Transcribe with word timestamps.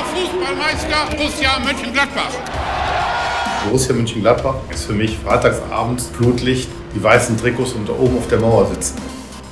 deutscher 0.00 0.04
Fußballmeister 0.04 1.16
Borussia 1.16 1.58
Mönchengladbach. 1.64 2.30
Borussia 3.64 3.94
Mönchengladbach 3.94 4.56
ist 4.70 4.84
für 4.84 4.92
mich 4.92 5.18
freitagsabends 5.18 6.06
Flutlicht, 6.08 6.68
die 6.94 7.02
weißen 7.02 7.36
Trikots 7.36 7.72
und 7.72 7.88
da 7.88 7.92
oben 7.92 8.16
auf 8.16 8.28
der 8.28 8.40
Mauer 8.40 8.66
sitzen. 8.66 8.98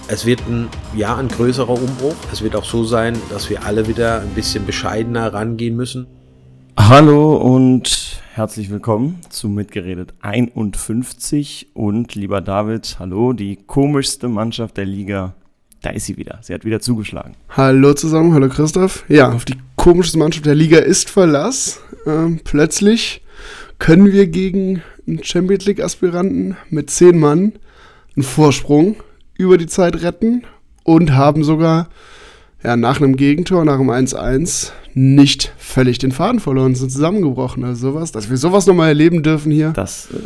Es 0.09 0.25
wird 0.25 0.41
ein, 0.49 0.69
ja, 0.97 1.17
ein 1.17 1.29
größerer 1.29 1.71
Umbruch. 1.71 2.15
Es 2.33 2.43
wird 2.43 2.57
auch 2.57 2.65
so 2.65 2.85
sein, 2.85 3.21
dass 3.31 3.51
wir 3.51 3.65
alle 3.65 3.89
wieder 3.89 4.23
ein 4.23 4.31
bisschen 4.31 4.65
bescheidener 4.65 5.35
rangehen 5.35 5.77
müssen. 5.77 6.07
Hallo 6.79 7.37
und 7.37 8.23
herzlich 8.33 8.71
willkommen 8.71 9.21
zu 9.29 9.49
Mitgeredet 9.49 10.15
51 10.23 11.73
und 11.75 12.15
lieber 12.15 12.41
David, 12.41 12.97
hallo, 12.99 13.35
die 13.35 13.57
komischste 13.57 14.29
Mannschaft 14.29 14.79
der 14.79 14.87
Liga. 14.87 15.35
Da 15.83 15.91
ist 15.91 16.07
sie 16.07 16.17
wieder. 16.17 16.41
Sie 16.43 16.53
hat 16.53 16.65
wieder 16.65 16.81
zugeschlagen. 16.81 17.37
Hallo 17.51 17.95
zusammen, 17.95 18.35
hallo 18.35 18.49
Christoph. 18.49 19.05
Ja, 19.09 19.33
auf 19.33 19.45
die 19.45 19.57
komischste 19.77 20.19
Mannschaft 20.19 20.47
der 20.47 20.55
Liga 20.55 20.79
ist 20.79 21.09
Verlass. 21.09 21.81
Ähm, 22.07 22.41
plötzlich 22.43 23.23
können 23.79 24.13
wir 24.13 24.27
gegen 24.27 24.83
einen 25.07 25.23
Champions 25.23 25.67
League 25.67 25.83
Aspiranten 25.83 26.57
mit 26.71 26.91
zehn 26.91 27.19
Mann 27.19 27.53
einen 28.17 28.25
Vorsprung 28.25 28.97
über 29.37 29.57
die 29.57 29.67
Zeit 29.67 30.03
retten 30.03 30.43
und 30.83 31.13
haben 31.13 31.45
sogar 31.45 31.89
ja, 32.63 32.77
nach 32.77 33.01
einem 33.01 33.17
Gegentor, 33.17 33.65
nach 33.65 33.79
dem 33.79 33.91
1-1, 33.91 34.73
nicht 34.95 35.53
völlig 35.59 35.99
den 35.99 36.11
Faden 36.11 36.41
verloren, 36.41 36.75
sind 36.75 36.91
zusammengebrochen. 36.91 37.63
Also 37.65 37.93
sowas, 37.93 38.11
dass 38.11 38.31
wir 38.31 38.37
sowas 38.37 38.67
nochmal 38.67 38.89
erleben 38.89 39.23
dürfen 39.23 39.53
hier. 39.53 39.71
Das 39.71 40.09
äh, 40.13 40.19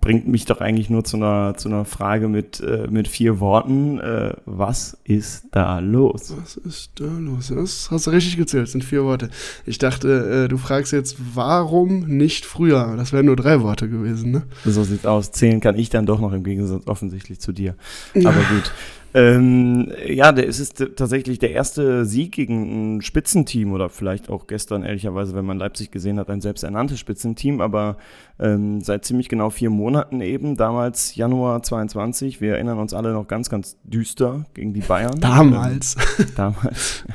bringt 0.00 0.28
mich 0.28 0.44
doch 0.44 0.60
eigentlich 0.60 0.90
nur 0.90 1.02
zu 1.02 1.16
einer, 1.16 1.56
zu 1.56 1.68
einer 1.68 1.84
Frage 1.84 2.28
mit, 2.28 2.60
äh, 2.60 2.86
mit 2.88 3.08
vier 3.08 3.40
Worten. 3.40 3.98
Äh, 3.98 4.34
was 4.44 4.96
ist 5.02 5.46
da 5.50 5.80
los? 5.80 6.32
Was 6.40 6.56
ist 6.56 6.92
da 7.00 7.06
los? 7.06 7.48
Das 7.48 7.88
hast 7.90 8.06
du 8.06 8.12
richtig 8.12 8.36
gezählt, 8.36 8.64
das 8.64 8.72
sind 8.72 8.84
vier 8.84 9.02
Worte. 9.02 9.30
Ich 9.64 9.78
dachte, 9.78 10.44
äh, 10.44 10.48
du 10.48 10.58
fragst 10.58 10.92
jetzt, 10.92 11.16
warum 11.34 12.06
nicht 12.06 12.46
früher? 12.46 12.94
Das 12.96 13.12
wären 13.12 13.26
nur 13.26 13.34
drei 13.34 13.60
Worte 13.62 13.88
gewesen, 13.88 14.30
ne? 14.30 14.42
So 14.64 14.84
sieht's 14.84 15.04
aus. 15.04 15.32
Zählen 15.32 15.60
kann 15.60 15.76
ich 15.76 15.90
dann 15.90 16.06
doch 16.06 16.20
noch 16.20 16.32
im 16.32 16.44
Gegensatz 16.44 16.86
offensichtlich 16.86 17.40
zu 17.40 17.50
dir. 17.50 17.74
Aber 18.14 18.30
gut. 18.54 18.72
Ähm, 19.16 19.90
ja, 20.06 20.30
der 20.30 20.44
ist 20.44 20.60
es 20.60 20.74
tatsächlich 20.74 21.38
der 21.38 21.52
erste 21.52 22.04
Sieg 22.04 22.32
gegen 22.32 22.96
ein 22.96 23.00
Spitzenteam 23.00 23.72
oder 23.72 23.88
vielleicht 23.88 24.28
auch 24.28 24.46
gestern, 24.46 24.82
ehrlicherweise, 24.82 25.34
wenn 25.34 25.46
man 25.46 25.56
Leipzig 25.56 25.90
gesehen 25.90 26.20
hat, 26.20 26.28
ein 26.28 26.42
selbsternanntes 26.42 27.00
Spitzenteam, 27.00 27.62
aber 27.62 27.96
ähm, 28.38 28.82
seit 28.82 29.06
ziemlich 29.06 29.30
genau 29.30 29.48
vier 29.48 29.70
Monaten 29.70 30.20
eben, 30.20 30.58
damals 30.58 31.16
Januar 31.16 31.62
22, 31.62 32.42
wir 32.42 32.56
erinnern 32.56 32.78
uns 32.78 32.92
alle 32.92 33.14
noch 33.14 33.26
ganz, 33.26 33.48
ganz 33.48 33.78
düster 33.84 34.44
gegen 34.52 34.74
die 34.74 34.82
Bayern. 34.82 35.18
Damals. 35.18 35.96
Ähm, 36.18 36.26
damals. 36.36 37.04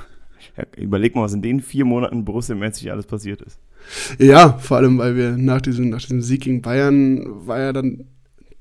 Ja, 0.57 0.65
überleg 0.75 1.15
mal, 1.15 1.21
was 1.21 1.33
in 1.33 1.41
den 1.41 1.61
vier 1.61 1.85
Monaten 1.85 2.25
Borussia-mäßig 2.25 2.91
alles 2.91 3.05
passiert 3.05 3.41
ist. 3.41 3.57
Ja, 4.19 4.57
vor 4.57 4.75
allem, 4.75 4.97
weil 4.97 5.15
wir 5.15 5.37
nach 5.37 5.61
diesem, 5.61 5.89
nach 5.89 6.01
diesem 6.01 6.21
Sieg 6.21 6.41
gegen 6.41 6.61
Bayern 6.61 7.47
war 7.47 7.59
ja 7.59 7.71
dann 7.71 8.03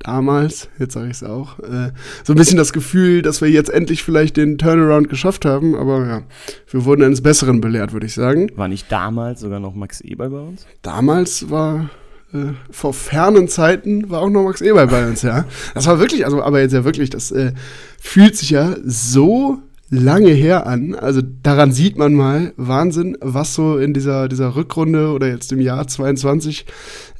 damals, 0.00 0.68
jetzt 0.78 0.94
sage 0.94 1.06
ich 1.06 1.12
es 1.12 1.22
auch, 1.22 1.58
äh, 1.60 1.92
so 2.24 2.32
ein 2.32 2.36
bisschen 2.36 2.56
das 2.56 2.72
Gefühl, 2.72 3.22
dass 3.22 3.40
wir 3.40 3.48
jetzt 3.48 3.70
endlich 3.70 4.02
vielleicht 4.02 4.36
den 4.36 4.58
Turnaround 4.58 5.08
geschafft 5.08 5.44
haben, 5.44 5.76
aber 5.76 6.06
ja, 6.06 6.22
wir 6.70 6.84
wurden 6.84 7.02
eines 7.02 7.22
Besseren 7.22 7.60
belehrt, 7.60 7.92
würde 7.92 8.06
ich 8.06 8.14
sagen. 8.14 8.50
War 8.56 8.68
nicht 8.68 8.90
damals 8.90 9.40
sogar 9.40 9.60
noch 9.60 9.74
Max 9.74 10.00
Eber 10.00 10.30
bei 10.30 10.40
uns? 10.40 10.66
Damals 10.82 11.50
war 11.50 11.90
äh, 12.32 12.52
vor 12.70 12.94
fernen 12.94 13.48
Zeiten 13.48 14.10
war 14.10 14.22
auch 14.22 14.30
noch 14.30 14.44
Max 14.44 14.60
Eber 14.60 14.86
bei 14.86 15.06
uns, 15.06 15.22
ja. 15.22 15.44
Das 15.74 15.86
war 15.86 15.98
wirklich, 15.98 16.24
also 16.24 16.42
aber 16.42 16.60
jetzt 16.60 16.72
ja 16.72 16.84
wirklich, 16.84 17.10
das 17.10 17.30
äh, 17.30 17.52
fühlt 18.00 18.36
sich 18.36 18.50
ja 18.50 18.76
so 18.82 19.58
lange 19.90 20.30
her 20.30 20.66
an. 20.66 20.94
Also 20.94 21.20
daran 21.20 21.72
sieht 21.72 21.98
man 21.98 22.14
mal 22.14 22.52
Wahnsinn, 22.56 23.18
was 23.20 23.54
so 23.54 23.76
in 23.76 23.92
dieser, 23.92 24.28
dieser 24.28 24.54
Rückrunde 24.54 25.12
oder 25.12 25.28
jetzt 25.28 25.52
im 25.52 25.60
Jahr 25.60 25.86
22 25.86 26.64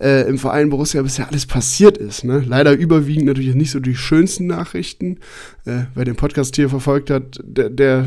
äh, 0.00 0.28
im 0.28 0.38
Verein 0.38 0.70
Borussia 0.70 1.02
bisher 1.02 1.28
alles 1.28 1.46
passiert 1.46 1.98
ist. 1.98 2.24
Ne? 2.24 2.42
Leider 2.46 2.72
überwiegend 2.72 3.26
natürlich 3.26 3.56
nicht 3.56 3.72
so 3.72 3.80
die 3.80 3.96
schönsten 3.96 4.46
Nachrichten. 4.46 5.18
Äh, 5.64 5.84
wer 5.94 6.04
den 6.04 6.16
Podcast 6.16 6.54
hier 6.54 6.68
verfolgt 6.70 7.10
hat, 7.10 7.40
der, 7.42 7.70
der, 7.70 8.06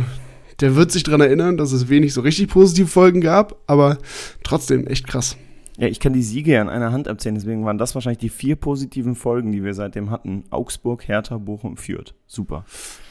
der 0.62 0.76
wird 0.76 0.92
sich 0.92 1.04
daran 1.04 1.22
erinnern, 1.22 1.58
dass 1.58 1.74
es 1.74 1.90
wenig 1.90 2.14
so 2.14 2.22
richtig 2.22 2.48
positive 2.48 2.88
Folgen 2.88 3.20
gab, 3.20 3.58
aber 3.68 3.98
trotzdem 4.44 4.88
echt 4.88 5.08
krass. 5.08 5.36
Ja, 5.78 5.88
ich 5.88 6.00
kann 6.00 6.14
die 6.14 6.22
Siege 6.22 6.54
ja 6.54 6.62
an 6.62 6.70
einer 6.70 6.92
Hand 6.92 7.08
abzählen, 7.08 7.34
deswegen 7.36 7.66
waren 7.66 7.80
das 7.80 7.96
wahrscheinlich 7.96 8.20
die 8.20 8.30
vier 8.30 8.56
positiven 8.56 9.16
Folgen, 9.16 9.52
die 9.52 9.64
wir 9.64 9.74
seitdem 9.74 10.12
hatten. 10.12 10.44
Augsburg, 10.52 11.08
Hertha, 11.08 11.38
Bochum, 11.40 11.78
Fürth. 11.78 12.14
Super. 12.28 12.66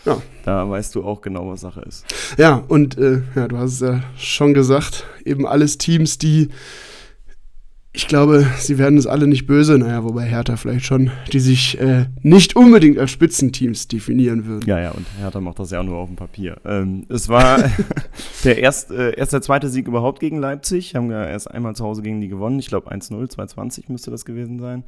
Ja. 0.04 0.22
Da 0.44 0.68
weißt 0.68 0.94
du 0.94 1.04
auch 1.04 1.22
genau, 1.22 1.48
was 1.48 1.60
Sache 1.60 1.80
ist. 1.80 2.04
Ja, 2.38 2.62
und 2.68 2.98
äh, 2.98 3.22
ja, 3.34 3.48
du 3.48 3.58
hast 3.58 3.72
es 3.72 3.80
ja 3.80 4.00
schon 4.16 4.54
gesagt, 4.54 5.06
eben 5.24 5.46
alles 5.46 5.78
Teams, 5.78 6.18
die 6.18 6.50
ich 7.94 8.08
glaube, 8.08 8.46
sie 8.58 8.78
werden 8.78 8.96
es 8.96 9.06
alle 9.06 9.26
nicht 9.26 9.46
böse, 9.46 9.76
naja, 9.76 10.02
wobei 10.02 10.24
Hertha 10.24 10.56
vielleicht 10.56 10.86
schon, 10.86 11.10
die 11.30 11.40
sich 11.40 11.78
äh, 11.78 12.06
nicht 12.22 12.56
unbedingt 12.56 12.98
als 12.98 13.10
Spitzenteams 13.10 13.86
definieren 13.86 14.46
würden. 14.46 14.66
Ja, 14.66 14.80
ja, 14.80 14.92
und 14.92 15.06
Hertha 15.18 15.42
macht 15.42 15.58
das 15.58 15.72
ja 15.72 15.82
nur 15.82 15.98
auf 15.98 16.08
dem 16.08 16.16
Papier. 16.16 16.56
Ähm, 16.64 17.04
es 17.10 17.28
war 17.28 17.58
der 18.44 18.58
erst, 18.58 18.90
äh, 18.90 19.14
erst 19.14 19.34
der 19.34 19.42
zweite 19.42 19.68
Sieg 19.68 19.88
überhaupt 19.88 20.20
gegen 20.20 20.38
Leipzig. 20.38 20.94
Haben 20.94 21.10
ja 21.10 21.26
erst 21.26 21.50
einmal 21.50 21.76
zu 21.76 21.84
Hause 21.84 22.00
gegen 22.00 22.22
die 22.22 22.28
gewonnen. 22.28 22.58
Ich 22.58 22.68
glaube 22.68 22.90
1-0, 22.90 23.30
2-20 23.30 23.92
müsste 23.92 24.10
das 24.10 24.24
gewesen 24.24 24.58
sein. 24.58 24.84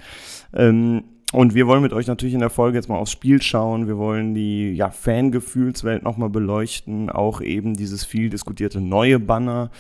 Ähm, 0.55 1.03
und 1.35 1.55
wir 1.55 1.67
wollen 1.67 1.83
mit 1.83 1.93
euch 1.93 2.07
natürlich 2.07 2.35
in 2.35 2.41
der 2.41 2.49
Folge 2.49 2.79
jetzt 2.79 2.89
mal 2.89 2.97
aufs 2.97 3.11
Spiel 3.11 3.43
schauen. 3.43 3.89
Wir 3.89 3.99
wollen 3.99 4.35
die 4.35 4.73
ja, 4.73 4.91
Fangefühlswelt 4.91 6.05
nochmal 6.05 6.31
beleuchten, 6.31 7.11
auch 7.11 7.41
eben 7.41 7.75
dieses 7.75 8.05
viel 8.05 8.31
diskutierte 8.31 8.81
neue 8.81 9.19
Banner, 9.19 9.73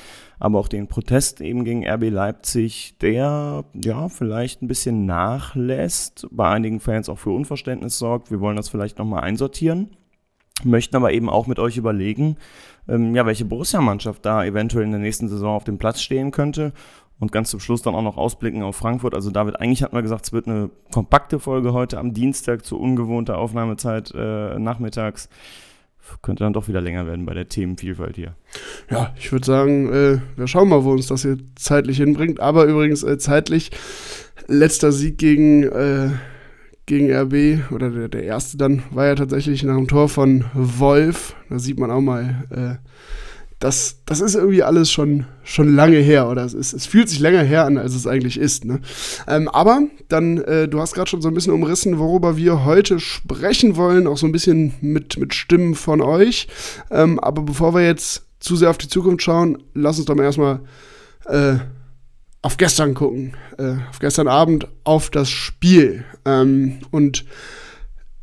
aber 0.44 0.58
auch 0.58 0.68
den 0.68 0.88
Protest 0.88 1.40
eben 1.40 1.64
gegen 1.64 1.88
RB 1.88 2.10
Leipzig, 2.10 2.98
der 3.00 3.64
ja 3.72 4.10
vielleicht 4.10 4.60
ein 4.60 4.68
bisschen 4.68 5.06
nachlässt, 5.06 6.26
bei 6.30 6.46
einigen 6.46 6.80
Fans 6.80 7.08
auch 7.08 7.18
für 7.18 7.30
Unverständnis 7.30 7.96
sorgt. 7.96 8.30
Wir 8.30 8.40
wollen 8.40 8.56
das 8.56 8.68
vielleicht 8.68 8.98
nochmal 8.98 9.22
einsortieren, 9.22 9.96
möchten 10.62 10.96
aber 10.96 11.14
eben 11.14 11.30
auch 11.30 11.46
mit 11.46 11.58
euch 11.58 11.78
überlegen, 11.78 12.36
ähm, 12.88 13.14
ja, 13.14 13.24
welche 13.24 13.46
Borussia-Mannschaft 13.46 14.26
da 14.26 14.44
eventuell 14.44 14.84
in 14.84 14.90
der 14.90 15.00
nächsten 15.00 15.30
Saison 15.30 15.56
auf 15.56 15.64
dem 15.64 15.78
Platz 15.78 16.02
stehen 16.02 16.30
könnte 16.30 16.74
und 17.18 17.32
ganz 17.32 17.48
zum 17.48 17.60
Schluss 17.60 17.80
dann 17.80 17.94
auch 17.94 18.02
noch 18.02 18.18
ausblicken 18.18 18.62
auf 18.62 18.76
Frankfurt. 18.76 19.14
Also 19.14 19.30
David, 19.30 19.58
eigentlich 19.58 19.82
hatten 19.82 19.96
wir 19.96 20.02
gesagt, 20.02 20.26
es 20.26 20.34
wird 20.34 20.46
eine 20.46 20.68
kompakte 20.92 21.40
Folge 21.40 21.72
heute 21.72 21.98
am 21.98 22.12
Dienstag 22.12 22.66
zu 22.66 22.78
ungewohnter 22.78 23.38
Aufnahmezeit 23.38 24.12
äh, 24.14 24.58
nachmittags. 24.58 25.30
Könnte 26.22 26.44
dann 26.44 26.52
doch 26.52 26.68
wieder 26.68 26.80
länger 26.80 27.06
werden 27.06 27.26
bei 27.26 27.34
der 27.34 27.48
Themenvielfalt 27.48 28.16
hier. 28.16 28.34
Ja, 28.90 29.14
ich 29.18 29.30
würde 29.32 29.44
sagen, 29.44 29.92
äh, 29.92 30.18
wir 30.36 30.46
schauen 30.46 30.68
mal, 30.68 30.84
wo 30.84 30.92
uns 30.92 31.06
das 31.06 31.22
hier 31.22 31.38
zeitlich 31.56 31.98
hinbringt. 31.98 32.40
Aber 32.40 32.64
übrigens 32.64 33.02
äh, 33.02 33.18
zeitlich, 33.18 33.70
letzter 34.46 34.92
Sieg 34.92 35.18
gegen, 35.18 35.64
äh, 35.64 36.10
gegen 36.86 37.10
RB, 37.10 37.70
oder 37.72 37.90
der, 37.90 38.08
der 38.08 38.24
erste 38.24 38.56
dann, 38.56 38.82
war 38.90 39.06
ja 39.06 39.14
tatsächlich 39.14 39.62
nach 39.62 39.76
dem 39.76 39.88
Tor 39.88 40.08
von 40.08 40.44
Wolf. 40.54 41.36
Da 41.48 41.58
sieht 41.58 41.78
man 41.78 41.90
auch 41.90 42.00
mal 42.00 42.44
äh, 42.50 42.88
das, 43.64 44.02
das 44.04 44.20
ist 44.20 44.34
irgendwie 44.34 44.62
alles 44.62 44.92
schon, 44.92 45.24
schon 45.42 45.74
lange 45.74 45.96
her 45.96 46.28
oder 46.28 46.44
es, 46.44 46.52
ist, 46.52 46.74
es 46.74 46.84
fühlt 46.84 47.08
sich 47.08 47.18
länger 47.18 47.42
her 47.42 47.64
an, 47.64 47.78
als 47.78 47.94
es 47.94 48.06
eigentlich 48.06 48.38
ist. 48.38 48.66
Ne? 48.66 48.80
Ähm, 49.26 49.48
aber 49.48 49.84
dann, 50.08 50.36
äh, 50.36 50.68
du 50.68 50.80
hast 50.80 50.92
gerade 50.92 51.08
schon 51.08 51.22
so 51.22 51.28
ein 51.28 51.34
bisschen 51.34 51.54
umrissen, 51.54 51.98
worüber 51.98 52.36
wir 52.36 52.66
heute 52.66 53.00
sprechen 53.00 53.76
wollen, 53.76 54.06
auch 54.06 54.18
so 54.18 54.26
ein 54.26 54.32
bisschen 54.32 54.74
mit, 54.82 55.16
mit 55.16 55.32
Stimmen 55.32 55.76
von 55.76 56.02
euch. 56.02 56.46
Ähm, 56.90 57.18
aber 57.18 57.40
bevor 57.40 57.74
wir 57.74 57.86
jetzt 57.86 58.26
zu 58.38 58.54
sehr 58.54 58.68
auf 58.68 58.76
die 58.76 58.88
Zukunft 58.88 59.22
schauen, 59.22 59.56
lass 59.72 59.96
uns 59.96 60.04
doch 60.04 60.14
mal 60.14 60.24
erstmal 60.24 60.60
äh, 61.24 61.54
auf 62.42 62.58
gestern 62.58 62.92
gucken. 62.92 63.34
Äh, 63.56 63.76
auf 63.88 63.98
gestern 63.98 64.28
Abend 64.28 64.68
auf 64.84 65.08
das 65.08 65.30
Spiel. 65.30 66.04
Ähm, 66.26 66.80
und 66.90 67.24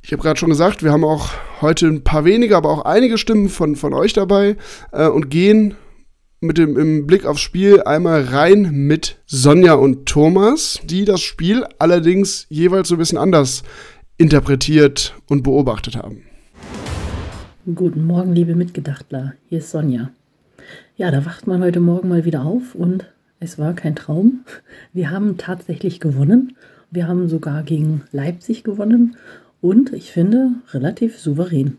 ich 0.04 0.12
habe 0.12 0.22
gerade 0.24 0.40
schon 0.40 0.50
gesagt, 0.50 0.84
wir 0.84 0.92
haben 0.92 1.04
auch 1.04 1.30
heute 1.62 1.88
ein 1.88 2.04
paar 2.04 2.26
wenige, 2.26 2.58
aber 2.58 2.70
auch 2.70 2.86
einige 2.86 3.18
Stimmen 3.18 3.50
von, 3.50 3.76
von 3.76 3.94
euch 3.94 4.14
dabei 4.14 4.58
äh, 4.92 5.08
und 5.08 5.30
gehen 5.30 5.76
mit 6.40 6.58
dem 6.58 6.78
im 6.78 7.06
Blick 7.06 7.26
aufs 7.26 7.42
Spiel 7.42 7.84
einmal 7.84 8.24
rein 8.24 8.72
mit 8.72 9.20
Sonja 9.28 9.74
und 9.76 10.08
Thomas, 10.08 10.80
die 10.84 11.06
das 11.06 11.22
Spiel 11.22 11.66
allerdings 11.78 12.48
jeweils 12.50 12.88
so 12.88 12.96
ein 12.96 12.98
bisschen 12.98 13.20
anders 13.20 13.62
interpretiert 14.18 15.16
und 15.30 15.44
beobachtet 15.44 15.96
haben. 15.96 16.24
Guten 17.76 18.06
Morgen, 18.06 18.34
liebe 18.34 18.56
Mitgedachtler. 18.56 19.34
Hier 19.50 19.60
ist 19.60 19.70
Sonja. 19.70 20.10
Ja, 20.98 21.12
da 21.12 21.26
wacht 21.26 21.46
man 21.46 21.62
heute 21.62 21.80
Morgen 21.80 22.10
mal 22.10 22.26
wieder 22.26 22.44
auf 22.44 22.74
und 22.74 23.06
es 23.40 23.60
war 23.60 23.74
kein 23.74 23.96
Traum. 23.96 24.42
Wir 24.94 25.12
haben 25.12 25.38
tatsächlich 25.38 26.00
gewonnen. 26.00 26.58
Wir 26.90 27.08
haben 27.08 27.30
sogar 27.30 27.62
gegen 27.62 28.02
Leipzig 28.12 28.64
gewonnen 28.64 29.16
und 29.62 29.94
ich 29.94 30.12
finde 30.12 30.54
relativ 30.72 31.20
souverän. 31.20 31.78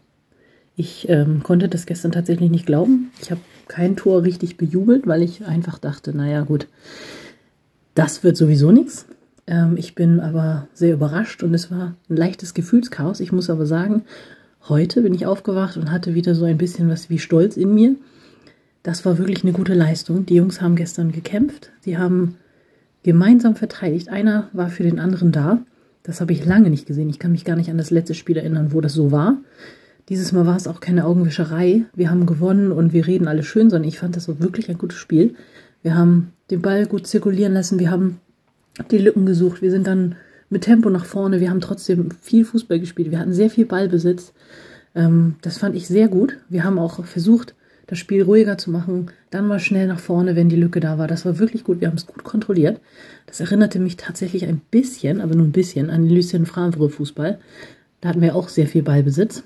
Ich 0.75 1.09
ähm, 1.09 1.43
konnte 1.43 1.69
das 1.69 1.85
gestern 1.87 2.13
tatsächlich 2.13 2.51
nicht 2.51 2.67
glauben. 2.67 3.11
Ich 3.21 3.31
habe 3.31 3.41
kein 3.69 3.97
Tor 3.97 4.23
richtig 4.23 4.57
bejubelt, 4.57 5.07
weil 5.07 5.23
ich 5.23 5.45
einfach 5.45 5.79
dachte, 5.79 6.17
naja 6.17 6.43
gut, 6.43 6.67
das 7.95 8.25
wird 8.25 8.37
sowieso 8.37 8.73
nichts. 8.73 9.07
Ähm, 9.47 9.77
ich 9.77 9.95
bin 9.95 10.21
aber 10.21 10.69
sehr 10.73 10.95
überrascht 10.95 11.43
und 11.43 11.53
es 11.53 11.71
war 11.71 11.95
ein 12.09 12.17
leichtes 12.17 12.55
Gefühlschaos. 12.55 13.21
Ich 13.21 13.33
muss 13.33 13.51
aber 13.51 13.67
sagen, 13.67 14.05
heute 14.69 15.03
bin 15.03 15.15
ich 15.15 15.27
aufgewacht 15.27 15.77
und 15.77 15.91
hatte 15.91 16.15
wieder 16.15 16.35
so 16.35 16.45
ein 16.47 16.59
bisschen 16.59 16.89
was 16.89 17.11
wie 17.11 17.19
Stolz 17.19 17.57
in 17.57 17.75
mir, 17.75 17.97
das 18.83 19.05
war 19.05 19.19
wirklich 19.19 19.45
eine 19.45 19.53
gute 19.53 19.75
Leistung. 19.75 20.27
Die 20.27 20.35
Jungs 20.35 20.61
haben 20.61 20.75
gestern 20.75 21.13
gekämpft. 21.13 21.71
Sie 21.81 21.99
haben 21.99 22.37
gemeinsam 23.03 23.55
verteidigt. 23.55 24.09
Einer 24.09 24.49
war 24.53 24.71
für 24.71 24.83
den 24.83 24.99
anderen 24.99 25.33
da. 25.33 25.63
Das 26.03 26.21
habe 26.21 26.33
ich 26.33 26.45
lange 26.45 26.71
nicht 26.71 26.87
gesehen. 26.87 27.09
Ich 27.09 27.19
kann 27.19 27.33
mich 27.33 27.45
gar 27.45 27.57
nicht 27.57 27.71
an 27.71 27.79
das 27.79 27.91
letzte 27.91 28.15
Spiel 28.15 28.37
erinnern, 28.37 28.73
wo 28.73 28.81
das 28.81 28.93
so 28.93 29.13
war. 29.13 29.39
Dieses 30.09 30.33
Mal 30.33 30.47
war 30.47 30.57
es 30.57 30.67
auch 30.67 30.81
keine 30.81 31.05
Augenwischerei. 31.05 31.85
Wir 31.95 32.11
haben 32.11 32.27
gewonnen 32.27 32.73
und 32.73 32.93
wir 32.93 33.07
reden 33.07 33.29
alle 33.29 33.45
schön, 33.45 33.71
sondern 33.71 33.89
ich 33.89 33.99
fand 33.99 34.17
das 34.17 34.29
wirklich 34.41 34.69
ein 34.69 34.79
gutes 34.79 34.99
Spiel. 34.99 35.35
Wir 35.83 35.97
haben 35.97 36.33
den 36.51 36.61
Ball 36.61 36.87
gut 36.87 37.07
zirkulieren 37.07 37.55
lassen. 37.55 37.79
Wir 37.79 37.91
haben 37.91 38.21
die 38.91 38.99
Lücken 38.99 39.27
gesucht. 39.27 39.63
Wir 39.63 39.71
sind 39.71 39.87
dann 39.87 40.17
mit 40.51 40.63
Tempo 40.63 40.91
nach 40.91 41.05
vorne. 41.05 41.41
Wir 41.41 41.51
haben 41.51 41.61
trotzdem 41.61 42.11
viel 42.21 42.45
Fußball 42.45 42.81
gespielt. 42.81 43.11
Wir 43.11 43.21
hatten 43.21 43.33
sehr 43.33 43.51
viel 43.51 43.65
Ballbesitz. 43.65 44.33
Ähm, 44.95 45.37
das 45.43 45.59
fand 45.59 45.77
ich 45.77 45.87
sehr 45.87 46.09
gut. 46.09 46.39
Wir 46.49 46.65
haben 46.65 46.79
auch 46.79 47.05
versucht, 47.05 47.55
das 47.93 47.99
Spiel 47.99 48.23
ruhiger 48.23 48.57
zu 48.57 48.71
machen, 48.71 49.11
dann 49.29 49.47
mal 49.47 49.61
schnell 49.61 49.87
nach 49.87 50.01
vorne, 50.01 50.35
wenn 50.35 50.49
die 50.49 50.57
Lücke 50.57 50.81
da 50.81 50.97
war. 50.97 51.09
Das 51.09 51.27
war 51.27 51.39
wirklich 51.39 51.63
gut. 51.63 51.83
Wir 51.83 51.89
haben 51.89 51.99
es 51.99 52.07
gut 52.07 52.25
kontrolliert. 52.25 52.81
Das 53.27 53.41
erinnerte 53.41 53.79
mich 53.79 53.99
tatsächlich 53.99 54.47
ein 54.47 54.63
bisschen, 54.71 55.21
aber 55.21 55.35
nur 55.35 55.45
ein 55.45 55.53
bisschen, 55.53 55.91
an 55.91 56.09
Lucien 56.09 56.47
Favre 56.47 56.89
Fußball. 56.89 57.39
Da 58.01 58.09
hatten 58.09 58.23
wir 58.23 58.35
auch 58.35 58.49
sehr 58.49 58.67
viel 58.67 58.83
Ballbesitz. 58.83 59.43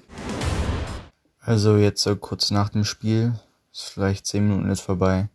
Also 1.40 1.76
jetzt 1.76 2.04
so 2.04 2.14
kurz 2.14 2.52
nach 2.52 2.68
dem 2.68 2.84
Spiel, 2.84 3.32
ist 3.72 3.90
vielleicht 3.90 4.26
zehn 4.26 4.46
Minuten 4.46 4.68
jetzt 4.68 4.82
vorbei, 4.82 5.28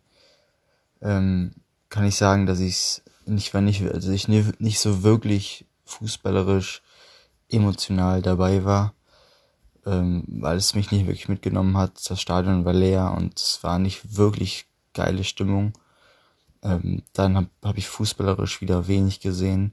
ähm, 1.02 1.52
kann 1.90 2.06
ich 2.06 2.16
sagen, 2.16 2.46
dass 2.46 2.60
ich 2.60 3.02
nicht, 3.26 3.52
wenn 3.52 3.68
ich, 3.68 3.82
also 3.92 4.10
ich 4.10 4.26
nicht 4.26 4.80
so 4.80 5.02
wirklich 5.02 5.66
fußballerisch 5.84 6.80
emotional 7.50 8.22
dabei 8.22 8.64
war 8.64 8.94
ähm, 9.86 10.24
weil 10.28 10.56
es 10.56 10.74
mich 10.74 10.90
nicht 10.90 11.06
wirklich 11.06 11.28
mitgenommen 11.28 11.76
hat. 11.76 12.08
Das 12.08 12.20
Stadion 12.20 12.64
war 12.64 12.72
leer 12.72 13.14
und 13.16 13.38
es 13.38 13.62
war 13.62 13.78
nicht 13.78 14.16
wirklich 14.16 14.66
geile 14.94 15.24
Stimmung. 15.24 15.72
Ähm, 16.62 17.02
dann 17.12 17.36
habe 17.36 17.48
hab 17.62 17.78
ich 17.78 17.88
fußballerisch 17.88 18.60
wieder 18.60 18.86
wenig 18.86 19.20
gesehen. 19.20 19.72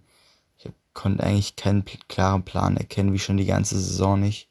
Ich 0.57 0.65
hab, 0.65 0.73
konnte 0.94 1.23
eigentlich 1.23 1.56
keinen 1.56 1.85
klaren 2.07 2.44
Plan 2.44 2.77
erkennen, 2.77 3.13
wie 3.13 3.19
schon 3.19 3.38
die 3.38 3.45
ganze 3.45 3.79
Saison 3.79 4.19
nicht. 4.19 4.50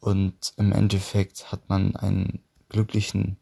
Und 0.00 0.52
im 0.56 0.72
Endeffekt 0.72 1.50
hat 1.50 1.68
man 1.68 1.96
einen 1.96 2.40
glücklichen 2.68 3.38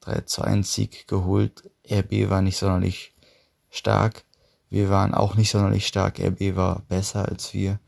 3 0.00 0.20
zu 0.22 0.42
1 0.42 0.72
Sieg 0.72 1.08
geholt. 1.08 1.70
RB 1.90 2.30
war 2.30 2.40
nicht 2.40 2.56
sonderlich 2.56 3.12
stark. 3.68 4.24
Wir 4.70 4.90
waren 4.90 5.14
auch 5.14 5.34
nicht 5.34 5.50
sonderlich 5.50 5.86
stark. 5.86 6.20
RB 6.20 6.56
war 6.56 6.82
besser 6.88 7.28
als 7.28 7.52
wir. 7.52 7.80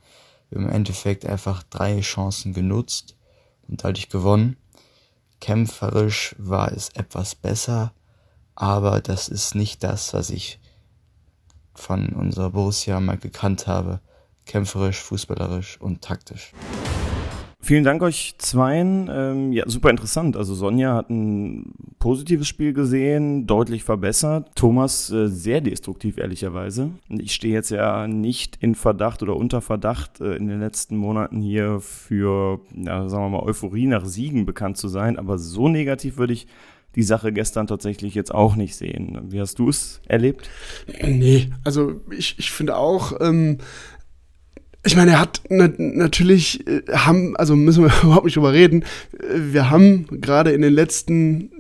Im 0.51 0.69
Endeffekt 0.69 1.27
einfach 1.27 1.63
drei 1.63 2.01
Chancen 2.01 2.53
genutzt 2.53 3.17
und 3.69 3.85
dadurch 3.85 4.09
gewonnen. 4.09 4.57
Kämpferisch 5.41 6.35
war 6.39 6.73
es 6.73 6.91
etwas 6.91 7.35
besser, 7.35 7.93
aber 8.55 9.01
das 9.01 9.29
ist 9.29 9.55
nicht 9.55 9.83
das, 9.83 10.13
was 10.13 10.31
ich 10.31 10.61
von 11.75 12.11
unserer 12.11 12.51
Borussia 12.51 13.01
mal 13.01 13.17
gekannt 13.17 13.67
habe. 13.67 14.01
Kämpferisch, 14.45 15.01
fußballerisch 15.01 15.81
und 15.81 16.03
taktisch. 16.03 16.53
Vielen 17.63 17.85
Dank 17.85 18.03
euch 18.03 18.35
zweien. 18.39 19.11
Ähm, 19.13 19.53
ja, 19.53 19.69
super 19.69 19.91
interessant. 19.91 20.37
Also 20.37 20.55
Sonja 20.55 20.95
hat 20.95 21.11
ein 21.11 21.75
positives 21.99 22.49
Spiel 22.49 22.73
gesehen, 22.73 23.47
deutlich 23.47 23.85
verbessert. 23.85 24.51
Thomas 24.55 25.11
äh, 25.11 25.29
sehr 25.29 25.61
destruktiv, 25.61 26.17
ehrlicherweise. 26.17 26.91
Ich 27.09 27.35
stehe 27.35 27.53
jetzt 27.53 27.71
ja 27.71 28.09
nicht 28.09 28.57
in 28.61 28.75
Verdacht 28.75 29.23
oder 29.23 29.37
unter 29.37 29.61
Verdacht, 29.61 30.23
äh, 30.23 30.37
in 30.37 30.49
den 30.49 30.59
letzten 30.59 30.97
Monaten 30.97 31.43
hier 31.43 31.81
für, 31.81 32.61
ja, 32.75 33.09
sagen 33.09 33.25
wir 33.25 33.39
mal, 33.39 33.47
Euphorie 33.47 33.87
nach 33.87 34.07
Siegen 34.07 34.47
bekannt 34.47 34.79
zu 34.79 34.89
sein. 34.89 35.19
Aber 35.19 35.37
so 35.37 35.69
negativ 35.69 36.17
würde 36.17 36.33
ich 36.33 36.47
die 36.97 37.03
Sache 37.03 37.31
gestern 37.33 37.67
tatsächlich 37.67 38.15
jetzt 38.15 38.35
auch 38.35 38.57
nicht 38.57 38.75
sehen. 38.75 39.19
Wie 39.29 39.41
hast 39.41 39.59
du 39.59 39.69
es 39.69 40.01
erlebt? 40.09 40.49
Nee, 41.03 41.51
also 41.63 42.01
ich, 42.11 42.39
ich 42.39 42.51
finde 42.51 42.77
auch, 42.77 43.21
ähm, 43.21 43.59
ich 44.83 44.97
meine, 44.97 45.13
er 45.13 45.21
hat 45.21 45.43
na 45.51 45.71
natürlich 45.77 46.67
äh, 46.67 46.83
haben, 46.93 47.37
also 47.37 47.55
müssen 47.55 47.85
wir 47.85 47.93
überhaupt 48.03 48.25
nicht 48.25 48.37
drüber 48.37 48.53
reden. 48.53 48.85
Wir 49.35 49.71
haben 49.71 50.07
gerade 50.21 50.53
in 50.53 50.63
den 50.63 50.73
letzten 50.73 51.51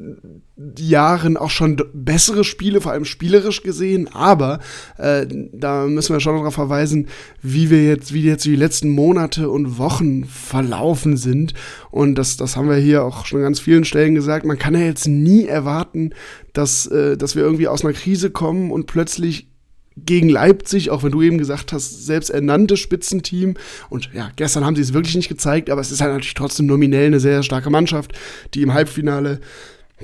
Jahren 0.79 1.37
auch 1.37 1.51
schon 1.51 1.83
bessere 1.95 2.45
Spiele, 2.45 2.81
vor 2.81 2.93
allem 2.93 3.05
spielerisch 3.05 3.63
gesehen, 3.63 4.09
aber 4.13 4.61
äh, 4.99 5.27
da 5.53 5.87
müssen 5.87 6.15
wir 6.15 6.21
schon 6.21 6.37
darauf 6.37 6.55
verweisen, 6.55 7.09
wie 7.41 7.71
wir 7.71 7.85
jetzt, 7.85 8.13
wie 8.13 8.23
jetzt 8.23 8.45
die 8.45 8.57
letzten 8.57 8.91
Monate 8.91 9.49
und 9.49 9.79
Wochen 9.79 10.25
verlaufen 10.25 11.17
sind. 11.17 11.55
Und 11.91 12.17
das, 12.17 12.37
das 12.37 12.57
haben 12.57 12.69
wir 12.69 12.77
hier 12.77 13.05
auch 13.05 13.27
schon 13.27 13.39
an 13.39 13.45
ganz 13.45 13.61
vielen 13.61 13.85
Stellen 13.85 14.15
gesagt. 14.15 14.45
Man 14.45 14.59
kann 14.59 14.75
ja 14.75 14.81
jetzt 14.81 15.09
nie 15.09 15.47
erwarten, 15.47 16.11
dass, 16.53 16.87
äh, 16.87 17.17
dass 17.17 17.37
wir 17.37 17.43
irgendwie 17.43 17.69
aus 17.69 17.85
einer 17.85 17.95
Krise 17.95 18.31
kommen 18.31 18.71
und 18.71 18.87
plötzlich 18.87 19.50
gegen 19.97 20.29
Leipzig, 20.29 20.91
auch 20.91 21.03
wenn 21.03 21.13
du 21.13 21.23
eben 21.23 21.39
gesagt 21.39 21.73
hast, 21.73 22.07
selbst 22.07 22.31
ernannte 22.31 22.77
Spitzenteam. 22.77 23.55
Und 23.89 24.11
ja, 24.13 24.31
gestern 24.37 24.65
haben 24.65 24.77
sie 24.77 24.83
es 24.83 24.93
wirklich 24.93 25.17
nicht 25.17 25.29
gezeigt, 25.29 25.71
aber 25.71 25.81
es 25.81 25.91
ist 25.91 26.01
halt 26.01 26.13
natürlich 26.13 26.35
trotzdem 26.35 26.67
nominell 26.67 27.07
eine 27.07 27.21
sehr 27.21 27.43
starke 27.43 27.71
Mannschaft, 27.71 28.13
die 28.55 28.63
im 28.63 28.73
Halbfinale 28.73 29.41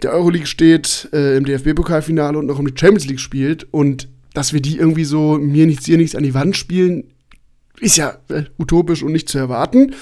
der 0.03 0.13
Euroleague 0.13 0.47
steht, 0.47 1.09
äh, 1.13 1.37
im 1.37 1.45
DFB-Pokalfinale 1.45 2.39
und 2.39 2.47
noch 2.47 2.59
um 2.59 2.67
die 2.67 2.79
Champions 2.79 3.07
League 3.07 3.21
spielt. 3.21 3.73
Und 3.73 4.09
dass 4.35 4.53
wir 4.53 4.61
die 4.61 4.77
irgendwie 4.77 5.05
so 5.05 5.39
mir 5.39 5.67
nichts, 5.67 5.85
dir 5.85 5.97
nichts 5.97 6.15
an 6.15 6.23
die 6.23 6.35
Wand 6.35 6.57
spielen, 6.57 7.05
ist 7.81 7.97
ja 7.97 8.19
äh, 8.29 8.45
utopisch 8.59 9.03
und 9.03 9.13
nicht 9.13 9.29
zu 9.29 9.39
erwarten. 9.39 9.95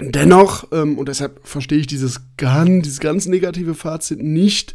Dennoch, 0.00 0.68
ähm, 0.72 0.98
und 0.98 1.08
deshalb 1.08 1.40
verstehe 1.46 1.78
ich 1.78 1.86
dieses, 1.86 2.20
ganz, 2.36 2.84
dieses 2.84 3.00
ganz 3.00 3.26
negative 3.26 3.74
Fazit 3.74 4.22
nicht, 4.22 4.74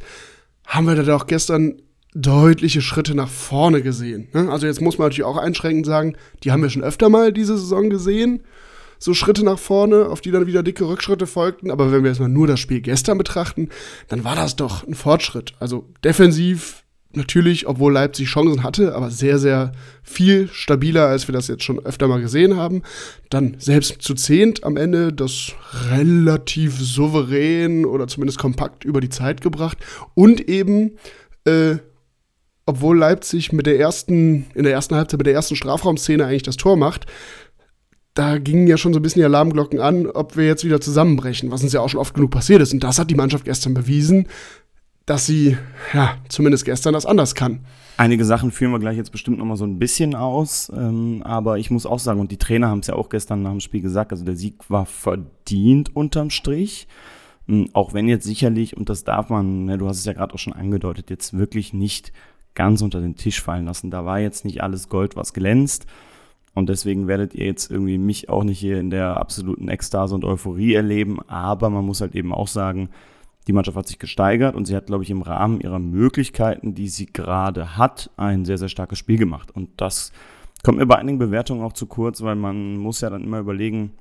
haben 0.65 0.87
wir 0.87 0.95
da 0.95 1.15
auch 1.15 1.27
gestern 1.27 1.81
deutliche 2.15 2.81
Schritte 2.81 3.13
nach 3.13 3.29
vorne 3.29 3.81
gesehen. 3.81 4.29
Ne? 4.33 4.49
Also 4.49 4.65
jetzt 4.65 4.81
muss 4.81 4.97
man 4.97 5.07
natürlich 5.07 5.25
auch 5.25 5.37
einschränkend 5.37 5.85
sagen, 5.85 6.15
die 6.43 6.51
haben 6.51 6.63
wir 6.63 6.69
schon 6.69 6.83
öfter 6.83 7.09
mal 7.09 7.31
diese 7.33 7.57
Saison 7.57 7.89
gesehen. 7.89 8.41
So 8.97 9.13
Schritte 9.13 9.43
nach 9.43 9.59
vorne, 9.59 10.07
auf 10.07 10.21
die 10.21 10.31
dann 10.31 10.47
wieder 10.47 10.63
dicke 10.63 10.87
Rückschritte 10.87 11.27
folgten. 11.27 11.69
Aber 11.69 11.91
wenn 11.91 12.03
wir 12.03 12.09
jetzt 12.09 12.21
mal 12.21 12.29
nur 12.29 12.47
das 12.47 12.61
Spiel 12.61 12.79
gestern 12.79 13.17
betrachten, 13.17 13.69
dann 14.07 14.23
war 14.23 14.35
das 14.35 14.55
doch 14.55 14.87
ein 14.87 14.95
Fortschritt. 14.95 15.53
Also 15.59 15.89
defensiv 16.03 16.85
natürlich, 17.11 17.67
obwohl 17.67 17.93
Leipzig 17.93 18.29
Chancen 18.29 18.63
hatte, 18.63 18.95
aber 18.95 19.11
sehr, 19.11 19.37
sehr 19.37 19.73
viel 20.01 20.47
stabiler, 20.51 21.07
als 21.07 21.27
wir 21.27 21.33
das 21.33 21.49
jetzt 21.49 21.63
schon 21.63 21.79
öfter 21.85 22.07
mal 22.07 22.21
gesehen 22.21 22.55
haben. 22.55 22.81
Dann 23.29 23.55
selbst 23.59 24.01
zu 24.01 24.13
zehnt 24.13 24.63
am 24.63 24.77
Ende 24.77 25.11
das 25.11 25.51
relativ 25.89 26.79
souverän 26.79 27.85
oder 27.85 28.07
zumindest 28.07 28.39
kompakt 28.39 28.85
über 28.85 29.01
die 29.01 29.09
Zeit 29.09 29.41
gebracht 29.41 29.77
und 30.13 30.47
eben 30.47 30.97
äh, 31.45 31.75
obwohl 32.65 32.97
Leipzig 32.97 33.51
mit 33.51 33.65
der 33.65 33.79
ersten, 33.79 34.47
in 34.55 34.63
der 34.63 34.73
ersten 34.73 34.95
Halbzeit 34.95 35.19
mit 35.19 35.27
der 35.27 35.33
ersten 35.33 35.55
Strafraumszene 35.55 36.25
eigentlich 36.25 36.43
das 36.43 36.57
Tor 36.57 36.77
macht, 36.77 37.05
da 38.15 38.37
gingen 38.37 38.65
ja 38.65 38.77
schon 38.77 38.93
so 38.93 38.99
ein 38.99 39.03
bisschen 39.03 39.19
die 39.19 39.25
Alarmglocken 39.25 39.79
an, 39.79 40.07
ob 40.07 40.37
wir 40.37 40.45
jetzt 40.45 40.63
wieder 40.63 40.79
zusammenbrechen, 40.79 41.51
was 41.51 41.63
uns 41.63 41.73
ja 41.73 41.81
auch 41.81 41.89
schon 41.89 41.99
oft 41.99 42.13
genug 42.13 42.31
passiert 42.31 42.61
ist. 42.61 42.73
Und 42.73 42.83
das 42.83 42.97
hat 42.97 43.11
die 43.11 43.15
Mannschaft 43.15 43.45
gestern 43.45 43.73
bewiesen, 43.73 44.27
dass 45.05 45.25
sie, 45.25 45.57
ja, 45.93 46.15
zumindest 46.29 46.65
gestern 46.65 46.93
das 46.93 47.05
anders 47.05 47.35
kann. 47.35 47.65
Einige 47.97 48.25
Sachen 48.25 48.51
führen 48.51 48.71
wir 48.71 48.79
gleich 48.79 48.97
jetzt 48.97 49.11
bestimmt 49.11 49.37
noch 49.37 49.45
mal 49.45 49.57
so 49.57 49.65
ein 49.65 49.79
bisschen 49.79 50.15
aus, 50.15 50.71
ähm, 50.75 51.21
aber 51.23 51.59
ich 51.59 51.69
muss 51.71 51.85
auch 51.85 51.99
sagen, 51.99 52.19
und 52.19 52.31
die 52.31 52.37
Trainer 52.37 52.69
haben 52.69 52.79
es 52.79 52.87
ja 52.87 52.95
auch 52.95 53.09
gestern 53.09 53.43
nach 53.43 53.51
dem 53.51 53.59
Spiel 53.59 53.81
gesagt, 53.81 54.11
also 54.11 54.25
der 54.25 54.35
Sieg 54.35 54.55
war 54.69 54.85
verdient 54.85 55.95
unterm 55.95 56.29
Strich. 56.29 56.87
Ähm, 57.47 57.69
auch 57.73 57.93
wenn 57.93 58.07
jetzt 58.07 58.25
sicherlich, 58.25 58.75
und 58.75 58.89
das 58.89 59.03
darf 59.03 59.29
man, 59.29 59.65
ne, 59.65 59.77
du 59.77 59.87
hast 59.87 59.99
es 59.99 60.05
ja 60.05 60.13
gerade 60.13 60.33
auch 60.33 60.39
schon 60.39 60.53
angedeutet, 60.53 61.09
jetzt 61.09 61.37
wirklich 61.37 61.73
nicht 61.73 62.11
ganz 62.55 62.81
unter 62.81 63.01
den 63.01 63.15
Tisch 63.15 63.41
fallen 63.41 63.65
lassen. 63.65 63.91
Da 63.91 64.05
war 64.05 64.19
jetzt 64.19 64.45
nicht 64.45 64.63
alles 64.63 64.89
Gold, 64.89 65.15
was 65.15 65.33
glänzt. 65.33 65.85
Und 66.53 66.69
deswegen 66.69 67.07
werdet 67.07 67.35
ihr 67.35 67.45
jetzt 67.45 67.69
irgendwie 67.69 67.97
mich 67.97 68.29
auch 68.29 68.43
nicht 68.43 68.59
hier 68.59 68.79
in 68.79 68.89
der 68.89 69.17
absoluten 69.17 69.67
Ekstase 69.67 70.15
und 70.15 70.23
Euphorie 70.23 70.73
erleben. 70.73 71.19
Aber 71.27 71.69
man 71.69 71.85
muss 71.85 72.01
halt 72.01 72.15
eben 72.15 72.33
auch 72.33 72.47
sagen, 72.47 72.89
die 73.47 73.53
Mannschaft 73.53 73.77
hat 73.77 73.87
sich 73.87 73.99
gesteigert 73.99 74.55
und 74.55 74.65
sie 74.65 74.75
hat, 74.75 74.87
glaube 74.87 75.03
ich, 75.03 75.09
im 75.09 75.21
Rahmen 75.21 75.59
ihrer 75.59 75.79
Möglichkeiten, 75.79 76.73
die 76.73 76.87
sie 76.87 77.05
gerade 77.05 77.77
hat, 77.77 78.09
ein 78.17 78.45
sehr, 78.45 78.57
sehr 78.57 78.69
starkes 78.69 78.97
Spiel 78.97 79.17
gemacht. 79.17 79.51
Und 79.51 79.69
das 79.77 80.11
kommt 80.63 80.79
mir 80.79 80.87
bei 80.87 80.95
einigen 80.95 81.19
Bewertungen 81.19 81.61
auch 81.61 81.73
zu 81.73 81.85
kurz, 81.85 82.23
weil 82.23 82.35
man 82.35 82.77
muss 82.77 83.01
ja 83.01 83.09
dann 83.09 83.23
immer 83.23 83.39
überlegen, 83.39 83.91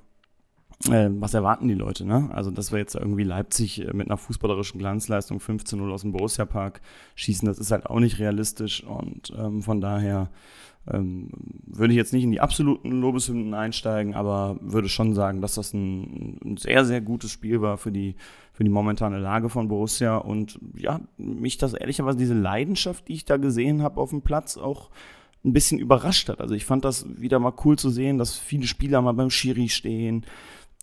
äh, 0.90 1.08
was 1.10 1.34
erwarten 1.34 1.68
die 1.68 1.74
Leute, 1.74 2.04
ne? 2.04 2.30
Also, 2.32 2.50
dass 2.50 2.72
wir 2.72 2.78
jetzt 2.78 2.94
irgendwie 2.94 3.24
Leipzig 3.24 3.80
äh, 3.80 3.92
mit 3.92 4.08
einer 4.08 4.18
fußballerischen 4.18 4.78
Glanzleistung 4.78 5.38
15-0 5.38 5.90
aus 5.90 6.02
dem 6.02 6.12
Borussia-Park 6.12 6.80
schießen, 7.14 7.46
das 7.46 7.58
ist 7.58 7.70
halt 7.70 7.86
auch 7.86 8.00
nicht 8.00 8.18
realistisch 8.18 8.84
und 8.84 9.32
ähm, 9.36 9.62
von 9.62 9.80
daher 9.80 10.30
ähm, 10.92 11.30
würde 11.66 11.92
ich 11.94 11.96
jetzt 11.96 12.12
nicht 12.12 12.24
in 12.24 12.30
die 12.30 12.40
absoluten 12.40 13.00
Lobeshymnen 13.00 13.54
einsteigen, 13.54 14.14
aber 14.14 14.58
würde 14.60 14.88
schon 14.88 15.14
sagen, 15.14 15.40
dass 15.40 15.54
das 15.54 15.72
ein, 15.72 16.38
ein, 16.44 16.56
sehr, 16.58 16.84
sehr 16.84 17.00
gutes 17.00 17.30
Spiel 17.30 17.62
war 17.62 17.78
für 17.78 17.90
die, 17.90 18.16
für 18.52 18.64
die 18.64 18.70
momentane 18.70 19.18
Lage 19.18 19.48
von 19.48 19.68
Borussia 19.68 20.18
und 20.18 20.58
ja, 20.76 21.00
mich 21.16 21.56
das 21.56 21.72
ehrlicherweise, 21.72 22.18
diese 22.18 22.34
Leidenschaft, 22.34 23.08
die 23.08 23.14
ich 23.14 23.24
da 23.24 23.38
gesehen 23.38 23.82
habe 23.82 24.00
auf 24.00 24.10
dem 24.10 24.20
Platz, 24.20 24.58
auch 24.58 24.90
ein 25.44 25.52
bisschen 25.52 25.78
überrascht 25.78 26.28
hat. 26.28 26.40
Also 26.40 26.54
ich 26.54 26.64
fand 26.64 26.84
das 26.84 27.06
wieder 27.18 27.38
mal 27.38 27.52
cool 27.64 27.78
zu 27.78 27.90
sehen, 27.90 28.18
dass 28.18 28.36
viele 28.36 28.66
Spieler 28.66 29.02
mal 29.02 29.12
beim 29.12 29.30
Schiri 29.30 29.68
stehen, 29.68 30.24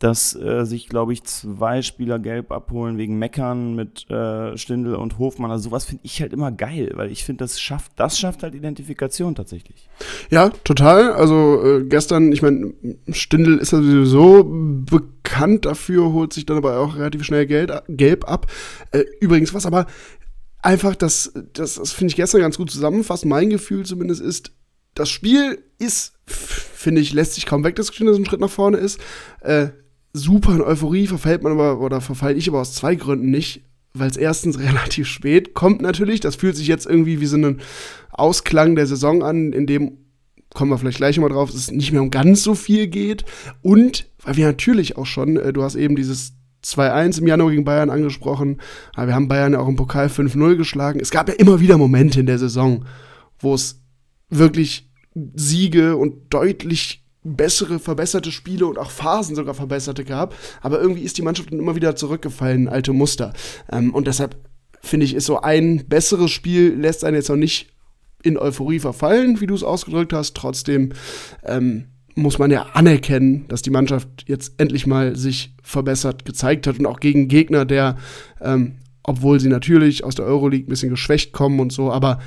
dass 0.01 0.36
äh, 0.36 0.65
sich, 0.65 0.89
glaube 0.89 1.13
ich, 1.13 1.24
zwei 1.25 1.84
Spieler 1.84 2.17
gelb 2.17 2.51
abholen 2.51 2.98
wegen 2.98 3.20
Meckern 3.20 3.75
mit 3.75 4.10
äh, 4.10 4.58
Stindl 4.58 4.96
und 4.96 5.20
Hofmann. 5.20 5.51
Also 5.51 5.70
sowas 5.70 5.86
finde 5.86 6.01
ich 6.03 6.20
halt 6.22 6.34
immer 6.34 6.51
geil, 6.51 6.91
weil 6.96 7.12
ich 7.12 7.24
finde, 7.24 7.43
das 7.43 7.62
schafft, 7.62 7.91
das 7.98 8.17
schafft 8.17 8.41
halt 8.41 8.55
Identifikation 8.55 9.36
tatsächlich. 9.36 9.88
Ja, 10.31 10.50
total. 10.50 11.13
Also 11.13 11.63
äh, 11.63 11.84
gestern, 11.84 12.31
ich 12.31 12.41
meine, 12.41 12.74
Stindl 13.12 13.60
ist 13.60 13.74
ja 13.74 13.77
sowieso 13.77 14.43
bekannt 14.43 15.65
dafür, 15.65 16.12
holt 16.12 16.34
sich 16.34 16.48
dann 16.48 16.58
aber 16.58 16.79
auch 16.79 16.96
relativ 16.96 17.24
schnell 17.24 17.46
Geld, 17.46 17.72
gelb 17.88 18.27
ab. 18.27 18.48
Äh, 18.89 19.03
übrigens, 19.20 19.53
was 19.53 19.67
aber 19.67 19.86
einfach, 20.63 20.96
das, 20.96 21.31
das, 21.53 21.75
das 21.75 21.91
finde 21.91 22.10
ich 22.10 22.15
gestern 22.15 22.41
ganz 22.41 22.58
gut 22.58 22.72
zusammenfasst, 22.72 23.25
mein 23.25 23.51
Gefühl 23.51 23.86
zumindest 23.86 24.22
ist, 24.22 24.51
das 24.96 25.10
Spiel 25.10 25.63
ist, 25.77 26.13
finde 26.25 27.01
ich, 27.01 27.13
lässt 27.13 27.36
sich 27.36 27.46
kaum 27.46 27.63
wegdiskutieren, 27.63 28.08
dass 28.08 28.15
es 28.15 28.22
ein 28.22 28.25
Schritt 28.25 28.41
nach 28.41 28.50
vorne 28.50 28.77
ist. 28.77 29.00
Äh, 29.41 29.70
super 30.13 30.56
in 30.56 30.62
Euphorie 30.62 31.08
verfällt 31.08 31.44
man 31.44 31.53
aber, 31.53 31.80
oder 31.80 32.01
verfall 32.01 32.38
ich 32.38 32.50
aber 32.50 32.62
aus 32.62 32.74
zwei 32.74 32.96
Gründen 32.96 33.32
nicht. 33.32 33.63
Weil 33.94 34.10
es 34.10 34.18
erstens 34.18 34.60
relativ 34.60 35.08
spät 35.08 35.53
kommt 35.53 35.82
natürlich. 35.82 36.20
Das 36.20 36.36
fühlt 36.36 36.56
sich 36.56 36.68
jetzt 36.68 36.86
irgendwie 36.86 37.20
wie 37.20 37.25
so 37.25 37.38
ein 37.38 37.62
Ausklang 38.12 38.75
der 38.75 38.88
Saison 38.88 39.24
an, 39.24 39.53
in 39.53 39.68
dem, 39.68 39.98
kommen 40.53 40.72
wir 40.72 40.77
vielleicht 40.77 40.98
gleich 40.98 41.18
mal 41.20 41.30
drauf, 41.30 41.50
es 41.53 41.72
nicht 41.72 41.91
mehr 41.91 42.01
um 42.01 42.12
ganz 42.12 42.44
so 42.44 42.56
viel 42.56 42.88
geht. 42.88 43.25
Und 43.62 44.08
weil 44.24 44.38
wir 44.38 44.46
natürlich 44.46 44.98
auch 44.98 45.06
schon, 45.06 45.38
äh, 45.38 45.53
du 45.53 45.63
hast 45.63 45.75
eben 45.75 45.96
dieses 45.96 46.34
2-1 46.63 47.20
im 47.20 47.27
Januar 47.27 47.50
gegen 47.50 47.63
Bayern 47.63 47.89
angesprochen, 47.89 48.62
aber 48.94 49.08
wir 49.08 49.15
haben 49.15 49.27
Bayern 49.27 49.53
ja 49.53 49.60
auch 49.60 49.68
im 49.68 49.75
Pokal 49.75 50.08
5-0 50.08 50.56
geschlagen. 50.56 51.00
Es 51.00 51.10
gab 51.10 51.27
ja 51.27 51.36
immer 51.36 51.60
wieder 51.60 51.77
Momente 51.77 52.20
in 52.20 52.27
der 52.27 52.38
Saison, 52.38 52.86
wo 53.39 53.56
es 53.56 53.82
wirklich 54.30 54.89
Siege 55.15 55.98
und 55.98 56.34
deutlich 56.34 57.00
bessere, 57.24 57.80
verbesserte 57.80 58.32
Spiele 58.32 58.66
und 58.66 58.78
auch 58.78 58.92
Phasen 58.92 59.36
sogar 59.36 59.54
verbesserte 59.54 60.04
gab. 60.04 60.36
Aber 60.62 60.82
irgendwie 60.82 61.04
ist 61.04 61.18
die 61.18 61.22
Mannschaft 61.22 61.51
dann 61.51 61.60
immer 61.60 61.75
wieder 61.75 61.96
zurückgefallen, 61.96 62.68
alte 62.68 62.94
Muster. 62.94 63.34
Ähm, 63.72 63.94
und 63.94 64.08
deshalb 64.08 64.38
finde 64.82 65.06
ich, 65.06 65.13
ist 65.13 65.25
so 65.25 65.42
ein 65.42 65.86
besseres 65.88 66.32
Spiel, 66.32 66.74
lässt 66.74 67.06
einen 67.06 67.16
jetzt 67.16 67.30
noch 67.30 67.36
nicht 67.36 67.70
in 68.24 68.38
Euphorie 68.38 68.80
verfallen, 68.80 69.40
wie 69.42 69.48
du 69.48 69.56
es 69.56 69.63
ausgedrückt 69.63 70.13
hast. 70.13 70.36
Trotzdem 70.36 70.94
ähm, 71.44 71.86
muss 72.16 72.40
man 72.40 72.51
ja 72.51 72.63
anerkennen, 72.74 73.46
dass 73.48 73.62
die 73.62 73.70
Mannschaft 73.70 74.08
jetzt 74.28 74.54
endlich 74.58 74.88
mal 74.88 75.16
sich 75.16 75.56
verbessert 75.63 76.25
gezeigt 76.25 76.68
hat 76.68 76.80
und 76.80 76.86
auch 76.86 77.00
gegen 77.00 77.28
Gegner, 77.28 77.66
der, 77.66 77.98
ähm, 78.42 78.74
obwohl 79.04 79.40
sie 79.40 79.50
natürlich 79.50 80.04
aus 80.04 80.16
der 80.16 80.25
Euroleague 80.25 80.68
ein 80.68 80.70
bisschen 80.70 80.90
geschwächt 80.90 81.32
kommen 81.32 81.60
und 81.60 81.72
so, 81.72 81.92
aber 81.92 82.20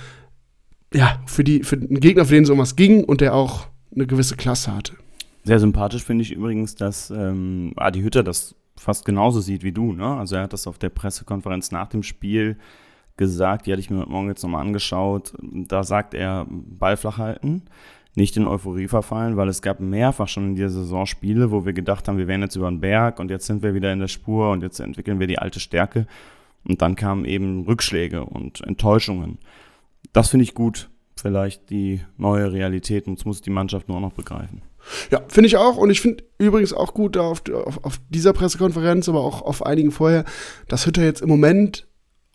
ja, 0.92 1.20
für, 1.26 1.42
die, 1.42 1.64
für 1.64 1.76
einen 1.76 2.00
Gegner, 2.00 2.24
für 2.24 2.34
den 2.34 2.44
so 2.44 2.56
was 2.56 2.76
ging 2.76 3.04
und 3.04 3.20
der 3.20 3.34
auch 3.34 3.66
eine 3.94 4.06
gewisse 4.06 4.36
Klasse 4.36 4.74
hatte. 4.74 4.94
Sehr 5.44 5.60
sympathisch 5.60 6.04
finde 6.04 6.22
ich 6.22 6.32
übrigens, 6.32 6.74
dass 6.74 7.10
ähm, 7.10 7.72
Adi 7.76 8.00
Hütter 8.00 8.22
das 8.22 8.54
fast 8.76 9.04
genauso 9.04 9.40
sieht 9.40 9.62
wie 9.62 9.72
du. 9.72 9.92
Ne? 9.92 10.06
Also 10.06 10.36
er 10.36 10.42
hat 10.42 10.52
das 10.52 10.66
auf 10.66 10.78
der 10.78 10.88
Pressekonferenz 10.88 11.70
nach 11.70 11.88
dem 11.88 12.02
Spiel 12.02 12.56
gesagt, 13.16 13.66
die 13.66 13.72
hatte 13.72 13.80
ich 13.80 13.90
mir 13.90 14.00
heute 14.00 14.10
Morgen 14.10 14.28
jetzt 14.28 14.42
nochmal 14.42 14.62
angeschaut. 14.62 15.34
Da 15.40 15.84
sagt 15.84 16.14
er, 16.14 16.46
Ball 16.48 16.96
flach 16.96 17.18
halten, 17.18 17.62
nicht 18.14 18.36
in 18.36 18.46
Euphorie 18.46 18.88
verfallen, 18.88 19.36
weil 19.36 19.48
es 19.48 19.62
gab 19.62 19.80
mehrfach 19.80 20.28
schon 20.28 20.48
in 20.48 20.54
dieser 20.56 20.70
Saison 20.70 21.06
Spiele, 21.06 21.50
wo 21.50 21.64
wir 21.64 21.72
gedacht 21.72 22.08
haben, 22.08 22.18
wir 22.18 22.26
wären 22.26 22.42
jetzt 22.42 22.56
über 22.56 22.68
den 22.68 22.80
Berg 22.80 23.20
und 23.20 23.30
jetzt 23.30 23.46
sind 23.46 23.62
wir 23.62 23.74
wieder 23.74 23.92
in 23.92 24.00
der 24.00 24.08
Spur 24.08 24.50
und 24.50 24.62
jetzt 24.62 24.80
entwickeln 24.80 25.20
wir 25.20 25.26
die 25.26 25.38
alte 25.38 25.60
Stärke. 25.60 26.06
Und 26.66 26.80
dann 26.80 26.96
kamen 26.96 27.24
eben 27.26 27.64
Rückschläge 27.64 28.24
und 28.24 28.62
Enttäuschungen. 28.62 29.38
Das 30.12 30.30
finde 30.30 30.44
ich 30.44 30.54
gut 30.54 30.88
vielleicht 31.24 31.70
die 31.70 32.02
neue 32.18 32.52
Realität 32.52 33.06
und 33.06 33.18
das 33.18 33.24
muss 33.24 33.40
die 33.40 33.48
Mannschaft 33.48 33.88
nur 33.88 33.98
noch 33.98 34.12
begreifen. 34.12 34.60
Ja, 35.10 35.22
finde 35.26 35.46
ich 35.46 35.56
auch. 35.56 35.78
Und 35.78 35.88
ich 35.88 36.02
finde 36.02 36.22
übrigens 36.36 36.74
auch 36.74 36.92
gut 36.92 37.16
auf, 37.16 37.42
auf, 37.50 37.82
auf, 37.82 37.98
dieser 38.10 38.34
Pressekonferenz, 38.34 39.08
aber 39.08 39.20
auch 39.20 39.40
auf 39.40 39.64
einigen 39.64 39.90
vorher, 39.90 40.26
dass 40.68 40.84
Hütter 40.84 41.02
jetzt 41.02 41.22
im 41.22 41.30
Moment, 41.30 41.86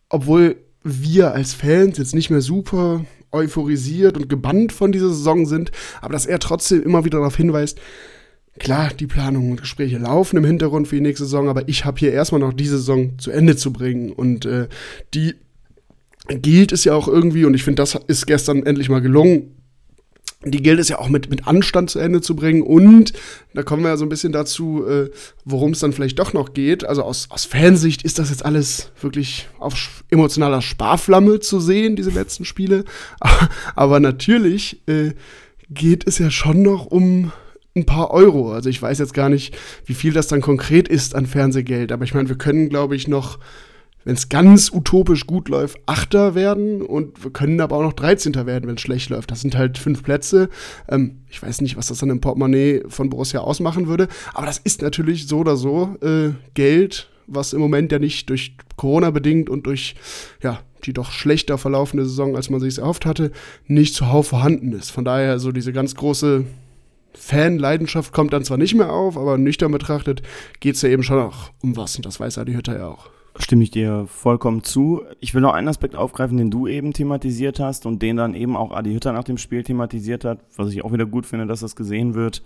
obwohl 0.10 0.55
wir 0.81 1.34
als 1.34 1.53
Fans 1.53 2.00
jetzt 2.00 2.15
nicht 2.15 2.31
mehr 2.31 2.41
super 2.41 3.05
euphorisiert 3.31 4.17
und 4.17 4.27
gebannt 4.27 4.72
von 4.72 4.91
dieser 4.91 5.10
Saison 5.10 5.46
sind, 5.46 5.69
aber 6.01 6.13
dass 6.13 6.25
er 6.25 6.39
trotzdem 6.39 6.81
immer 6.81 7.05
wieder 7.05 7.19
darauf 7.19 7.36
hinweist, 7.36 7.79
klar, 8.58 8.89
die 9.00 9.05
Planungen 9.05 9.51
und 9.51 9.62
Gespräche 9.62 10.00
laufen 10.00 10.38
im 10.38 10.46
Hintergrund 10.46 10.88
für 10.88 10.96
die 10.96 11.01
nächste 11.01 11.25
Saison, 11.25 11.48
aber 11.48 11.69
ich 11.69 11.86
habe 11.86 12.00
hier 12.00 12.12
erstmal 12.12 12.41
noch 12.41 12.53
diese 12.53 12.79
Saison 12.79 13.19
zu 13.19 13.29
Ende 13.29 13.55
zu 13.55 13.72
bringen. 13.72 14.12
Und 14.12 14.48
äh, 14.48 14.67
die 15.13 15.36
gilt 16.29 16.71
es 16.71 16.83
ja 16.83 16.93
auch 16.93 17.07
irgendwie, 17.07 17.45
und 17.45 17.53
ich 17.53 17.63
finde, 17.63 17.81
das 17.81 17.98
ist 18.07 18.27
gestern 18.27 18.63
endlich 18.65 18.89
mal 18.89 19.01
gelungen, 19.01 19.55
die 20.45 20.63
gilt 20.63 20.79
es 20.79 20.88
ja 20.88 21.00
auch 21.00 21.09
mit, 21.09 21.29
mit 21.29 21.48
Anstand 21.48 21.89
zu 21.89 22.00
Ende 22.00 22.21
zu 22.21 22.33
bringen. 22.33 22.62
Und 22.62 23.12
da 23.53 23.62
kommen 23.62 23.83
wir 23.83 23.89
ja 23.89 23.98
so 23.98 24.05
ein 24.05 24.09
bisschen 24.09 24.31
dazu, 24.31 24.86
äh, 24.88 25.09
worum 25.43 25.71
es 25.71 25.79
dann 25.79 25.91
vielleicht 25.91 26.17
doch 26.17 26.31
noch 26.31 26.53
geht. 26.53 26.86
Also 26.86 27.03
aus, 27.03 27.27
aus 27.29 27.43
Fansicht 27.43 28.03
ist 28.03 28.19
das 28.19 28.29
jetzt 28.29 28.45
alles 28.45 28.91
wirklich 29.01 29.50
auf 29.59 30.05
emotionaler 30.09 30.62
Sparflamme 30.62 31.41
zu 31.41 31.59
sehen, 31.59 31.98
diese 31.98 32.12
letzten 32.12 32.45
Spiele. 32.45 32.86
Aber 33.75 34.00
natürlich 34.00 34.81
äh, 34.88 35.12
geht 35.69 36.07
es 36.07 36.19
ja 36.19 36.31
schon 36.31 36.62
noch 36.62 36.86
um 36.86 37.33
ein 37.75 37.86
paar 37.86 38.12
Euro. 38.12 38.53
Also 38.53 38.69
ich 38.69 38.81
weiß 38.81 38.98
jetzt 39.00 39.13
gar 39.13 39.27
nicht, 39.27 39.57
wie 39.86 39.93
viel 39.93 40.13
das 40.13 40.27
dann 40.27 40.39
konkret 40.39 40.88
ist 40.88 41.15
an 41.15 41.25
Fernsehgeld. 41.25 41.91
Aber 41.91 42.05
ich 42.05 42.13
meine, 42.13 42.29
wir 42.29 42.38
können, 42.38 42.69
glaube 42.69 42.95
ich, 42.95 43.09
noch 43.09 43.39
wenn 44.06 44.15
es 44.15 44.29
ganz 44.29 44.72
utopisch 44.72 45.27
gut 45.27 45.50
läuft, 45.50 45.77
Achter 45.86 46.36
werden 46.36 46.82
und 46.82 47.24
wir 47.24 47.32
können 47.32 47.60
aber 47.62 47.77
auch 47.77 47.84
noch 47.84 47.94
13. 47.94 48.34
werden, 48.46 48.68
wenn 48.68 48.75
es 48.75 48.82
schlecht 48.82 49.10
läuft. 49.10 49.32
Das 49.32 49.41
sind 49.41 49.58
halt 49.58 49.77
fünf 49.77 50.03
Plätze. 50.03 50.50
Ähm, 50.88 51.20
ich 51.29 51.41
weiß 51.41 51.62
nicht, 51.62 51.77
was 51.77 51.88
das 51.88 52.00
dann 52.00 52.10
im 52.10 52.22
Portemonnaie 52.22 52.84
von 52.88 53.10
Borussia 53.10 53.41
ausmachen 53.41 53.88
würde, 53.88 54.08
aber 54.34 54.46
das 54.46 54.58
ist 54.58 54.82
natürlich 54.82 55.27
so 55.27 55.39
oder 55.39 55.58
so 55.58 55.96
äh, 56.01 56.32
Geld, 56.53 57.10
was 57.27 57.53
im 57.53 57.60
Moment 57.60 57.91
ja 57.91 58.00
nicht 58.00 58.29
durch 58.29 58.56
Corona 58.77 59.12
bedingt 59.12 59.50
und 59.50 59.65
durch 59.65 59.96
ja, 60.41 60.62
die 60.86 60.94
doch 60.94 61.12
schlechter 61.12 61.58
verlaufende 61.58 62.06
Saison, 62.06 62.36
als 62.36 62.50
man 62.50 62.60
sich 62.60 62.70
es 62.70 62.77
erhofft 62.77 63.06
hatte, 63.06 63.32
nicht 63.68 63.94
zuhauf 63.94 64.27
vorhanden 64.27 64.72
ist. 64.74 64.91
Von 64.91 65.06
daher 65.06 65.39
so 65.39 65.51
diese 65.51 65.74
ganz 65.74 65.96
große 65.96 66.46
Fanleidenschaft 67.13 68.13
kommt 68.13 68.34
dann 68.34 68.46
zwar 68.46 68.58
nicht 68.58 68.75
mehr 68.75 68.91
auf, 68.91 69.18
aber 69.18 69.38
nüchtern 69.38 69.72
betrachtet 69.72 70.22
geht 70.60 70.75
es 70.75 70.82
ja 70.82 70.89
eben 70.89 71.03
schon 71.03 71.20
auch 71.20 71.51
um 71.62 71.75
was 71.75 71.96
und 71.96 72.06
das 72.06 72.20
weiß 72.20 72.38
Adi 72.38 72.53
Hütter 72.53 72.77
ja 72.77 72.88
auch. 72.88 73.10
Stimme 73.41 73.63
ich 73.63 73.72
dir 73.72 74.05
vollkommen 74.05 74.63
zu. 74.63 75.01
Ich 75.22 75.34
will 75.34 75.41
noch 75.41 75.53
einen 75.53 75.69
Aspekt 75.69 75.96
aufgreifen, 75.96 76.38
den 76.38 76.51
du 76.51 76.67
eben 76.67 76.91
thematisiert 76.91 77.60
hast 77.60 77.86
und 77.86 78.01
den 78.01 78.17
dann 78.17 78.34
eben 78.34 78.58
auch 78.58 78.72
Adi 78.72 78.91
Hütter 78.91 79.13
nach 79.13 79.24
dem 79.24 79.38
Spiel 79.38 79.63
thematisiert 79.63 80.25
hat, 80.25 80.39
was 80.58 80.74
ich 80.74 80.84
auch 80.84 80.91
wieder 80.91 81.05
gut 81.05 81.25
finde, 81.25 81.48
dass 81.48 81.62
das 81.62 81.77
gesehen 81.77 82.15
wird. 82.15 82.43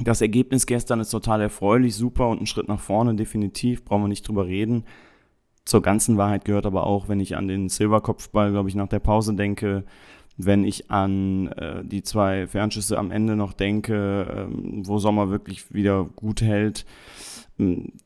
Das 0.00 0.20
Ergebnis 0.20 0.66
gestern 0.66 0.98
ist 0.98 1.10
total 1.10 1.40
erfreulich, 1.40 1.94
super 1.94 2.28
und 2.28 2.40
ein 2.40 2.46
Schritt 2.46 2.68
nach 2.68 2.80
vorne, 2.80 3.14
definitiv, 3.14 3.84
brauchen 3.84 4.02
wir 4.02 4.08
nicht 4.08 4.26
drüber 4.26 4.46
reden. 4.46 4.84
Zur 5.64 5.82
ganzen 5.82 6.16
Wahrheit 6.16 6.44
gehört 6.44 6.66
aber 6.66 6.86
auch, 6.86 7.08
wenn 7.08 7.20
ich 7.20 7.36
an 7.36 7.46
den 7.46 7.68
Silberkopfball, 7.68 8.50
glaube 8.50 8.68
ich, 8.68 8.74
nach 8.74 8.88
der 8.88 8.98
Pause 8.98 9.34
denke, 9.34 9.84
wenn 10.36 10.64
ich 10.64 10.90
an 10.90 11.48
äh, 11.48 11.84
die 11.84 12.02
zwei 12.02 12.46
Fernschüsse 12.46 12.98
am 12.98 13.10
Ende 13.10 13.36
noch 13.36 13.52
denke, 13.52 14.48
äh, 14.50 14.54
wo 14.86 14.98
Sommer 14.98 15.30
wirklich 15.30 15.72
wieder 15.72 16.04
gut 16.16 16.42
hält 16.42 16.84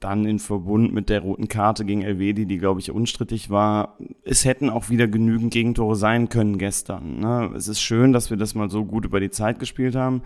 dann 0.01 0.25
in 0.25 0.39
Verbund 0.39 0.93
mit 0.93 1.09
der 1.09 1.21
roten 1.21 1.49
Karte 1.49 1.85
gegen 1.85 2.03
Elvedi, 2.03 2.47
die 2.47 2.59
glaube 2.59 2.81
ich 2.81 2.91
unstrittig 2.91 3.51
war, 3.51 3.97
es 4.25 4.45
hätten 4.45 4.71
auch 4.71 4.91
wieder 4.91 5.07
genügend 5.07 5.53
Gegentore 5.53 5.97
sein 5.97 6.29
können 6.29 6.59
gestern. 6.59 7.21
Ne? 7.21 7.51
Es 7.57 7.69
ist 7.69 7.81
schön, 7.81 8.13
dass 8.13 8.31
wir 8.31 8.37
das 8.37 8.55
mal 8.55 8.71
so 8.71 8.85
gut 8.85 9.05
über 9.05 9.21
die 9.21 9.31
Zeit 9.31 9.59
gespielt 9.59 9.97
haben, 9.97 10.23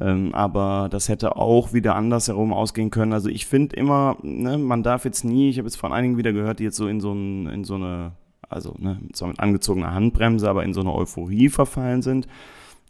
ähm, 0.00 0.34
aber 0.34 0.88
das 0.90 1.08
hätte 1.08 1.36
auch 1.36 1.72
wieder 1.72 1.94
andersherum 1.94 2.52
ausgehen 2.52 2.90
können. 2.90 3.12
Also 3.12 3.28
ich 3.28 3.46
finde 3.46 3.76
immer, 3.76 4.16
ne, 4.22 4.58
man 4.58 4.82
darf 4.82 5.04
jetzt 5.04 5.24
nie, 5.24 5.50
ich 5.50 5.58
habe 5.58 5.68
jetzt 5.68 5.76
von 5.76 5.92
einigen 5.92 6.16
wieder 6.16 6.32
gehört, 6.32 6.58
die 6.58 6.64
jetzt 6.64 6.76
so 6.76 6.88
in 6.88 7.00
so, 7.00 7.12
ein, 7.12 7.46
in 7.48 7.64
so 7.64 7.74
eine, 7.74 8.12
also 8.48 8.74
ne, 8.78 9.00
zwar 9.12 9.28
mit 9.28 9.40
angezogener 9.40 9.92
Handbremse, 9.92 10.48
aber 10.48 10.64
in 10.64 10.72
so 10.72 10.80
eine 10.80 10.94
Euphorie 10.94 11.48
verfallen 11.48 12.02
sind 12.02 12.26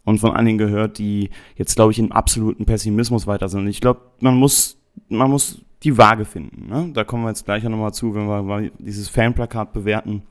und 0.05 0.19
von 0.19 0.31
einigen 0.31 0.57
gehört, 0.57 0.97
die 0.97 1.29
jetzt 1.55 1.75
glaube 1.75 1.91
ich 1.91 1.99
im 1.99 2.11
absoluten 2.11 2.65
Pessimismus 2.65 3.27
weiter 3.27 3.49
sind. 3.49 3.67
Ich 3.67 3.81
glaube, 3.81 4.01
man 4.19 4.35
muss 4.35 4.77
man 5.09 5.29
muss 5.29 5.63
die 5.83 5.97
Waage 5.97 6.25
finden. 6.25 6.67
Ne? 6.67 6.91
Da 6.93 7.03
kommen 7.03 7.23
wir 7.23 7.29
jetzt 7.29 7.45
gleich 7.45 7.63
nochmal 7.63 7.93
zu, 7.93 8.15
wenn 8.15 8.27
wir 8.27 8.71
dieses 8.79 9.09
Fanplakat 9.09 9.73
bewerten. 9.73 10.23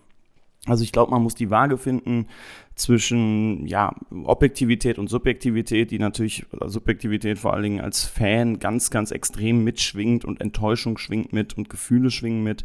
Also 0.67 0.85
ich 0.85 0.93
glaube, 0.93 1.11
man 1.11 1.23
muss 1.23 1.35
die 1.35 1.51
Waage 1.51 1.77
finden 1.77 2.29
zwischen 2.77 3.67
ja, 3.67 3.95
Objektivität 4.25 4.99
und 4.99 5.09
Subjektivität, 5.09 5.91
die 5.91 5.99
natürlich 5.99 6.47
Subjektivität 6.67 7.39
vor 7.39 7.53
allen 7.53 7.65
Dingen 7.65 7.81
als 7.81 8.05
Fan 8.05 8.61
ganz, 8.61 8.91
ganz 8.91 9.11
extrem 9.11 9.65
mitschwingt 9.65 10.25
und 10.25 10.41
Enttäuschung 10.41 10.99
schwingt 10.99 11.33
mit 11.33 11.59
und 11.59 11.69
Gefühle 11.69 12.11
schwingen 12.11 12.45
mit. 12.45 12.65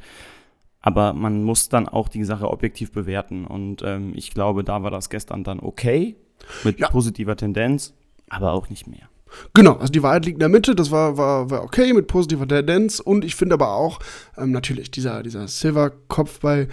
Aber 0.79 1.13
man 1.13 1.44
muss 1.44 1.70
dann 1.70 1.89
auch 1.89 2.08
die 2.08 2.24
Sache 2.24 2.50
objektiv 2.50 2.91
bewerten. 2.91 3.46
Und 3.46 3.82
ähm, 3.84 4.13
ich 4.15 4.32
glaube, 4.32 4.63
da 4.63 4.84
war 4.84 4.91
das 4.91 5.10
gestern 5.10 5.44
dann 5.44 5.60
okay, 5.60 6.15
mit 6.63 6.79
ja. 6.79 6.89
positiver 6.89 7.36
Tendenz, 7.36 7.96
aber 8.29 8.53
auch 8.53 8.70
nicht 8.70 8.88
mehr. 8.88 9.10
Genau, 9.53 9.74
also 9.74 9.91
die 9.91 10.03
Wahrheit 10.03 10.25
liegt 10.25 10.36
in 10.36 10.39
der 10.39 10.50
Mitte, 10.50 10.75
das 10.75 10.91
war, 10.91 11.17
war, 11.17 11.50
war 11.50 11.63
okay 11.63 11.93
mit 11.93 12.07
positiver 12.07 12.48
Tendenz 12.48 13.00
und 13.00 13.25
ich 13.25 13.36
finde 13.36 13.55
aber 13.55 13.74
auch, 13.74 14.00
ähm, 14.38 14.51
natürlich, 14.51 14.91
dieser, 14.91 15.24
dieser 15.24 15.48
Silver-Kopfball, 15.48 16.67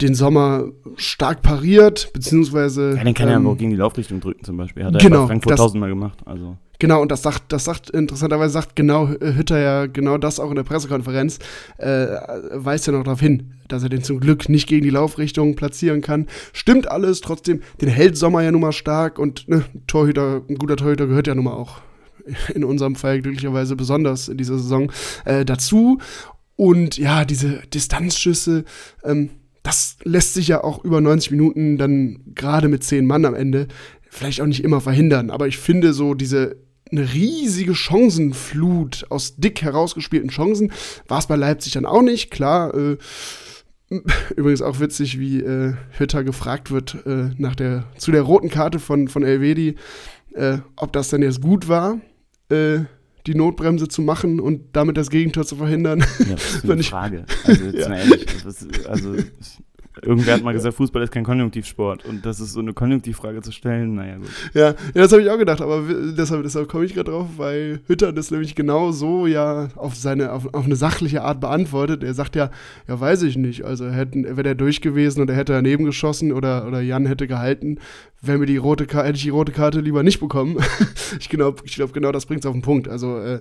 den 0.00 0.14
Sommer 0.14 0.64
stark 0.96 1.40
pariert, 1.42 2.10
beziehungsweise. 2.12 2.94
Ja, 2.96 3.04
den 3.04 3.14
kann 3.14 3.28
er 3.28 3.36
ähm, 3.36 3.46
aber 3.46 3.54
auch 3.54 3.58
gegen 3.58 3.70
die 3.70 3.76
Laufrichtung 3.76 4.20
drücken 4.20 4.44
zum 4.44 4.56
Beispiel. 4.58 4.84
Hat 4.84 4.94
er 4.94 5.00
Genau, 5.00 5.22
bei 5.22 5.26
Frankfurt 5.28 5.52
das- 5.52 5.60
tausendmal 5.60 5.88
gemacht. 5.88 6.18
Also. 6.26 6.56
Genau, 6.78 7.00
und 7.00 7.10
das 7.10 7.22
sagt, 7.22 7.44
das 7.52 7.64
sagt, 7.64 7.88
interessanterweise 7.88 8.52
sagt 8.52 8.76
genau 8.76 9.06
äh, 9.08 9.32
Hütter 9.34 9.58
ja 9.58 9.86
genau 9.86 10.18
das 10.18 10.38
auch 10.38 10.50
in 10.50 10.56
der 10.56 10.62
Pressekonferenz, 10.64 11.38
äh, 11.78 12.06
weist 12.52 12.86
ja 12.86 12.92
noch 12.92 13.04
darauf 13.04 13.20
hin, 13.20 13.54
dass 13.68 13.82
er 13.82 13.88
den 13.88 14.02
zum 14.02 14.20
Glück 14.20 14.50
nicht 14.50 14.68
gegen 14.68 14.82
die 14.82 14.90
Laufrichtung 14.90 15.56
platzieren 15.56 16.02
kann. 16.02 16.26
Stimmt 16.52 16.90
alles, 16.90 17.22
trotzdem, 17.22 17.62
den 17.80 17.88
hält 17.88 18.18
Sommer 18.18 18.42
ja 18.42 18.52
nun 18.52 18.60
mal 18.60 18.72
stark 18.72 19.18
und 19.18 19.48
ne, 19.48 19.64
Torhüter, 19.86 20.42
ein 20.50 20.56
guter 20.56 20.76
Torhüter 20.76 21.06
gehört 21.06 21.26
ja 21.26 21.34
nun 21.34 21.44
mal 21.46 21.54
auch 21.54 21.78
in 22.54 22.64
unserem 22.64 22.96
Fall 22.96 23.20
glücklicherweise 23.22 23.76
besonders 23.76 24.28
in 24.28 24.36
dieser 24.38 24.58
Saison 24.58 24.90
äh, 25.24 25.44
dazu. 25.44 25.98
Und 26.56 26.96
ja, 26.96 27.24
diese 27.24 27.62
Distanzschüsse, 27.72 28.64
ähm, 29.04 29.30
das 29.62 29.96
lässt 30.04 30.34
sich 30.34 30.48
ja 30.48 30.62
auch 30.62 30.84
über 30.84 31.00
90 31.00 31.32
Minuten 31.32 31.76
dann 31.76 32.20
gerade 32.34 32.68
mit 32.68 32.84
10 32.84 33.04
Mann 33.04 33.24
am 33.24 33.34
Ende 33.34 33.68
vielleicht 34.08 34.40
auch 34.40 34.46
nicht 34.46 34.64
immer 34.64 34.80
verhindern. 34.80 35.30
Aber 35.30 35.48
ich 35.48 35.58
finde 35.58 35.92
so 35.92 36.14
diese 36.14 36.56
eine 36.90 37.12
riesige 37.12 37.74
Chancenflut 37.74 39.06
aus 39.10 39.36
dick 39.36 39.62
herausgespielten 39.62 40.30
Chancen 40.30 40.72
war 41.08 41.18
es 41.18 41.26
bei 41.26 41.36
Leipzig 41.36 41.72
dann 41.72 41.84
auch 41.84 42.02
nicht. 42.02 42.30
Klar, 42.30 42.74
äh, 42.74 42.96
übrigens 44.36 44.62
auch 44.62 44.80
witzig, 44.80 45.18
wie 45.18 45.40
äh, 45.40 45.74
Hütter 45.98 46.24
gefragt 46.24 46.70
wird 46.70 46.96
äh, 47.06 47.30
nach 47.38 47.54
der, 47.54 47.84
zu 47.98 48.12
der 48.12 48.22
roten 48.22 48.48
Karte 48.48 48.78
von, 48.78 49.08
von 49.08 49.22
Elvedi, 49.22 49.76
äh, 50.34 50.58
ob 50.76 50.92
das 50.92 51.08
denn 51.08 51.22
jetzt 51.22 51.40
gut 51.40 51.68
war, 51.68 52.00
äh, 52.50 52.80
die 53.26 53.34
Notbremse 53.34 53.88
zu 53.88 54.02
machen 54.02 54.38
und 54.40 54.62
damit 54.72 54.96
das 54.96 55.10
Gegentor 55.10 55.44
zu 55.44 55.56
verhindern. 55.56 56.00
Ja, 56.20 56.34
das 56.36 56.54
ist 56.56 56.64
eine 56.70 56.82
Frage. 56.82 57.24
Also, 57.44 57.64
jetzt 57.64 57.78
Ja. 57.80 57.88
mal 57.88 57.98
ehrlich, 57.98 58.26
also, 58.88 59.14
irgendwer 60.02 60.34
hat 60.34 60.42
mal 60.42 60.52
gesagt, 60.52 60.74
Fußball 60.74 61.02
ist 61.02 61.12
kein 61.12 61.24
Konjunktivsport. 61.24 62.04
Und 62.04 62.26
das 62.26 62.40
ist 62.40 62.52
so 62.52 62.60
eine 62.60 62.72
Konjunktivfrage 62.72 63.42
zu 63.42 63.52
stellen, 63.52 63.94
naja, 63.94 64.16
gut. 64.16 64.28
Ja, 64.54 64.68
ja 64.68 64.74
das 64.94 65.12
habe 65.12 65.22
ich 65.22 65.30
auch 65.30 65.38
gedacht, 65.38 65.60
aber 65.60 65.82
deshalb, 66.16 66.42
deshalb 66.42 66.68
komme 66.68 66.84
ich 66.84 66.94
gerade 66.94 67.10
drauf, 67.10 67.28
weil 67.36 67.80
Hütter 67.86 68.12
das 68.12 68.30
nämlich 68.30 68.54
genau 68.54 68.92
so 68.92 69.26
ja 69.26 69.68
auf 69.76 69.94
seine, 69.94 70.32
auf, 70.32 70.52
auf 70.54 70.64
eine 70.64 70.76
sachliche 70.76 71.22
Art 71.22 71.40
beantwortet. 71.40 72.02
Er 72.02 72.14
sagt 72.14 72.36
ja, 72.36 72.50
ja, 72.88 73.00
weiß 73.00 73.22
ich 73.22 73.36
nicht. 73.36 73.64
Also 73.64 73.86
wäre 73.86 74.48
er 74.48 74.54
durch 74.54 74.80
gewesen 74.80 75.20
und 75.20 75.30
er 75.30 75.36
hätte 75.36 75.52
daneben 75.52 75.84
geschossen 75.84 76.32
oder, 76.32 76.66
oder 76.66 76.80
Jan 76.80 77.06
hätte 77.06 77.26
gehalten, 77.26 77.78
wäre 78.20 78.38
mir 78.38 78.46
die 78.46 78.56
rote 78.56 78.86
Karte, 78.86 79.08
hätte 79.08 79.16
ich 79.16 79.24
die 79.24 79.30
rote 79.30 79.52
Karte 79.52 79.80
lieber 79.80 80.02
nicht 80.02 80.20
bekommen. 80.20 80.56
ich 81.18 81.28
glaube, 81.28 81.62
ich 81.64 81.74
glaub, 81.74 81.92
genau 81.92 82.12
das 82.12 82.26
bringt 82.26 82.44
es 82.44 82.46
auf 82.46 82.54
den 82.54 82.62
Punkt. 82.62 82.88
Also 82.88 83.18
äh, 83.18 83.40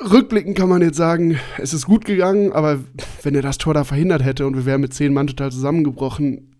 rückblickend 0.00 0.56
kann 0.56 0.68
man 0.68 0.82
jetzt 0.82 0.96
sagen, 0.96 1.38
es 1.58 1.72
ist 1.72 1.86
gut 1.86 2.04
gegangen, 2.04 2.52
aber 2.52 2.80
wenn 3.22 3.34
er 3.34 3.42
das 3.42 3.58
Tor 3.58 3.74
da 3.74 3.84
verhindert 3.84 4.24
hätte 4.24 4.46
und 4.46 4.56
wir 4.56 4.66
wären 4.66 4.80
mit 4.80 4.94
zehn 4.94 5.12
Mann 5.12 5.26
total 5.26 5.52
zusammengebrochen, 5.52 6.56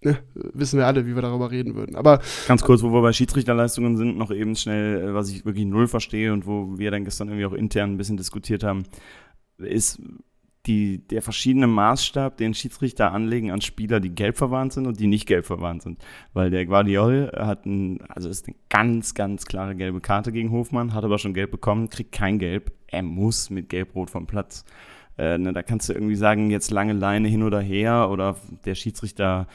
ne, 0.00 0.18
wissen 0.34 0.78
wir 0.78 0.86
alle, 0.86 1.06
wie 1.06 1.14
wir 1.14 1.22
darüber 1.22 1.50
reden 1.50 1.74
würden. 1.74 1.96
Aber 1.96 2.20
Ganz 2.48 2.62
kurz, 2.62 2.82
wo 2.82 2.92
wir 2.92 3.02
bei 3.02 3.12
Schiedsrichterleistungen 3.12 3.96
sind, 3.96 4.16
noch 4.16 4.30
eben 4.30 4.56
schnell, 4.56 5.10
äh, 5.10 5.14
was 5.14 5.30
ich 5.30 5.44
wirklich 5.44 5.66
null 5.66 5.86
verstehe 5.86 6.32
und 6.32 6.46
wo 6.46 6.78
wir 6.78 6.90
dann 6.90 7.04
gestern 7.04 7.28
irgendwie 7.28 7.46
auch 7.46 7.52
intern 7.52 7.92
ein 7.92 7.96
bisschen 7.98 8.16
diskutiert 8.16 8.64
haben, 8.64 8.84
ist 9.58 10.00
die, 10.66 10.98
der 10.98 11.22
verschiedene 11.22 11.66
Maßstab, 11.66 12.36
den 12.36 12.54
Schiedsrichter 12.54 13.12
anlegen 13.12 13.50
an 13.50 13.60
Spieler, 13.60 13.98
die 13.98 14.14
gelb 14.14 14.36
verwarnt 14.36 14.72
sind 14.72 14.86
und 14.86 15.00
die 15.00 15.08
nicht 15.08 15.26
gelb 15.26 15.44
verwarnt 15.44 15.82
sind. 15.82 16.00
Weil 16.34 16.50
der 16.50 16.66
Guardiol 16.66 17.32
hat 17.36 17.66
ein, 17.66 18.00
also 18.08 18.28
ist 18.28 18.46
eine 18.46 18.56
ganz, 18.68 19.14
ganz 19.14 19.44
klare 19.46 19.74
gelbe 19.74 20.00
Karte 20.00 20.30
gegen 20.30 20.52
Hofmann, 20.52 20.94
hat 20.94 21.04
aber 21.04 21.18
schon 21.18 21.34
gelb 21.34 21.50
bekommen, 21.50 21.90
kriegt 21.90 22.12
kein 22.12 22.38
Gelb. 22.38 22.72
Er 22.86 23.02
muss 23.02 23.50
mit 23.50 23.68
Gelb-Rot 23.70 24.10
vom 24.10 24.26
Platz. 24.26 24.64
Äh, 25.18 25.38
ne, 25.38 25.52
da 25.52 25.62
kannst 25.62 25.88
du 25.88 25.94
irgendwie 25.94 26.14
sagen, 26.14 26.50
jetzt 26.50 26.70
lange 26.70 26.92
Leine 26.92 27.28
hin 27.28 27.42
oder 27.42 27.60
her 27.60 28.08
oder 28.10 28.36
der 28.64 28.74
Schiedsrichter 28.74 29.48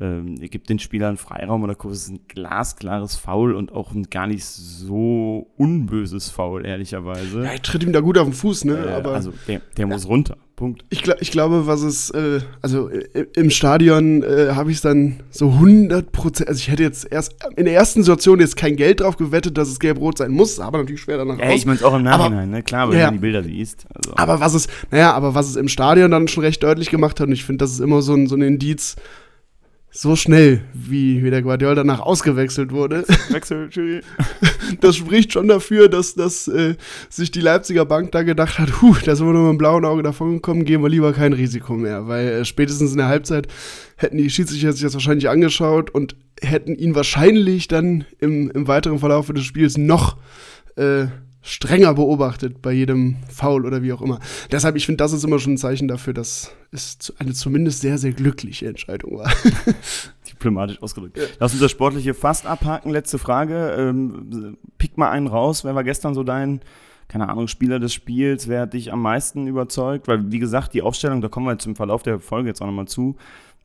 ähm, 0.00 0.36
gibt 0.36 0.68
den 0.70 0.78
Spielern 0.78 1.16
Freiraum 1.16 1.62
oder 1.62 1.76
es 1.90 2.02
ist 2.02 2.08
ein 2.10 2.20
glasklares 2.28 3.16
Foul 3.16 3.54
und 3.54 3.72
auch 3.72 3.92
ein 3.92 4.04
gar 4.10 4.26
nicht 4.26 4.44
so 4.44 5.48
unböses 5.56 6.30
Foul, 6.30 6.64
ehrlicherweise. 6.66 7.44
ja, 7.44 7.52
ich 7.54 7.62
tritt 7.62 7.82
ihm 7.82 7.92
da 7.92 8.00
gut 8.00 8.18
auf 8.18 8.24
den 8.26 8.32
Fuß, 8.32 8.64
ne? 8.64 8.76
Äh, 8.86 8.92
aber 8.94 9.12
also 9.12 9.32
der, 9.46 9.60
der 9.76 9.86
muss 9.86 10.06
runter. 10.08 10.36
Punkt. 10.56 10.84
Ich, 10.90 11.00
gla- 11.02 11.16
ich 11.20 11.30
glaube, 11.30 11.66
was 11.66 11.80
es, 11.80 12.10
äh, 12.10 12.40
also 12.60 12.90
äh, 12.90 13.24
im 13.34 13.48
Stadion 13.48 14.22
äh, 14.22 14.50
habe 14.54 14.70
ich 14.70 14.76
es 14.76 14.82
dann 14.82 15.20
so 15.30 15.52
100 15.52 16.12
Prozent, 16.12 16.50
also 16.50 16.58
ich 16.58 16.68
hätte 16.70 16.82
jetzt 16.82 17.10
erst 17.10 17.34
in 17.56 17.64
der 17.64 17.72
ersten 17.72 18.02
Situation 18.02 18.40
jetzt 18.40 18.58
kein 18.58 18.76
Geld 18.76 19.00
drauf 19.00 19.16
gewettet, 19.16 19.56
dass 19.56 19.68
es 19.70 19.78
gelb-rot 19.80 20.18
sein 20.18 20.32
muss, 20.32 20.60
aber 20.60 20.76
natürlich 20.76 21.00
schwer 21.00 21.16
danach 21.16 21.38
Ja, 21.38 21.46
raus. 21.46 21.54
ich 21.56 21.64
meine 21.64 21.78
es 21.78 21.82
auch 21.82 21.94
im 21.98 22.06
Aber- 22.06 22.24
Nachhinein, 22.24 22.50
ne? 22.50 22.62
Klar, 22.62 22.90
wenn 22.90 22.98
Ja. 22.98 23.06
du 23.06 23.14
die 23.14 23.20
Bilder 23.20 23.42
siehst. 23.42 23.86
Also. 23.94 24.12
Aber 24.16 24.40
was 24.40 24.52
es, 24.52 24.68
naja, 24.90 25.14
aber 25.14 25.34
was 25.34 25.48
es 25.48 25.56
im 25.56 25.68
Stadion 25.68 26.10
dann 26.10 26.28
schon 26.28 26.44
recht 26.44 26.62
deutlich 26.62 26.90
gemacht 26.90 27.20
hat, 27.20 27.28
und 27.28 27.32
ich 27.32 27.44
finde, 27.44 27.64
das 27.64 27.72
ist 27.72 27.80
immer 27.80 28.02
so 28.02 28.12
ein, 28.12 28.26
so 28.26 28.34
ein 28.36 28.42
Indiz, 28.42 28.96
so 29.92 30.14
schnell, 30.14 30.60
wie, 30.72 31.22
wie 31.24 31.30
der 31.30 31.42
Guardiola 31.42 31.74
danach 31.74 32.00
ausgewechselt 32.00 32.70
wurde, 32.70 33.04
Wechsel, 33.30 33.68
das 34.80 34.96
spricht 34.96 35.32
schon 35.32 35.48
dafür, 35.48 35.88
dass, 35.88 36.14
dass 36.14 36.46
äh, 36.46 36.76
sich 37.08 37.30
die 37.32 37.40
Leipziger 37.40 37.84
Bank 37.84 38.12
da 38.12 38.22
gedacht 38.22 38.58
hat, 38.58 38.80
huh, 38.80 38.94
da 39.04 39.16
sind 39.16 39.26
wir 39.26 39.32
nur 39.32 39.42
mit 39.42 39.52
dem 39.52 39.58
blauen 39.58 39.84
Auge 39.84 40.02
davon 40.02 40.34
gekommen, 40.34 40.64
gehen 40.64 40.82
wir 40.82 40.88
lieber 40.88 41.12
kein 41.12 41.32
Risiko 41.32 41.74
mehr. 41.74 42.06
Weil 42.06 42.28
äh, 42.28 42.44
spätestens 42.44 42.92
in 42.92 42.98
der 42.98 43.08
Halbzeit 43.08 43.48
hätten 43.96 44.18
die 44.18 44.30
Schiedsrichter 44.30 44.72
sich 44.72 44.82
das 44.82 44.94
wahrscheinlich 44.94 45.28
angeschaut 45.28 45.90
und 45.90 46.14
hätten 46.40 46.76
ihn 46.76 46.94
wahrscheinlich 46.94 47.66
dann 47.66 48.04
im, 48.20 48.50
im 48.50 48.68
weiteren 48.68 49.00
Verlauf 49.00 49.26
des 49.26 49.44
Spiels 49.44 49.76
noch 49.76 50.16
äh, 50.76 51.06
strenger 51.42 51.94
beobachtet 51.94 52.60
bei 52.60 52.72
jedem 52.72 53.16
Foul 53.28 53.64
oder 53.64 53.82
wie 53.82 53.92
auch 53.92 54.02
immer. 54.02 54.20
Deshalb, 54.52 54.76
ich 54.76 54.86
finde, 54.86 54.98
das 54.98 55.12
ist 55.12 55.24
immer 55.24 55.38
schon 55.38 55.54
ein 55.54 55.58
Zeichen 55.58 55.88
dafür, 55.88 56.12
dass 56.12 56.52
es 56.70 57.12
eine 57.18 57.32
zumindest 57.32 57.80
sehr, 57.80 57.98
sehr 57.98 58.12
glückliche 58.12 58.68
Entscheidung 58.68 59.18
war. 59.18 59.32
Diplomatisch 60.30 60.82
ausgedrückt. 60.82 61.18
Lass 61.38 61.52
uns 61.52 61.60
das 61.60 61.70
Sportliche 61.70 62.14
fast 62.14 62.46
abhaken. 62.46 62.90
Letzte 62.90 63.18
Frage. 63.18 63.74
Ähm, 63.78 64.58
pick 64.78 64.98
mal 64.98 65.10
einen 65.10 65.26
raus. 65.26 65.64
Wer 65.64 65.74
war 65.74 65.84
gestern 65.84 66.14
so 66.14 66.24
dein, 66.24 66.60
keine 67.08 67.28
Ahnung, 67.28 67.48
Spieler 67.48 67.78
des 67.78 67.94
Spiels? 67.94 68.46
Wer 68.46 68.62
hat 68.62 68.74
dich 68.74 68.92
am 68.92 69.00
meisten 69.00 69.46
überzeugt? 69.46 70.08
Weil, 70.08 70.30
wie 70.30 70.38
gesagt, 70.38 70.74
die 70.74 70.82
Aufstellung, 70.82 71.22
da 71.22 71.28
kommen 71.28 71.46
wir 71.46 71.52
jetzt 71.52 71.66
im 71.66 71.76
Verlauf 71.76 72.02
der 72.02 72.20
Folge 72.20 72.48
jetzt 72.48 72.60
auch 72.60 72.66
nochmal 72.66 72.86
zu, 72.86 73.16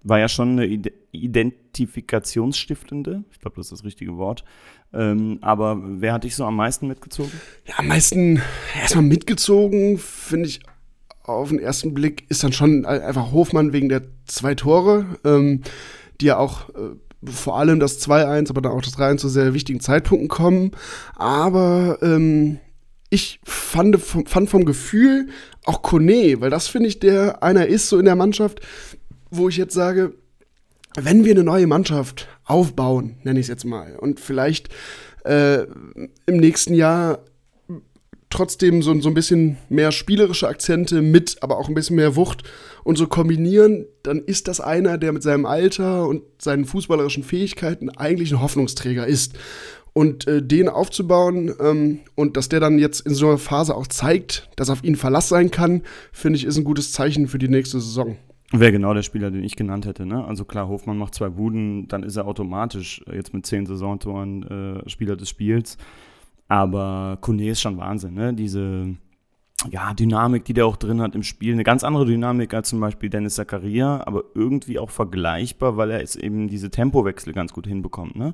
war 0.06 0.20
ja 0.20 0.30
schon 0.30 0.52
eine 0.52 0.68
Ide 0.68 0.94
Identifikationsstiftende. 1.12 3.24
Ich 3.32 3.40
glaube, 3.40 3.58
das 3.58 3.66
ist 3.68 3.72
das 3.72 3.86
richtige 3.86 4.18
Wort. 4.18 4.44
Ähm, 4.94 5.40
aber 5.42 5.80
wer 5.82 6.14
hat 6.14 6.24
dich 6.26 6.36
so 6.36 6.46
am 6.46 6.58
meisten 6.58 6.88
mitgezogen? 6.88 7.32
Ja, 7.66 7.76
am 7.78 7.88
meisten 7.88 8.42
erstmal 8.80 9.06
mitgezogen, 9.06 9.98
finde 9.98 10.50
ich 10.50 10.60
auf 11.24 11.50
den 11.50 11.60
ersten 11.60 11.94
Blick, 11.94 12.26
ist 12.30 12.44
dann 12.44 12.54
schon 12.54 12.86
einfach 12.86 13.32
Hofmann 13.32 13.74
wegen 13.74 13.90
der 13.90 14.04
zwei 14.26 14.56
Tore, 14.56 15.06
ähm, 15.24 15.62
die 16.22 16.26
ja 16.26 16.38
auch 16.38 16.70
äh, 16.70 16.96
vor 17.24 17.58
allem 17.58 17.80
das 17.80 18.08
2-1, 18.08 18.50
aber 18.50 18.62
dann 18.62 18.74
auch 18.74 18.82
das 18.82 18.98
3-1 18.98 19.18
zu 19.18 19.30
sehr 19.30 19.54
wichtigen 19.54 19.80
Zeitpunkten 19.80 20.28
kommen. 20.28 20.72
Aber 21.16 22.00
ähm, 22.02 22.60
ich 23.10 23.40
fand 23.44 24.02
vom, 24.02 24.26
fand 24.26 24.50
vom 24.50 24.66
Gefühl 24.66 25.30
auch 25.66 25.82
Kone, 25.82 26.42
weil 26.42 26.50
das 26.50 26.68
finde 26.68 26.90
ich 26.90 27.00
der 27.00 27.42
einer 27.42 27.68
ist 27.68 27.88
so 27.90 27.98
in 27.98 28.06
der 28.06 28.16
Mannschaft, 28.16 28.60
wo 29.30 29.50
ich 29.50 29.58
jetzt 29.58 29.74
sage, 29.74 30.14
wenn 30.96 31.26
wir 31.26 31.32
eine 31.32 31.44
neue 31.44 31.68
Mannschaft 31.68 32.28
aufbauen, 32.46 33.18
nenne 33.24 33.40
ich 33.40 33.46
es 33.46 33.50
jetzt 33.50 33.66
mal, 33.66 33.98
und 33.98 34.20
vielleicht 34.20 34.70
äh, 35.26 35.64
im 36.26 36.38
nächsten 36.38 36.74
Jahr 36.74 37.20
trotzdem 38.30 38.82
so, 38.82 39.00
so 39.00 39.10
ein 39.10 39.14
bisschen 39.14 39.58
mehr 39.70 39.92
spielerische 39.92 40.48
Akzente 40.48 41.02
mit, 41.02 41.38
aber 41.42 41.58
auch 41.58 41.70
ein 41.70 41.74
bisschen 41.74 41.96
mehr 41.96 42.16
Wucht 42.16 42.44
und 42.84 42.98
so 42.98 43.08
kombinieren, 43.08 43.86
dann 44.04 44.20
ist 44.20 44.48
das 44.48 44.60
einer, 44.60 44.98
der 44.98 45.14
mit 45.14 45.24
seinem 45.24 45.46
Alter 45.46 46.08
und 46.08 46.24
seinen 46.40 46.66
fußballerischen 46.66 47.24
Fähigkeiten 47.24 47.90
eigentlich 47.90 48.32
ein 48.32 48.42
Hoffnungsträger 48.42 49.08
ist. 49.08 49.34
Und 49.94 50.28
äh, 50.28 50.44
den 50.44 50.68
aufzubauen 50.68 51.56
ähm, 51.58 52.00
und 52.16 52.36
dass 52.36 52.50
der 52.50 52.60
dann 52.60 52.80
jetzt 52.80 53.00
in 53.00 53.16
so 53.16 53.30
einer 53.30 53.38
Phase 53.38 53.74
auch 53.74 53.88
zeigt, 53.88 54.50
dass 54.58 54.70
auf 54.70 54.84
ihn 54.84 54.98
Verlass 54.98 55.30
sein 55.30 55.52
kann, 55.52 55.84
finde 56.12 56.36
ich, 56.38 56.44
ist 56.44 56.58
ein 56.58 56.66
gutes 56.66 56.92
Zeichen 56.92 57.30
für 57.30 57.38
die 57.38 57.48
nächste 57.48 57.80
Saison. 57.80 58.18
Wäre 58.60 58.72
genau 58.72 58.94
der 58.94 59.04
Spieler, 59.04 59.32
den 59.32 59.44
ich 59.44 59.56
genannt 59.56 59.86
hätte. 59.86 60.06
Ne? 60.06 60.24
Also 60.26 60.46
klar, 60.46 60.68
Hofmann 60.68 60.98
macht 60.98 61.16
zwei 61.16 61.30
Buden, 61.30 61.88
dann 61.88 62.04
ist 62.04 62.16
er 62.16 62.28
automatisch 62.28 63.04
äh, 63.08 63.16
jetzt 63.16 63.34
mit 63.34 63.46
zehn 63.46 63.66
Saisontoren 63.66 64.44
äh, 64.44 64.90
Spieler 64.90 65.16
des 65.16 65.30
Spiels. 65.30 65.78
Aber 66.48 67.18
Kone 67.22 67.50
ist 67.50 67.62
schon 67.62 67.78
Wahnsinn, 67.78 68.14
ne? 68.14 68.34
Diese 68.34 68.96
ja, 69.72 69.94
Dynamik, 69.94 70.46
die 70.46 70.54
der 70.54 70.68
auch 70.68 70.78
drin 70.78 71.02
hat 71.02 71.16
im 71.16 71.24
Spiel. 71.24 71.54
Eine 71.54 71.64
ganz 71.64 71.84
andere 71.84 72.06
Dynamik 72.06 72.54
als 72.54 72.70
zum 72.70 72.80
Beispiel 72.80 73.10
Dennis 73.10 73.36
Zakaria, 73.36 74.06
aber 74.06 74.24
irgendwie 74.36 74.78
auch 74.80 74.90
vergleichbar, 74.90 75.78
weil 75.78 75.92
er 75.92 76.00
jetzt 76.00 76.18
eben 76.18 76.48
diese 76.48 76.70
Tempowechsel 76.70 77.34
ganz 77.34 77.54
gut 77.54 77.66
hinbekommt. 77.66 78.16
Ne? 78.16 78.34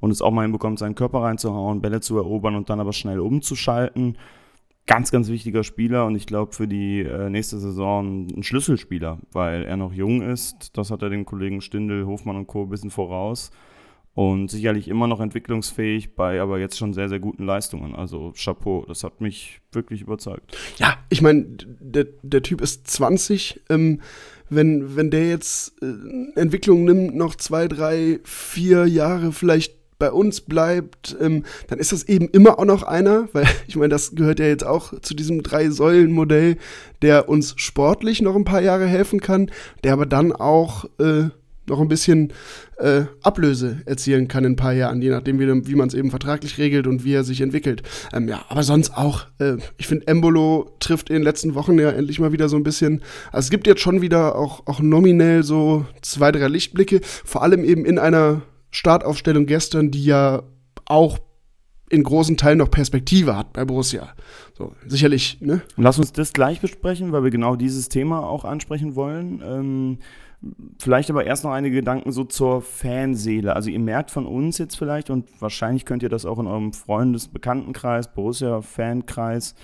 Und 0.00 0.10
es 0.10 0.22
auch 0.22 0.32
mal 0.32 0.42
hinbekommt, 0.42 0.78
seinen 0.78 0.94
Körper 0.94 1.22
reinzuhauen, 1.22 1.82
Bälle 1.82 2.00
zu 2.00 2.16
erobern 2.16 2.56
und 2.56 2.68
dann 2.68 2.80
aber 2.80 2.92
schnell 2.92 3.20
umzuschalten. 3.20 4.16
Ganz, 4.86 5.12
ganz 5.12 5.28
wichtiger 5.28 5.62
Spieler 5.62 6.06
und 6.06 6.16
ich 6.16 6.26
glaube 6.26 6.52
für 6.52 6.66
die 6.66 7.00
äh, 7.00 7.30
nächste 7.30 7.58
Saison 7.58 8.26
ein 8.26 8.42
Schlüsselspieler, 8.42 9.18
weil 9.30 9.62
er 9.62 9.76
noch 9.76 9.92
jung 9.92 10.22
ist. 10.22 10.76
Das 10.76 10.90
hat 10.90 11.02
er 11.02 11.10
den 11.10 11.24
Kollegen 11.24 11.60
Stindl, 11.60 12.04
Hofmann 12.06 12.36
und 12.36 12.48
Co. 12.48 12.64
ein 12.64 12.68
bisschen 12.68 12.90
voraus. 12.90 13.50
und 14.14 14.50
sicherlich 14.50 14.88
immer 14.88 15.06
noch 15.06 15.20
entwicklungsfähig 15.20 16.14
bei 16.14 16.40
aber 16.40 16.58
jetzt 16.58 16.76
schon 16.76 16.92
sehr, 16.92 17.08
sehr 17.08 17.20
guten 17.20 17.44
Leistungen. 17.44 17.94
Also 17.94 18.32
Chapeau, 18.36 18.84
das 18.86 19.04
hat 19.04 19.20
mich 19.20 19.60
wirklich 19.70 20.02
überzeugt. 20.02 20.56
Ja, 20.78 20.98
ich 21.08 21.22
meine, 21.22 21.46
der, 21.80 22.06
der 22.22 22.42
Typ 22.42 22.60
ist 22.60 22.88
20. 22.88 23.62
Ähm, 23.70 24.00
wenn, 24.50 24.96
wenn 24.96 25.10
der 25.10 25.28
jetzt 25.28 25.80
äh, 25.82 26.38
Entwicklung 26.38 26.84
nimmt, 26.84 27.14
noch 27.16 27.36
zwei, 27.36 27.68
drei, 27.68 28.20
vier 28.24 28.86
Jahre 28.86 29.32
vielleicht 29.32 29.81
bei 30.02 30.10
uns 30.10 30.40
bleibt, 30.40 31.16
ähm, 31.20 31.44
dann 31.68 31.78
ist 31.78 31.92
das 31.92 32.02
eben 32.08 32.28
immer 32.30 32.58
auch 32.58 32.64
noch 32.64 32.82
einer, 32.82 33.28
weil 33.32 33.46
ich 33.68 33.76
meine, 33.76 33.90
das 33.90 34.16
gehört 34.16 34.40
ja 34.40 34.46
jetzt 34.46 34.66
auch 34.66 34.98
zu 35.00 35.14
diesem 35.14 35.44
Drei-Säulen-Modell, 35.44 36.56
der 37.02 37.28
uns 37.28 37.54
sportlich 37.56 38.20
noch 38.20 38.34
ein 38.34 38.44
paar 38.44 38.60
Jahre 38.60 38.86
helfen 38.86 39.20
kann, 39.20 39.48
der 39.84 39.92
aber 39.92 40.04
dann 40.04 40.32
auch 40.32 40.86
äh, 40.98 41.28
noch 41.68 41.80
ein 41.80 41.86
bisschen 41.86 42.32
äh, 42.78 43.02
Ablöse 43.22 43.80
erzielen 43.86 44.26
kann 44.26 44.44
in 44.44 44.54
ein 44.54 44.56
paar 44.56 44.72
Jahren, 44.72 45.00
je 45.00 45.10
nachdem, 45.10 45.38
wie, 45.38 45.68
wie 45.68 45.76
man 45.76 45.86
es 45.86 45.94
eben 45.94 46.10
vertraglich 46.10 46.58
regelt 46.58 46.88
und 46.88 47.04
wie 47.04 47.14
er 47.14 47.22
sich 47.22 47.40
entwickelt. 47.40 47.84
Ähm, 48.12 48.26
ja, 48.26 48.44
aber 48.48 48.64
sonst 48.64 48.96
auch, 48.96 49.26
äh, 49.38 49.58
ich 49.78 49.86
finde, 49.86 50.08
Embolo 50.08 50.74
trifft 50.80 51.10
in 51.10 51.14
den 51.14 51.22
letzten 51.22 51.54
Wochen 51.54 51.78
ja 51.78 51.90
endlich 51.90 52.18
mal 52.18 52.32
wieder 52.32 52.48
so 52.48 52.56
ein 52.56 52.64
bisschen. 52.64 53.02
Also 53.30 53.46
es 53.46 53.50
gibt 53.50 53.68
jetzt 53.68 53.82
schon 53.82 54.00
wieder 54.00 54.34
auch, 54.34 54.66
auch 54.66 54.80
nominell 54.80 55.44
so 55.44 55.86
zwei, 56.00 56.32
drei 56.32 56.48
Lichtblicke, 56.48 57.00
vor 57.02 57.44
allem 57.44 57.62
eben 57.62 57.84
in 57.84 58.00
einer 58.00 58.42
Startaufstellung 58.72 59.46
gestern, 59.46 59.92
die 59.92 60.04
ja 60.04 60.42
auch 60.86 61.20
in 61.88 62.02
großen 62.02 62.38
Teilen 62.38 62.58
noch 62.58 62.70
Perspektive 62.70 63.36
hat 63.36 63.52
bei 63.52 63.66
Borussia. 63.66 64.14
So, 64.54 64.72
sicherlich, 64.86 65.40
ne? 65.42 65.60
Lass 65.76 65.98
uns 65.98 66.10
das 66.12 66.32
gleich 66.32 66.60
besprechen, 66.60 67.12
weil 67.12 67.22
wir 67.22 67.30
genau 67.30 67.54
dieses 67.54 67.90
Thema 67.90 68.26
auch 68.26 68.46
ansprechen 68.46 68.96
wollen. 68.96 69.42
Ähm, 69.44 69.98
vielleicht 70.78 71.10
aber 71.10 71.26
erst 71.26 71.44
noch 71.44 71.52
einige 71.52 71.76
Gedanken 71.76 72.10
so 72.10 72.24
zur 72.24 72.62
Fanseele. 72.62 73.54
Also 73.54 73.68
ihr 73.68 73.78
merkt 73.78 74.10
von 74.10 74.26
uns 74.26 74.56
jetzt 74.56 74.76
vielleicht 74.76 75.10
und 75.10 75.28
wahrscheinlich 75.40 75.84
könnt 75.84 76.02
ihr 76.02 76.08
das 76.08 76.24
auch 76.24 76.38
in 76.38 76.46
eurem 76.46 76.72
Freundes-Bekanntenkreis, 76.72 78.14
Borussia-Fankreis 78.14 79.54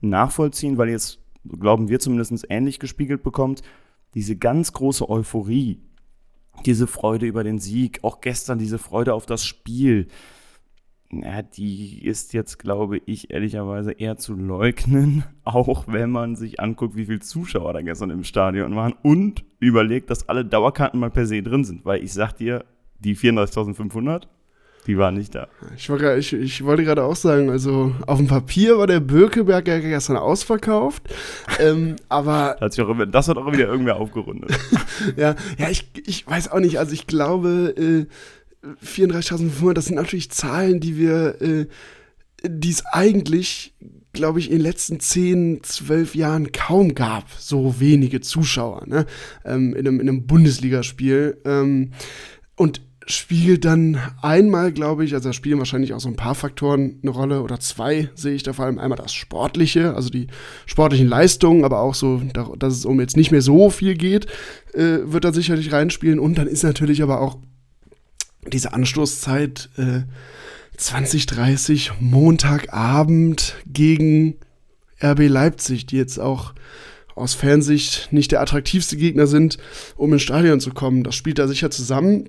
nachvollziehen, 0.00 0.78
weil 0.78 0.88
ihr 0.88 0.96
es, 0.96 1.18
glauben 1.46 1.88
wir 1.88 2.00
zumindest, 2.00 2.46
ähnlich 2.48 2.78
gespiegelt 2.78 3.22
bekommt. 3.22 3.60
Diese 4.14 4.36
ganz 4.36 4.72
große 4.72 5.08
Euphorie, 5.08 5.82
diese 6.64 6.86
Freude 6.86 7.26
über 7.26 7.44
den 7.44 7.58
Sieg, 7.58 8.00
auch 8.02 8.20
gestern 8.20 8.58
diese 8.58 8.78
Freude 8.78 9.14
auf 9.14 9.26
das 9.26 9.44
Spiel, 9.44 10.08
ja, 11.22 11.42
die 11.42 12.04
ist 12.04 12.32
jetzt, 12.32 12.58
glaube 12.58 12.98
ich, 13.06 13.30
ehrlicherweise 13.30 13.92
eher 13.92 14.16
zu 14.16 14.34
leugnen, 14.34 15.24
auch 15.44 15.86
wenn 15.86 16.10
man 16.10 16.36
sich 16.36 16.60
anguckt, 16.60 16.96
wie 16.96 17.06
viele 17.06 17.20
Zuschauer 17.20 17.72
da 17.72 17.82
gestern 17.82 18.10
im 18.10 18.24
Stadion 18.24 18.74
waren 18.74 18.94
und 19.02 19.44
überlegt, 19.60 20.10
dass 20.10 20.28
alle 20.28 20.44
Dauerkarten 20.44 20.98
mal 20.98 21.10
per 21.10 21.26
se 21.26 21.42
drin 21.42 21.64
sind. 21.64 21.84
Weil 21.84 22.02
ich 22.02 22.12
sag 22.12 22.32
dir, 22.32 22.64
die 22.98 23.16
34.500, 23.16 24.24
die 24.86 24.98
waren 24.98 25.14
nicht 25.14 25.34
da. 25.34 25.48
Ich, 25.76 25.88
war, 25.88 26.16
ich, 26.16 26.32
ich 26.32 26.64
wollte 26.64 26.84
gerade 26.84 27.02
auch 27.02 27.16
sagen, 27.16 27.50
also 27.50 27.94
auf 28.06 28.18
dem 28.18 28.26
Papier 28.26 28.78
war 28.78 28.86
der 28.86 29.00
Bökeberg 29.00 29.66
ja 29.66 29.78
gestern 29.78 30.16
ausverkauft, 30.16 31.02
ähm, 31.58 31.96
aber... 32.08 32.56
Das 32.60 32.78
hat, 32.78 32.86
auch, 32.86 33.04
das 33.06 33.28
hat 33.28 33.36
auch 33.36 33.52
wieder 33.52 33.66
irgendwer 33.66 33.96
aufgerundet. 33.96 34.50
ja, 35.16 35.34
ja 35.58 35.70
ich, 35.70 35.90
ich 36.06 36.26
weiß 36.26 36.52
auch 36.52 36.60
nicht, 36.60 36.78
also 36.78 36.92
ich 36.92 37.06
glaube... 37.06 37.74
Äh, 37.76 38.06
34.500, 38.84 39.72
das 39.74 39.86
sind 39.86 39.96
natürlich 39.96 40.30
Zahlen, 40.30 40.80
die 40.80 40.96
wir, 40.96 41.40
äh, 41.42 41.66
die 42.46 42.70
es 42.70 42.84
eigentlich, 42.92 43.74
glaube 44.12 44.38
ich, 44.38 44.50
in 44.50 44.58
den 44.58 44.62
letzten 44.62 45.00
10, 45.00 45.60
12 45.62 46.14
Jahren 46.14 46.52
kaum 46.52 46.94
gab, 46.94 47.30
so 47.38 47.80
wenige 47.80 48.20
Zuschauer, 48.20 48.84
ne? 48.86 49.06
Ähm, 49.44 49.74
in, 49.74 49.86
einem, 49.86 50.00
in 50.00 50.08
einem 50.08 50.26
Bundesligaspiel. 50.26 51.40
Ähm, 51.44 51.90
und 52.56 52.80
spielt 53.06 53.64
dann 53.64 53.98
einmal, 54.22 54.72
glaube 54.72 55.04
ich, 55.04 55.14
also 55.14 55.28
da 55.28 55.32
spielen 55.32 55.58
wahrscheinlich 55.58 55.92
auch 55.92 56.00
so 56.00 56.08
ein 56.08 56.16
paar 56.16 56.34
Faktoren 56.34 56.98
eine 57.02 57.10
Rolle 57.10 57.42
oder 57.42 57.60
zwei 57.60 58.08
sehe 58.14 58.34
ich 58.34 58.42
da 58.42 58.52
vor 58.52 58.64
allem 58.64 58.78
einmal 58.78 58.96
das 58.96 59.12
Sportliche, 59.12 59.94
also 59.94 60.08
die 60.08 60.28
sportlichen 60.66 61.08
Leistungen, 61.08 61.64
aber 61.64 61.80
auch 61.80 61.94
so, 61.94 62.22
dass 62.58 62.74
es 62.74 62.84
um 62.84 63.00
jetzt 63.00 63.16
nicht 63.16 63.30
mehr 63.30 63.42
so 63.42 63.68
viel 63.70 63.94
geht, 63.94 64.26
äh, 64.72 64.98
wird 65.04 65.24
da 65.24 65.32
sicherlich 65.32 65.72
reinspielen 65.72 66.18
und 66.18 66.38
dann 66.38 66.46
ist 66.46 66.62
natürlich 66.62 67.02
aber 67.02 67.20
auch 67.20 67.38
diese 68.52 68.72
Anstoßzeit 68.72 69.68
äh, 69.76 70.02
2030 70.76 71.92
Montagabend 72.00 73.56
gegen 73.66 74.36
RB 75.02 75.28
Leipzig, 75.28 75.86
die 75.86 75.96
jetzt 75.96 76.18
auch 76.18 76.54
aus 77.14 77.34
Fansicht 77.34 78.08
nicht 78.12 78.32
der 78.32 78.40
attraktivste 78.40 78.96
Gegner 78.96 79.26
sind, 79.26 79.58
um 79.96 80.12
ins 80.12 80.22
Stadion 80.22 80.60
zu 80.60 80.70
kommen. 80.70 81.04
Das 81.04 81.14
spielt 81.14 81.38
da 81.38 81.46
sicher 81.46 81.70
zusammen. 81.70 82.28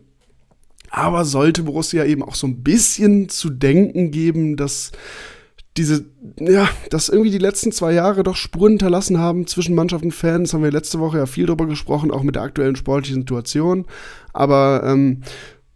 Aber 0.89 1.25
sollte 1.25 1.63
Borussia 1.63 2.05
eben 2.05 2.23
auch 2.23 2.35
so 2.35 2.47
ein 2.47 2.63
bisschen 2.63 3.29
zu 3.29 3.49
denken 3.49 4.11
geben, 4.11 4.55
dass 4.55 4.91
diese, 5.77 6.05
ja, 6.39 6.69
dass 6.89 7.09
irgendwie 7.09 7.31
die 7.31 7.37
letzten 7.37 7.71
zwei 7.71 7.93
Jahre 7.93 8.23
doch 8.23 8.37
Spuren 8.37 8.73
hinterlassen 8.73 9.19
haben 9.19 9.45
zwischen 9.45 9.75
Mannschaft 9.75 10.05
und 10.05 10.13
Fans, 10.13 10.53
haben 10.53 10.63
wir 10.63 10.71
letzte 10.71 10.99
Woche 10.99 11.17
ja 11.17 11.25
viel 11.25 11.47
drüber 11.47 11.65
gesprochen, 11.65 12.11
auch 12.11 12.23
mit 12.23 12.35
der 12.35 12.43
aktuellen 12.43 12.77
sportlichen 12.77 13.21
Situation. 13.21 13.85
Aber 14.31 14.83
ähm, 14.85 15.21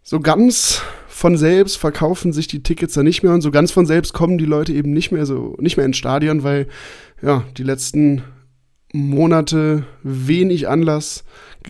so 0.02 0.20
ganz 0.22 0.82
von 1.08 1.38
selbst 1.38 1.76
verkaufen 1.78 2.32
sich 2.32 2.48
die 2.48 2.64
Tickets 2.64 2.94
da 2.94 3.04
nicht 3.04 3.24
mehr 3.24 3.34
und 3.34 3.42
so 3.42 3.52
ganz 3.52 3.72
von 3.72 3.86
selbst 3.86 4.14
kommen 4.14 4.38
die 4.38 4.46
Leute 4.46 4.72
eben 4.72 4.94
nicht 4.94 5.12
mehr 5.12 5.26
so 5.26 5.58
nicht 5.60 5.76
mehr 5.76 5.86
ins 5.86 5.98
Stadion, 5.98 6.44
weil 6.44 6.68
ja, 7.22 7.44
die 7.58 7.64
letzten 7.64 8.24
Monate 8.94 9.84
wenig 10.02 10.70
Anlass 10.70 11.26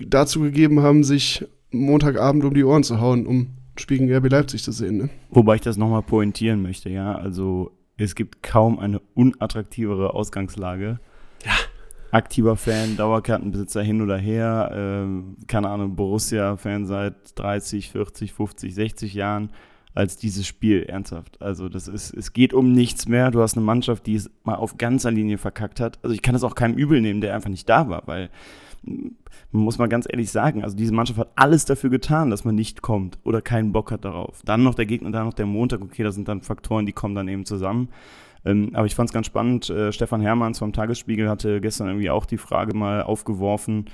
dazu 0.05 0.41
gegeben 0.41 0.81
haben, 0.81 1.03
sich 1.03 1.45
Montagabend 1.71 2.43
um 2.43 2.53
die 2.53 2.63
Ohren 2.63 2.83
zu 2.83 2.99
hauen, 2.99 3.25
um 3.25 3.55
Spiel 3.77 3.99
gegen 3.99 4.13
RB 4.13 4.29
Leipzig 4.29 4.63
zu 4.63 4.71
sehen. 4.71 4.97
Ne? 4.97 5.09
Wobei 5.29 5.55
ich 5.55 5.61
das 5.61 5.77
nochmal 5.77 6.03
pointieren 6.03 6.61
möchte, 6.61 6.89
ja. 6.89 7.15
Also 7.15 7.71
es 7.97 8.15
gibt 8.15 8.43
kaum 8.43 8.79
eine 8.79 8.99
unattraktivere 9.13 10.13
Ausgangslage. 10.13 10.99
Ja 11.45 11.53
aktiver 12.11 12.55
Fan, 12.55 12.97
Dauerkartenbesitzer 12.97 13.81
hin 13.81 14.01
oder 14.01 14.17
her, 14.17 14.71
ähm, 14.73 15.37
keine 15.47 15.69
Ahnung, 15.69 15.95
Borussia-Fan 15.95 16.85
seit 16.85 17.15
30, 17.35 17.91
40, 17.91 18.33
50, 18.33 18.73
60 18.73 19.13
Jahren, 19.13 19.51
als 19.93 20.17
dieses 20.17 20.47
Spiel 20.47 20.83
ernsthaft. 20.83 21.41
Also 21.41 21.67
das 21.67 21.87
ist, 21.87 22.13
es 22.13 22.33
geht 22.33 22.53
um 22.53 22.71
nichts 22.71 23.07
mehr. 23.07 23.31
Du 23.31 23.41
hast 23.41 23.57
eine 23.57 23.65
Mannschaft, 23.65 24.05
die 24.05 24.15
es 24.15 24.29
mal 24.43 24.55
auf 24.55 24.77
ganzer 24.77 25.11
Linie 25.11 25.37
verkackt 25.37 25.79
hat. 25.79 25.99
Also 26.03 26.13
ich 26.13 26.21
kann 26.21 26.33
das 26.33 26.43
auch 26.43 26.55
keinem 26.55 26.77
übel 26.77 27.01
nehmen, 27.01 27.21
der 27.21 27.35
einfach 27.35 27.49
nicht 27.49 27.67
da 27.67 27.89
war, 27.89 28.03
weil 28.05 28.29
muss 29.51 29.77
mal 29.77 29.87
ganz 29.87 30.07
ehrlich 30.09 30.31
sagen, 30.31 30.63
also 30.63 30.75
diese 30.75 30.93
Mannschaft 30.93 31.19
hat 31.19 31.31
alles 31.35 31.65
dafür 31.65 31.89
getan, 31.89 32.29
dass 32.29 32.45
man 32.45 32.55
nicht 32.55 32.81
kommt 32.81 33.19
oder 33.23 33.41
keinen 33.41 33.71
Bock 33.71 33.91
hat 33.91 34.05
darauf. 34.05 34.41
Dann 34.45 34.63
noch 34.63 34.75
der 34.75 34.85
Gegner, 34.85 35.11
dann 35.11 35.25
noch 35.25 35.33
der 35.33 35.45
Montag, 35.45 35.81
okay, 35.81 36.03
das 36.03 36.15
sind 36.15 36.27
dann 36.27 36.41
Faktoren, 36.41 36.85
die 36.85 36.93
kommen 36.93 37.15
dann 37.15 37.27
eben 37.27 37.45
zusammen. 37.45 37.89
Ähm, 38.45 38.71
aber 38.73 38.85
ich 38.85 38.95
fand 38.95 39.09
es 39.09 39.13
ganz 39.13 39.25
spannend. 39.25 39.69
Äh, 39.69 39.91
Stefan 39.91 40.21
Hermanns 40.21 40.59
vom 40.59 40.73
Tagesspiegel 40.73 41.29
hatte 41.29 41.61
gestern 41.61 41.87
irgendwie 41.87 42.09
auch 42.09 42.25
die 42.25 42.37
Frage 42.37 42.75
mal 42.75 43.03
aufgeworfen 43.03 43.85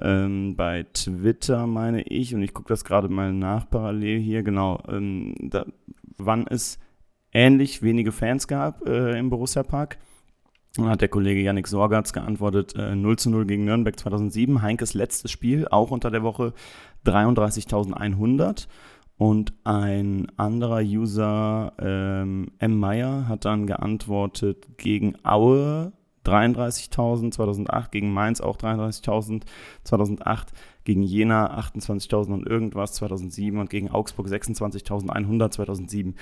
ähm, 0.00 0.56
bei 0.56 0.86
Twitter, 0.94 1.66
meine 1.66 2.02
ich. 2.02 2.34
Und 2.34 2.42
ich 2.42 2.54
gucke 2.54 2.68
das 2.68 2.84
gerade 2.84 3.08
mal 3.08 3.32
nach 3.32 3.68
parallel 3.68 4.18
hier. 4.20 4.42
Genau, 4.42 4.82
ähm, 4.88 5.34
da, 5.38 5.66
wann 6.16 6.46
es 6.48 6.78
ähnlich 7.32 7.82
wenige 7.82 8.12
Fans 8.12 8.48
gab 8.48 8.86
äh, 8.86 9.18
im 9.18 9.30
Borussia 9.30 9.62
Park. 9.62 9.98
Und 10.78 10.88
hat 10.88 11.00
der 11.00 11.08
Kollege 11.08 11.40
Yannick 11.40 11.66
Sorgatz 11.66 12.12
geantwortet, 12.12 12.74
äh, 12.76 12.94
0 12.94 13.18
zu 13.18 13.30
0 13.30 13.44
gegen 13.44 13.64
Nürnberg 13.64 13.98
2007, 13.98 14.62
Heinkes 14.62 14.94
letztes 14.94 15.30
Spiel, 15.30 15.66
auch 15.68 15.90
unter 15.90 16.10
der 16.10 16.22
Woche 16.22 16.52
33.100. 17.04 18.68
Und 19.16 19.52
ein 19.64 20.28
anderer 20.36 20.80
User, 20.80 21.72
ähm, 21.78 22.52
M. 22.58 22.78
Meyer, 22.78 23.28
hat 23.28 23.44
dann 23.44 23.66
geantwortet 23.66 24.78
gegen 24.78 25.16
Aue 25.24 25.92
33.000 26.24 27.32
2008, 27.32 27.90
gegen 27.90 28.12
Mainz 28.12 28.40
auch 28.40 28.56
33.000 28.56 29.42
2008 29.84 30.52
gegen 30.84 31.02
Jena 31.02 31.58
28.000 31.60 32.32
und 32.32 32.46
irgendwas 32.46 32.94
2007 32.94 33.58
und 33.58 33.70
gegen 33.70 33.90
Augsburg 33.90 34.28
26.100 34.28 35.50
2007. 35.50 36.14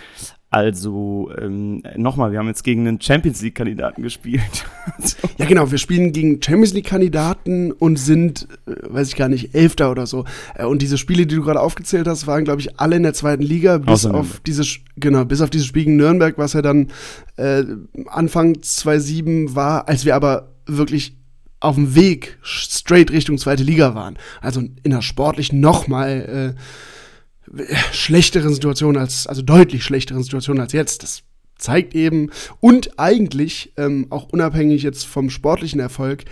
Also 0.51 1.31
ähm, 1.38 1.83
nochmal, 1.97 2.33
wir 2.33 2.38
haben 2.38 2.47
jetzt 2.47 2.64
gegen 2.64 2.88
einen 2.88 3.01
Champions 3.01 3.42
League-Kandidaten 3.42 4.03
gespielt. 4.03 4.66
ja 5.37 5.44
genau, 5.44 5.71
wir 5.71 5.77
spielen 5.77 6.12
gegen 6.12 6.42
Champions 6.42 6.73
League-Kandidaten 6.73 7.71
und 7.73 7.99
sind, 7.99 8.49
äh, 8.66 8.73
weiß 8.83 9.09
ich 9.09 9.16
gar 9.16 9.29
nicht, 9.29 9.55
Elfter 9.55 9.90
oder 9.90 10.07
so. 10.07 10.25
Äh, 10.55 10.64
und 10.64 10.81
diese 10.81 10.97
Spiele, 10.97 11.27
die 11.27 11.35
du 11.35 11.42
gerade 11.42 11.61
aufgezählt 11.61 12.09
hast, 12.09 12.27
waren, 12.27 12.44
glaube 12.44 12.61
ich, 12.61 12.81
alle 12.81 12.97
in 12.97 13.03
der 13.03 13.12
zweiten 13.12 13.42
Liga, 13.42 13.77
bis 13.77 14.07
Außer 14.07 14.14
auf 14.14 14.40
dieses, 14.40 14.79
genau, 14.97 15.27
bis 15.27 15.42
auf 15.42 15.51
dieses 15.51 15.66
Spiel 15.66 15.85
gegen 15.85 15.97
Nürnberg, 15.97 16.38
was 16.38 16.55
ja 16.55 16.62
dann 16.62 16.88
äh, 17.37 17.64
Anfang 18.07 18.62
2007 18.62 19.55
war, 19.55 19.87
als 19.87 20.07
wir 20.07 20.14
aber 20.14 20.55
wirklich 20.66 21.18
auf 21.61 21.75
dem 21.75 21.94
Weg 21.94 22.38
straight 22.42 23.11
Richtung 23.11 23.38
zweite 23.38 23.62
Liga 23.62 23.94
waren. 23.94 24.18
Also 24.40 24.61
in 24.61 24.77
einer 24.85 25.03
sportlichen 25.03 25.61
nochmal 25.61 26.55
äh, 26.57 27.75
schlechteren 27.92 28.53
Situation 28.53 28.97
als, 28.97 29.27
also 29.27 29.42
deutlich 29.42 29.85
schlechteren 29.85 30.23
Situation 30.23 30.61
als 30.61 30.73
jetzt. 30.73 31.03
Das 31.03 31.23
zeigt 31.57 31.94
eben, 31.94 32.31
und 32.61 32.99
eigentlich, 32.99 33.73
ähm, 33.77 34.07
auch 34.11 34.29
unabhängig 34.31 34.83
jetzt 34.83 35.07
vom 35.07 35.31
sportlichen 35.31 35.81
Erfolg, 35.81 36.25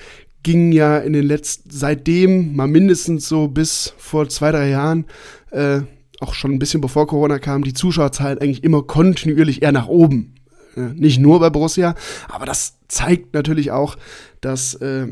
ging 0.43 0.71
ja 0.71 0.99
in 0.99 1.13
den 1.13 1.27
letzten, 1.27 1.71
seitdem 1.71 2.55
mal 2.55 2.69
mindestens 2.69 3.29
so 3.29 3.49
bis 3.49 3.95
vor 3.99 4.29
zwei, 4.29 4.53
drei 4.53 4.69
Jahren, 4.69 5.07
äh, 5.51 5.81
auch 6.21 6.35
schon 6.35 6.53
ein 6.53 6.59
bisschen 6.61 6.81
bevor 6.81 7.09
Corona 7.09 7.41
kam, 7.41 7.65
die 7.65 7.75
Zuschauerzahlen 7.75 8.39
eigentlich 8.39 8.63
immer 8.63 8.83
kontinuierlich 8.83 9.63
eher 9.63 9.73
nach 9.73 9.89
oben. 9.89 10.37
Äh, 10.77 10.93
nicht 10.95 11.19
nur 11.19 11.41
bei 11.41 11.51
Borussia, 11.51 11.95
aber 12.29 12.47
das 12.47 12.75
zeigt 12.89 13.35
natürlich 13.35 13.71
auch, 13.71 13.97
dass 14.41 14.75
äh, 14.75 15.09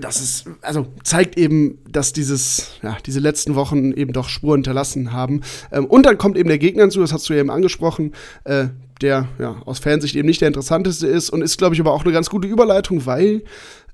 das 0.00 0.20
ist, 0.20 0.44
also 0.62 0.86
zeigt 1.04 1.38
eben, 1.38 1.78
dass 1.90 2.12
dieses, 2.12 2.72
ja, 2.82 2.98
diese 3.06 3.20
letzten 3.20 3.54
Wochen 3.54 3.92
eben 3.92 4.12
doch 4.12 4.28
Spuren 4.28 4.58
hinterlassen 4.58 5.12
haben. 5.12 5.40
Ähm, 5.72 5.86
und 5.86 6.04
dann 6.04 6.18
kommt 6.18 6.36
eben 6.36 6.48
der 6.48 6.58
Gegner 6.58 6.82
hinzu, 6.82 7.00
das 7.00 7.12
hast 7.12 7.28
du 7.28 7.34
ja 7.34 7.40
eben 7.40 7.50
angesprochen, 7.50 8.12
äh, 8.44 8.66
der 9.00 9.28
ja 9.38 9.62
aus 9.64 9.78
Fansicht 9.78 10.16
eben 10.16 10.26
nicht 10.26 10.40
der 10.40 10.48
interessanteste 10.48 11.06
ist 11.06 11.30
und 11.30 11.42
ist, 11.42 11.58
glaube 11.58 11.74
ich, 11.74 11.80
aber 11.80 11.92
auch 11.92 12.04
eine 12.04 12.12
ganz 12.12 12.30
gute 12.30 12.48
Überleitung, 12.48 13.06
weil 13.06 13.44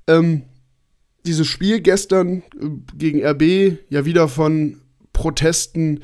ähm, 0.07 0.43
dieses 1.25 1.47
Spiel 1.47 1.81
gestern 1.81 2.43
äh, 2.59 2.69
gegen 2.97 3.25
RB 3.25 3.77
ja 3.89 4.05
wieder 4.05 4.27
von 4.27 4.81
Protesten 5.13 6.01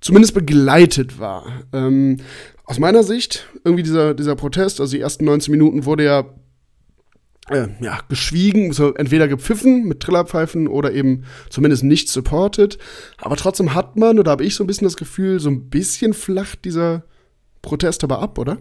zumindest 0.00 0.34
begleitet 0.34 1.18
war. 1.18 1.64
Ähm, 1.72 2.18
aus 2.64 2.78
meiner 2.78 3.02
Sicht, 3.02 3.46
irgendwie 3.64 3.82
dieser, 3.82 4.14
dieser 4.14 4.36
Protest, 4.36 4.80
also 4.80 4.96
die 4.96 5.00
ersten 5.00 5.24
19 5.24 5.52
Minuten 5.52 5.84
wurde 5.84 6.04
ja, 6.04 6.24
äh, 7.50 7.68
ja 7.80 8.00
geschwiegen, 8.08 8.72
so 8.72 8.94
entweder 8.94 9.28
gepfiffen 9.28 9.84
mit 9.84 10.00
Trillerpfeifen 10.00 10.66
oder 10.66 10.92
eben 10.92 11.24
zumindest 11.50 11.84
nicht 11.84 12.08
supported. 12.08 12.78
Aber 13.18 13.36
trotzdem 13.36 13.74
hat 13.74 13.96
man, 13.96 14.18
oder 14.18 14.30
habe 14.30 14.44
ich 14.44 14.54
so 14.54 14.64
ein 14.64 14.66
bisschen 14.66 14.86
das 14.86 14.96
Gefühl, 14.96 15.40
so 15.40 15.50
ein 15.50 15.68
bisschen 15.68 16.14
flacht 16.14 16.64
dieser 16.64 17.04
Protest 17.60 18.02
aber 18.04 18.20
ab, 18.20 18.38
oder? 18.38 18.58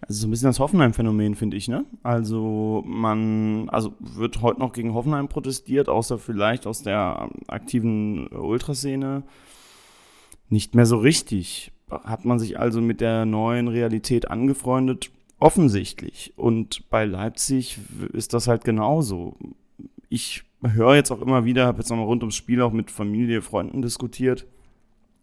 Also 0.00 0.22
so 0.22 0.26
ein 0.26 0.30
bisschen 0.30 0.48
das 0.48 0.58
Hoffenheim-Phänomen, 0.58 1.34
finde 1.34 1.56
ich, 1.56 1.68
ne? 1.68 1.86
Also 2.02 2.82
man, 2.86 3.68
also 3.70 3.94
wird 4.00 4.42
heute 4.42 4.60
noch 4.60 4.72
gegen 4.72 4.94
Hoffenheim 4.94 5.28
protestiert, 5.28 5.88
außer 5.88 6.18
vielleicht 6.18 6.66
aus 6.66 6.82
der 6.82 7.30
aktiven 7.46 8.26
Ultraszene. 8.26 9.22
Nicht 10.50 10.74
mehr 10.74 10.86
so 10.86 10.98
richtig. 10.98 11.72
Hat 11.90 12.24
man 12.24 12.38
sich 12.38 12.58
also 12.58 12.80
mit 12.80 13.00
der 13.00 13.24
neuen 13.26 13.68
Realität 13.68 14.30
angefreundet? 14.30 15.10
Offensichtlich. 15.38 16.32
Und 16.36 16.88
bei 16.90 17.04
Leipzig 17.04 17.78
ist 18.12 18.32
das 18.32 18.48
halt 18.48 18.64
genauso. 18.64 19.36
Ich 20.08 20.44
höre 20.62 20.94
jetzt 20.94 21.10
auch 21.10 21.20
immer 21.20 21.44
wieder, 21.44 21.66
habe 21.66 21.78
jetzt 21.78 21.90
nochmal 21.90 22.06
rund 22.06 22.22
ums 22.22 22.36
Spiel 22.36 22.62
auch 22.62 22.72
mit 22.72 22.90
Familie, 22.90 23.42
Freunden 23.42 23.82
diskutiert 23.82 24.46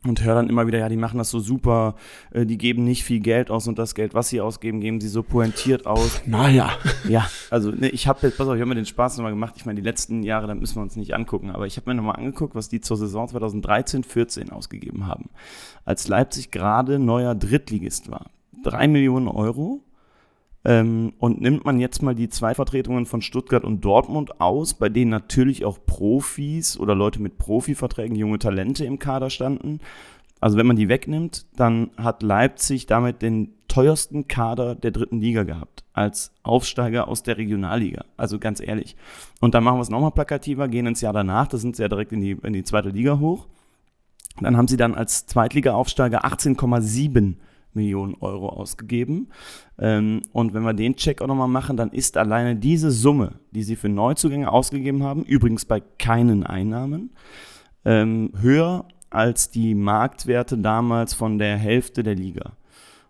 und 0.06 0.24
höre 0.24 0.34
dann 0.34 0.50
immer 0.50 0.66
wieder, 0.66 0.80
ja, 0.80 0.90
die 0.90 0.98
machen 0.98 1.20
das 1.20 1.30
so 1.30 1.40
super, 1.40 1.96
äh, 2.32 2.46
die 2.46 2.58
geben 2.58 2.84
nicht 2.84 3.04
viel 3.04 3.20
Geld 3.20 3.52
aus 3.52 3.68
und 3.68 3.78
das 3.78 3.94
Geld, 3.94 4.16
was 4.16 4.30
sie 4.30 4.42
ausgeben, 4.42 4.82
geben 4.82 5.00
sie 5.00 5.08
so 5.08 5.22
pointiert 5.22 5.86
aus. 5.86 6.22
Naja. 6.26 6.72
Ja, 7.08 7.30
also 7.52 7.70
ne, 7.72 7.90
ich 7.90 8.08
habe 8.08 8.20
jetzt, 8.24 8.38
pass 8.38 8.48
auf, 8.48 8.56
ich 8.56 8.62
habe 8.62 8.70
mir 8.70 8.76
den 8.76 8.86
Spaß 8.86 9.18
nochmal 9.18 9.32
gemacht. 9.32 9.54
Ich 9.58 9.66
meine, 9.66 9.80
die 9.80 9.86
letzten 9.86 10.24
Jahre, 10.24 10.48
da 10.48 10.56
müssen 10.56 10.76
wir 10.76 10.82
uns 10.82 10.96
nicht 10.96 11.14
angucken, 11.14 11.52
aber 11.52 11.68
ich 11.68 11.78
habe 11.78 11.90
mir 11.90 11.96
nochmal 11.96 12.16
angeguckt, 12.16 12.56
was 12.56 12.68
die 12.68 12.82
zur 12.82 12.98
Saison 12.98 13.28
2013-14 13.28 14.52
ausgegeben 14.52 15.06
haben. 15.06 15.30
Als 15.86 16.08
Leipzig 16.08 16.50
gerade 16.50 16.98
neuer 16.98 17.36
Drittligist 17.36 18.10
war. 18.10 18.32
Drei 18.64 18.88
Millionen 18.88 19.28
Euro 19.28 19.84
ähm, 20.64 21.14
und 21.18 21.42
nimmt 21.42 21.66
man 21.66 21.80
jetzt 21.80 22.04
mal 22.04 22.14
die 22.14 22.30
zwei 22.30 22.54
Vertretungen 22.54 23.06
von 23.06 23.22
Stuttgart 23.22 23.64
und 23.64 23.84
Dortmund 23.84 24.40
aus, 24.40 24.74
bei 24.74 24.90
denen 24.90 25.10
natürlich 25.10 25.66
auch 25.66 25.80
Profis 25.86 26.78
oder 26.78 26.94
Leute 26.94 27.22
mit 27.22 27.38
Profiverträgen, 27.38 28.16
junge 28.16 28.40
Talente 28.40 28.86
im 28.86 29.00
Kader 29.00 29.30
standen. 29.30 29.80
Also 30.40 30.58
wenn 30.58 30.68
man 30.68 30.76
die 30.76 30.90
wegnimmt, 30.90 31.46
dann 31.56 31.92
hat 31.98 32.24
Leipzig 32.24 32.88
damit 32.88 33.22
den 33.22 33.54
teuersten 33.68 34.28
Kader 34.28 34.76
der 34.76 34.92
dritten 34.92 35.20
Liga 35.20 35.44
gehabt, 35.44 35.84
als 35.94 36.32
Aufsteiger 36.44 37.08
aus 37.08 37.24
der 37.24 37.38
Regionalliga. 37.38 38.06
Also 38.18 38.38
ganz 38.38 38.60
ehrlich. 38.60 38.96
Und 39.40 39.54
dann 39.54 39.64
machen 39.64 39.78
wir 39.78 39.84
es 39.84 39.90
nochmal 39.90 40.12
plakativer, 40.12 40.68
gehen 40.68 40.88
ins 40.88 41.02
Jahr 41.02 41.14
danach, 41.14 41.48
da 41.48 41.58
sind 41.58 41.76
sie 41.76 41.84
ja 41.84 41.90
direkt 41.90 42.12
in 42.12 42.22
die, 42.22 42.32
in 42.32 42.54
die 42.54 42.64
zweite 42.64 42.90
Liga 42.90 43.20
hoch. 43.20 43.48
Dann 44.40 44.58
haben 44.58 44.68
sie 44.68 44.78
dann 44.78 44.96
als 44.96 45.26
Zweitliga-Aufsteiger 45.28 46.26
18,7 46.26 47.36
Millionen 47.76 48.16
Euro 48.20 48.50
ausgegeben. 48.50 49.30
Ähm, 49.80 50.22
und 50.32 50.54
wenn 50.54 50.64
wir 50.64 50.74
den 50.74 50.96
Check 50.96 51.22
auch 51.22 51.28
nochmal 51.28 51.48
machen, 51.48 51.78
dann 51.78 51.92
ist 51.92 52.18
alleine 52.18 52.56
diese 52.56 52.92
Summe, 52.92 53.34
die 53.52 53.64
sie 53.64 53.76
für 53.76 53.90
Neuzugänge 53.90 54.52
ausgegeben 54.52 55.04
haben, 55.04 55.24
übrigens 55.24 55.66
bei 55.66 55.82
keinen 56.00 56.46
Einnahmen, 56.46 57.12
ähm, 57.86 58.32
höher 58.40 58.86
als 59.10 59.50
die 59.50 59.76
Marktwerte 59.76 60.58
damals 60.58 61.14
von 61.14 61.38
der 61.38 61.58
Hälfte 61.58 62.04
der 62.04 62.16
Liga. 62.16 62.54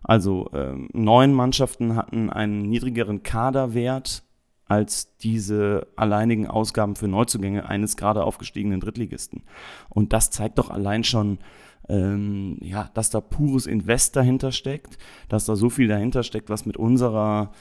Also 0.02 0.50
ähm, 0.52 0.88
neun 0.92 1.32
Mannschaften 1.32 1.94
hatten 1.96 2.28
einen 2.28 2.62
niedrigeren 2.62 3.22
Kaderwert 3.22 4.24
als 4.66 5.16
diese 5.18 5.86
alleinigen 5.96 6.46
Ausgaben 6.46 6.96
für 6.96 7.06
Neuzugänge 7.06 7.68
eines 7.68 7.96
gerade 7.96 8.24
aufgestiegenen 8.24 8.80
Drittligisten. 8.80 9.42
Und 9.90 10.12
das 10.12 10.30
zeigt 10.30 10.58
doch 10.58 10.70
allein 10.70 11.04
schon, 11.04 11.38
ähm, 11.88 12.56
ja, 12.60 12.90
dass 12.94 13.10
da 13.10 13.20
pures 13.20 13.66
Invest 13.66 14.16
dahinter 14.16 14.52
steckt, 14.52 14.98
dass 15.28 15.44
da 15.44 15.56
so 15.56 15.70
viel 15.70 15.88
dahinter 15.88 16.22
steckt, 16.22 16.50
was 16.50 16.66
mit 16.66 16.76
unserer 16.76 17.52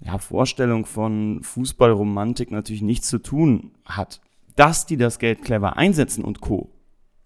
ja, 0.00 0.18
Vorstellung 0.18 0.86
von 0.86 1.42
Fußballromantik 1.42 2.50
natürlich 2.50 2.82
nichts 2.82 3.08
zu 3.08 3.18
tun 3.18 3.72
hat. 3.84 4.20
Dass 4.56 4.86
die 4.86 4.96
das 4.96 5.18
Geld 5.18 5.42
clever 5.42 5.76
einsetzen 5.76 6.24
und 6.24 6.40
Co. 6.40 6.70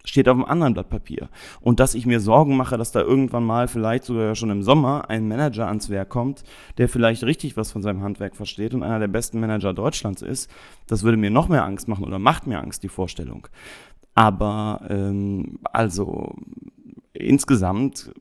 steht 0.03 0.29
auf 0.29 0.35
einem 0.35 0.45
anderen 0.45 0.73
Blatt 0.73 0.89
Papier. 0.89 1.29
Und 1.61 1.79
dass 1.79 1.95
ich 1.95 2.05
mir 2.05 2.19
Sorgen 2.19 2.55
mache, 2.55 2.77
dass 2.77 2.91
da 2.91 3.01
irgendwann 3.01 3.43
mal, 3.43 3.67
vielleicht 3.67 4.03
sogar 4.03 4.35
schon 4.35 4.51
im 4.51 4.61
Sommer, 4.61 5.09
ein 5.09 5.27
Manager 5.27 5.67
ans 5.67 5.89
Werk 5.89 6.09
kommt, 6.09 6.43
der 6.77 6.87
vielleicht 6.87 7.23
richtig 7.23 7.57
was 7.57 7.71
von 7.71 7.81
seinem 7.81 8.03
Handwerk 8.03 8.35
versteht 8.35 8.73
und 8.73 8.83
einer 8.83 8.99
der 8.99 9.07
besten 9.07 9.39
Manager 9.39 9.73
Deutschlands 9.73 10.21
ist, 10.21 10.49
das 10.87 11.03
würde 11.03 11.17
mir 11.17 11.31
noch 11.31 11.49
mehr 11.49 11.65
Angst 11.65 11.87
machen 11.87 12.05
oder 12.05 12.19
macht 12.19 12.45
mir 12.45 12.59
Angst, 12.59 12.83
die 12.83 12.89
Vorstellung. 12.89 13.47
Aber 14.15 14.81
ähm, 14.89 15.59
also 15.71 16.33
insgesamt 17.13 18.11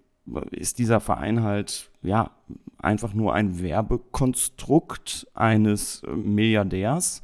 ist 0.50 0.78
dieser 0.78 1.00
Verein 1.00 1.42
halt 1.42 1.90
ja 2.02 2.30
einfach 2.78 3.14
nur 3.14 3.34
ein 3.34 3.62
Werbekonstrukt 3.62 5.26
eines 5.34 6.02
Milliardärs. 6.14 7.22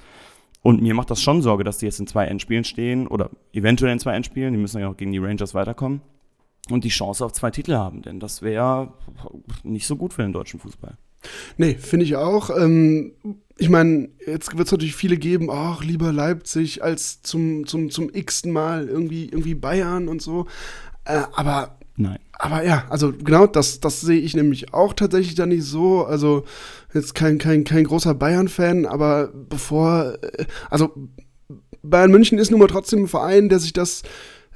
Und 0.63 0.83
mir 0.83 0.95
macht 0.95 1.11
das 1.11 1.23
schon 1.23 1.43
Sorge, 1.43 1.65
dass 1.65 1.79
die 1.79 1.87
jetzt 1.87 2.01
in 2.01 2.07
zwei 2.07 2.27
Endspielen 2.27 2.65
stehen 2.65 3.07
oder 3.07 3.31
eventuell 3.53 3.93
in 3.93 3.99
zwei 3.99 4.15
Endspielen. 4.15 4.53
Die 4.53 4.61
müssen 4.61 4.81
ja 4.81 4.89
auch 4.89 4.97
gegen 4.97 5.13
die 5.13 5.19
Rangers 5.19 5.55
weiterkommen 5.55 6.03
und 6.71 6.85
die 6.85 6.91
Chance 6.91 7.25
auf 7.25 7.33
zwei 7.33 7.51
Titel 7.51 7.75
haben, 7.75 8.03
denn 8.03 8.21
das 8.21 8.43
wäre 8.43 8.93
nicht 9.63 9.87
so 9.87 9.97
gut 9.97 10.13
für 10.13 10.23
den 10.23 10.33
deutschen 10.33 10.61
Fußball. 10.61 10.97
Nee, 11.57 11.75
finde 11.75 12.05
ich 12.05 12.17
auch. 12.17 12.51
Ähm, 12.51 13.13
ich 13.57 13.69
meine, 13.69 14.09
jetzt 14.27 14.57
wird 14.57 14.67
es 14.67 14.73
natürlich 14.73 14.97
viele 14.97 15.19
geben, 15.19 15.51
ach, 15.51 15.85
lieber 15.85 16.13
Leipzig 16.13 16.83
als 16.83 17.23
zum, 17.23 17.67
zum, 17.67 17.91
zum 17.91 18.09
x-ten 18.13 18.53
Mal 18.53 18.89
irgendwie, 18.89 19.27
irgendwie 19.27 19.55
Bayern 19.55 20.09
und 20.09 20.23
so. 20.23 20.47
Äh, 21.05 21.23
aber. 21.33 21.77
Nein. 21.97 22.19
Aber 22.39 22.65
ja, 22.65 22.87
also 22.89 23.13
genau, 23.13 23.47
das, 23.47 23.81
das 23.81 24.01
sehe 24.01 24.19
ich 24.19 24.35
nämlich 24.35 24.73
auch 24.73 24.95
tatsächlich 24.95 25.35
da 25.35 25.45
nicht 25.45 25.65
so. 25.65 26.05
Also 26.07 26.45
jetzt 26.95 27.15
kein, 27.15 27.37
kein, 27.37 27.65
kein 27.65 27.85
großer 27.85 28.15
Bayern-Fan, 28.15 28.87
aber 28.87 29.29
bevor, 29.29 30.15
äh, 30.23 30.47
also 30.71 30.95
Bayern 31.83 32.11
München 32.11 32.39
ist 32.39 32.51
nun 32.51 32.61
mal 32.61 32.67
trotzdem 32.67 33.05
ein 33.05 33.09
Verein, 33.09 33.51
der 33.51 33.59
sich 33.59 33.75
das 33.75 34.03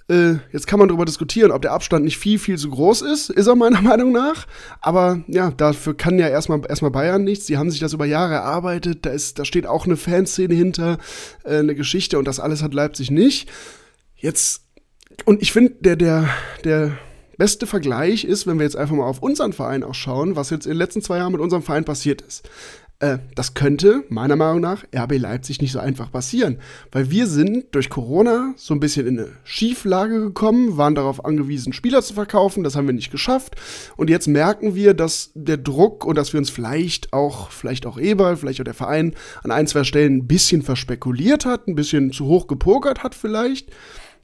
äh, 0.09 0.35
jetzt 0.53 0.67
kann 0.67 0.79
man 0.79 0.89
darüber 0.89 1.07
diskutieren, 1.07 1.51
ob 1.51 1.63
der 1.63 1.73
Abstand 1.73 2.05
nicht 2.05 2.19
viel, 2.19 2.39
viel 2.39 2.59
zu 2.59 2.69
groß 2.69 3.03
ist. 3.03 3.31
Ist 3.31 3.47
er 3.47 3.57
meiner 3.57 3.81
Meinung 3.83 4.13
nach. 4.13 4.47
Aber 4.81 5.23
ja, 5.29 5.51
dafür 5.51 5.97
kann 5.97 6.19
ja 6.19 6.29
erstmal, 6.29 6.61
erstmal 6.69 6.91
Bayern 6.91 7.25
nichts. 7.25 7.47
Sie 7.47 7.57
haben 7.57 7.71
sich 7.71 7.81
das 7.81 7.95
über 7.95 8.05
Jahre 8.05 8.35
erarbeitet. 8.35 9.07
Da, 9.07 9.11
ist, 9.11 9.39
da 9.39 9.45
steht 9.45 9.67
auch 9.67 9.87
eine 9.87 9.97
Fanszene 9.97 10.55
hinter, 10.55 10.99
äh, 11.45 11.59
eine 11.59 11.75
Geschichte 11.75 12.19
und 12.19 12.29
das 12.29 12.41
alles 12.41 12.63
hat 12.63 12.75
Leipzig 12.75 13.11
nicht. 13.11 13.51
Jetzt, 14.17 14.63
und 15.25 15.41
ich 15.41 15.53
finde, 15.53 15.75
der, 15.81 15.97
der, 15.97 16.29
der 16.65 16.99
beste 17.39 17.67
Vergleich 17.67 18.25
ist, 18.25 18.47
wenn 18.47 18.59
wir 18.59 18.65
jetzt 18.65 18.77
einfach 18.77 18.95
mal 18.95 19.07
auf 19.07 19.21
unseren 19.21 19.53
Verein 19.53 19.83
auch 19.83 19.95
schauen, 19.95 20.37
was 20.37 20.51
jetzt 20.51 20.67
in 20.67 20.73
den 20.73 20.79
letzten 20.79 21.03
zwei 21.03 21.19
Jahren 21.19 21.33
mit 21.33 21.41
unserem 21.41 21.63
Verein 21.63 21.85
passiert 21.85 22.21
ist. 22.23 22.49
Äh, 23.01 23.19
das 23.35 23.55
könnte 23.55 24.05
meiner 24.09 24.37
Meinung 24.37 24.61
nach 24.61 24.85
RB 24.95 25.19
Leipzig 25.19 25.61
nicht 25.61 25.73
so 25.73 25.81
einfach 25.81 26.13
passieren, 26.13 26.59
weil 26.93 27.11
wir 27.11 27.27
sind 27.27 27.67
durch 27.73 27.91
Corona 27.91 28.55
so 28.57 28.73
ein 28.73 28.81
bisschen 28.81 29.07
in 29.07 29.19
eine 29.19 29.29
Schieflage 29.43 30.21
gekommen, 30.21 30.77
waren 30.77 30.95
darauf 30.95 31.25
angewiesen, 31.25 31.73
Spieler 31.73 32.03
zu 32.03 32.15
verkaufen, 32.15 32.63
das 32.63 32.77
haben 32.77 32.87
wir 32.87 32.95
nicht 32.95 33.11
geschafft 33.11 33.57
und 33.97 34.11
jetzt 34.11 34.29
merken 34.29 34.77
wir, 34.77 34.95
dass 34.95 35.33
der 35.35 35.57
Druck 35.57 36.05
und 36.05 36.17
dass 36.17 36.33
wir 36.33 36.39
uns 36.39 36.51
vielleicht 36.51 37.13
auch, 37.13 37.51
vielleicht 37.51 37.85
auch 37.85 37.99
Eber, 37.99 38.37
vielleicht 38.37 38.61
auch 38.61 38.65
der 38.65 38.75
Verein 38.75 39.15
an 39.43 39.51
ein, 39.51 39.67
zwei 39.67 39.83
Stellen 39.83 40.19
ein 40.19 40.27
bisschen 40.29 40.63
verspekuliert 40.63 41.45
hat, 41.45 41.67
ein 41.67 41.75
bisschen 41.75 42.13
zu 42.13 42.27
hoch 42.27 42.47
gepokert 42.47 43.03
hat 43.03 43.17
vielleicht 43.17 43.73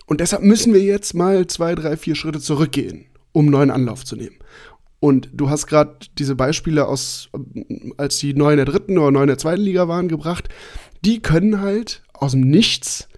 und 0.06 0.20
deshalb 0.20 0.42
müssen 0.42 0.72
wir 0.72 0.82
jetzt 0.82 1.14
mal 1.14 1.46
zwei, 1.48 1.74
drei, 1.74 1.96
vier 1.96 2.14
Schritte 2.14 2.40
zurückgehen, 2.40 3.06
um 3.32 3.46
neuen 3.46 3.70
Anlauf 3.70 4.04
zu 4.04 4.14
nehmen. 4.14 4.36
Und 5.00 5.30
du 5.32 5.48
hast 5.48 5.66
gerade 5.66 5.96
diese 6.18 6.36
Beispiele 6.36 6.86
aus, 6.86 7.30
als 7.96 8.18
die 8.18 8.34
neu 8.34 8.50
in 8.50 8.58
der 8.58 8.66
dritten 8.66 8.98
oder 8.98 9.10
neu 9.10 9.22
in 9.22 9.28
der 9.28 9.38
zweiten 9.38 9.62
Liga 9.62 9.88
waren, 9.88 10.08
gebracht. 10.08 10.48
Die 11.04 11.20
können 11.20 11.60
halt 11.60 12.02
aus 12.12 12.32
dem 12.32 12.42
Nichts 12.42 13.08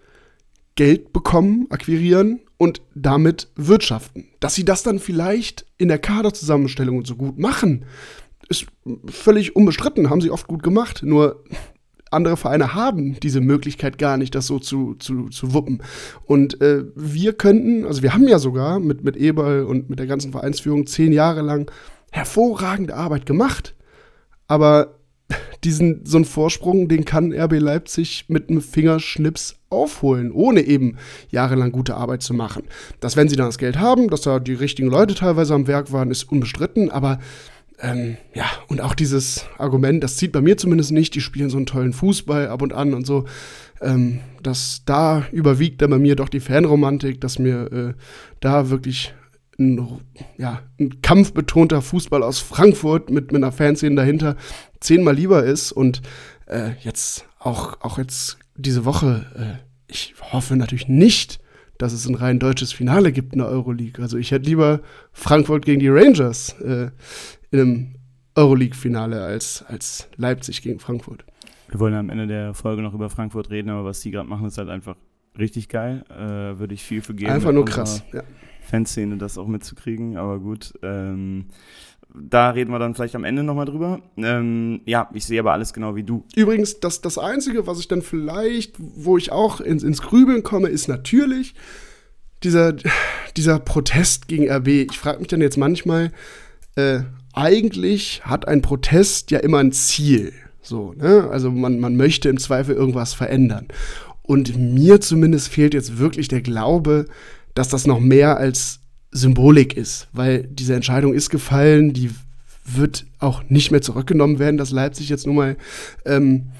Geld 0.76 1.12
bekommen, 1.12 1.66
akquirieren 1.70 2.40
und 2.56 2.80
damit 2.94 3.48
wirtschaften. 3.56 4.28
Dass 4.40 4.54
sie 4.54 4.64
das 4.64 4.84
dann 4.84 5.00
vielleicht 5.00 5.66
in 5.76 5.88
der 5.88 5.98
Kaderzusammenstellung 5.98 7.04
so 7.04 7.16
gut 7.16 7.38
machen, 7.38 7.84
ist 8.48 8.66
völlig 9.06 9.56
unbestritten, 9.56 10.08
haben 10.08 10.20
sie 10.20 10.30
oft 10.30 10.46
gut 10.46 10.62
gemacht. 10.62 11.02
Nur 11.02 11.44
andere 12.12 12.36
Vereine 12.36 12.74
haben 12.74 13.18
diese 13.20 13.40
Möglichkeit 13.40 13.98
gar 13.98 14.16
nicht, 14.16 14.34
das 14.34 14.46
so 14.46 14.58
zu, 14.58 14.94
zu, 14.94 15.28
zu 15.28 15.54
wuppen. 15.54 15.82
Und 16.24 16.60
äh, 16.60 16.84
wir 16.94 17.32
könnten, 17.32 17.84
also 17.84 18.02
wir 18.02 18.14
haben 18.14 18.28
ja 18.28 18.38
sogar 18.38 18.80
mit, 18.80 19.04
mit 19.04 19.16
Eberl 19.16 19.64
und 19.64 19.90
mit 19.90 19.98
der 19.98 20.06
ganzen 20.06 20.32
Vereinsführung 20.32 20.86
zehn 20.86 21.12
Jahre 21.12 21.42
lang 21.42 21.70
hervorragende 22.10 22.94
Arbeit 22.94 23.26
gemacht. 23.26 23.74
Aber 24.46 24.98
diesen, 25.64 26.04
so 26.04 26.16
einen 26.16 26.24
Vorsprung, 26.24 26.88
den 26.88 27.04
kann 27.04 27.32
RB 27.32 27.58
Leipzig 27.58 28.26
mit 28.28 28.50
einem 28.50 28.60
Fingerschnips 28.60 29.56
aufholen, 29.70 30.32
ohne 30.32 30.62
eben 30.62 30.98
jahrelang 31.30 31.72
gute 31.72 31.94
Arbeit 31.94 32.22
zu 32.22 32.34
machen. 32.34 32.64
Dass, 33.00 33.16
wenn 33.16 33.28
sie 33.28 33.36
dann 33.36 33.46
das 33.46 33.58
Geld 33.58 33.78
haben, 33.78 34.08
dass 34.08 34.22
da 34.22 34.38
die 34.38 34.54
richtigen 34.54 34.88
Leute 34.88 35.14
teilweise 35.14 35.54
am 35.54 35.66
Werk 35.66 35.92
waren, 35.92 36.10
ist 36.10 36.30
unbestritten, 36.30 36.90
aber 36.90 37.18
ähm, 37.82 38.16
ja, 38.32 38.46
und 38.68 38.80
auch 38.80 38.94
dieses 38.94 39.46
Argument, 39.58 40.02
das 40.04 40.16
zieht 40.16 40.32
bei 40.32 40.40
mir 40.40 40.56
zumindest 40.56 40.92
nicht, 40.92 41.14
die 41.14 41.20
spielen 41.20 41.50
so 41.50 41.56
einen 41.56 41.66
tollen 41.66 41.92
Fußball 41.92 42.46
ab 42.46 42.62
und 42.62 42.72
an 42.72 42.94
und 42.94 43.06
so. 43.06 43.24
Ähm, 43.80 44.20
dass 44.40 44.82
da 44.86 45.26
überwiegt 45.32 45.82
dann 45.82 45.90
bei 45.90 45.98
mir 45.98 46.14
doch 46.14 46.28
die 46.28 46.38
Fanromantik, 46.38 47.20
dass 47.20 47.40
mir 47.40 47.72
äh, 47.72 47.94
da 48.38 48.70
wirklich 48.70 49.12
ein, 49.58 50.00
ja, 50.38 50.62
ein 50.78 51.02
kampfbetonter 51.02 51.82
Fußball 51.82 52.22
aus 52.22 52.38
Frankfurt 52.38 53.10
mit, 53.10 53.32
mit 53.32 53.42
einer 53.42 53.52
Fanszene 53.52 53.96
dahinter 53.96 54.36
zehnmal 54.78 55.16
lieber 55.16 55.44
ist 55.44 55.72
und 55.72 56.02
äh, 56.46 56.70
jetzt 56.82 57.26
auch, 57.40 57.80
auch 57.80 57.98
jetzt 57.98 58.38
diese 58.56 58.84
Woche, 58.84 59.26
äh, 59.36 59.62
ich 59.88 60.14
hoffe 60.20 60.56
natürlich 60.56 60.86
nicht, 60.86 61.40
dass 61.78 61.92
es 61.92 62.06
ein 62.06 62.14
rein 62.14 62.38
deutsches 62.38 62.72
Finale 62.72 63.10
gibt 63.10 63.32
in 63.32 63.40
der 63.40 63.48
Euroleague. 63.48 64.00
Also 64.00 64.16
ich 64.16 64.30
hätte 64.30 64.48
lieber 64.48 64.80
Frankfurt 65.12 65.64
gegen 65.64 65.80
die 65.80 65.88
Rangers 65.88 66.52
äh, 66.60 66.90
in 67.52 67.60
einem 67.60 67.94
Euroleague-Finale 68.34 69.22
als, 69.22 69.64
als 69.68 70.08
Leipzig 70.16 70.62
gegen 70.62 70.80
Frankfurt. 70.80 71.24
Wir 71.68 71.78
wollen 71.80 71.94
am 71.94 72.10
Ende 72.10 72.26
der 72.26 72.54
Folge 72.54 72.82
noch 72.82 72.94
über 72.94 73.08
Frankfurt 73.08 73.50
reden, 73.50 73.70
aber 73.70 73.84
was 73.84 74.00
die 74.00 74.10
gerade 74.10 74.28
machen, 74.28 74.46
ist 74.46 74.58
halt 74.58 74.68
einfach 74.68 74.96
richtig 75.38 75.68
geil. 75.68 76.04
Äh, 76.10 76.58
Würde 76.58 76.74
ich 76.74 76.82
viel 76.82 77.02
für 77.02 77.14
geben. 77.14 77.30
Einfach 77.30 77.52
nur 77.52 77.64
krass, 77.64 78.02
ja. 78.12 78.22
Fanszene 78.62 79.16
das 79.16 79.38
auch 79.38 79.46
mitzukriegen, 79.46 80.16
aber 80.16 80.38
gut. 80.38 80.74
Ähm, 80.82 81.46
da 82.14 82.50
reden 82.50 82.72
wir 82.72 82.78
dann 82.78 82.94
vielleicht 82.94 83.14
am 83.14 83.24
Ende 83.24 83.42
nochmal 83.42 83.64
drüber. 83.64 84.00
Ähm, 84.16 84.82
ja, 84.84 85.08
ich 85.14 85.24
sehe 85.24 85.40
aber 85.40 85.52
alles 85.52 85.72
genau 85.72 85.96
wie 85.96 86.02
du. 86.02 86.26
Übrigens, 86.36 86.80
das, 86.80 87.00
das 87.00 87.16
Einzige, 87.16 87.66
was 87.66 87.78
ich 87.78 87.88
dann 87.88 88.02
vielleicht, 88.02 88.76
wo 88.78 89.16
ich 89.16 89.32
auch 89.32 89.60
ins, 89.60 89.82
ins 89.82 90.02
Grübeln 90.02 90.42
komme, 90.42 90.68
ist 90.68 90.88
natürlich 90.88 91.54
dieser, 92.42 92.74
dieser 93.36 93.58
Protest 93.60 94.28
gegen 94.28 94.50
RB. 94.50 94.68
Ich 94.68 94.98
frage 94.98 95.20
mich 95.20 95.28
dann 95.28 95.40
jetzt 95.40 95.56
manchmal, 95.56 96.12
äh, 96.76 97.00
eigentlich 97.32 98.22
hat 98.24 98.46
ein 98.48 98.62
Protest 98.62 99.30
ja 99.30 99.38
immer 99.38 99.58
ein 99.58 99.72
Ziel. 99.72 100.32
So, 100.62 100.94
ne? 100.96 101.28
Also 101.30 101.50
man, 101.50 101.80
man 101.80 101.96
möchte 101.96 102.28
im 102.28 102.38
Zweifel 102.38 102.74
irgendwas 102.74 103.14
verändern. 103.14 103.68
Und 104.22 104.56
mir 104.56 105.00
zumindest 105.00 105.48
fehlt 105.48 105.74
jetzt 105.74 105.98
wirklich 105.98 106.28
der 106.28 106.42
Glaube, 106.42 107.06
dass 107.54 107.68
das 107.68 107.86
noch 107.86 108.00
mehr 108.00 108.36
als 108.36 108.80
Symbolik 109.10 109.76
ist, 109.76 110.08
weil 110.12 110.44
diese 110.44 110.74
Entscheidung 110.74 111.12
ist 111.12 111.28
gefallen, 111.28 111.92
die 111.92 112.10
wird 112.64 113.04
auch 113.18 113.42
nicht 113.48 113.70
mehr 113.70 113.82
zurückgenommen 113.82 114.38
werden, 114.38 114.56
dass 114.56 114.70
Leipzig 114.70 115.08
jetzt 115.08 115.26
nun 115.26 115.36
mal 115.36 115.56
ähm, 116.06 116.52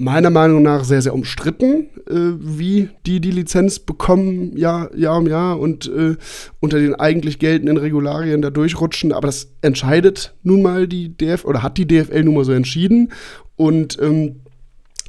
meiner 0.00 0.30
Meinung 0.30 0.62
nach 0.62 0.84
sehr, 0.84 1.02
sehr 1.02 1.12
umstritten, 1.12 1.88
äh, 2.08 2.34
wie 2.38 2.88
die 3.04 3.20
die 3.20 3.30
Lizenz 3.30 3.78
bekommen, 3.78 4.56
Jahr, 4.56 4.94
Jahr 4.96 5.18
um 5.18 5.26
Jahr 5.26 5.60
und 5.60 5.88
äh, 5.88 6.16
unter 6.58 6.78
den 6.78 6.94
eigentlich 6.94 7.38
geltenden 7.38 7.76
Regularien 7.76 8.40
da 8.40 8.48
durchrutschen. 8.48 9.12
Aber 9.12 9.28
das 9.28 9.52
entscheidet 9.60 10.34
nun 10.42 10.62
mal 10.62 10.88
die 10.88 11.16
DFL 11.16 11.46
oder 11.46 11.62
hat 11.62 11.76
die 11.76 11.86
DFL 11.86 12.24
nun 12.24 12.34
mal 12.34 12.44
so 12.44 12.52
entschieden. 12.52 13.12
Und 13.56 13.98
ähm, 14.00 14.36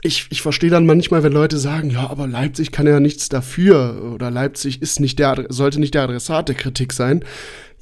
ich, 0.01 0.27
ich 0.29 0.41
verstehe 0.41 0.69
dann 0.69 0.85
manchmal, 0.85 1.23
wenn 1.23 1.31
Leute 1.31 1.57
sagen, 1.57 1.89
ja, 1.89 2.09
aber 2.09 2.27
Leipzig 2.27 2.71
kann 2.71 2.85
ja 2.85 2.99
nichts 2.99 3.29
dafür 3.29 4.11
oder 4.13 4.29
Leipzig 4.29 4.81
ist 4.81 4.99
nicht 4.99 5.19
der, 5.19 5.45
sollte 5.49 5.79
nicht 5.79 5.93
der 5.93 6.03
Adressat 6.03 6.49
der 6.49 6.55
Kritik 6.55 6.91
sein. 6.91 7.23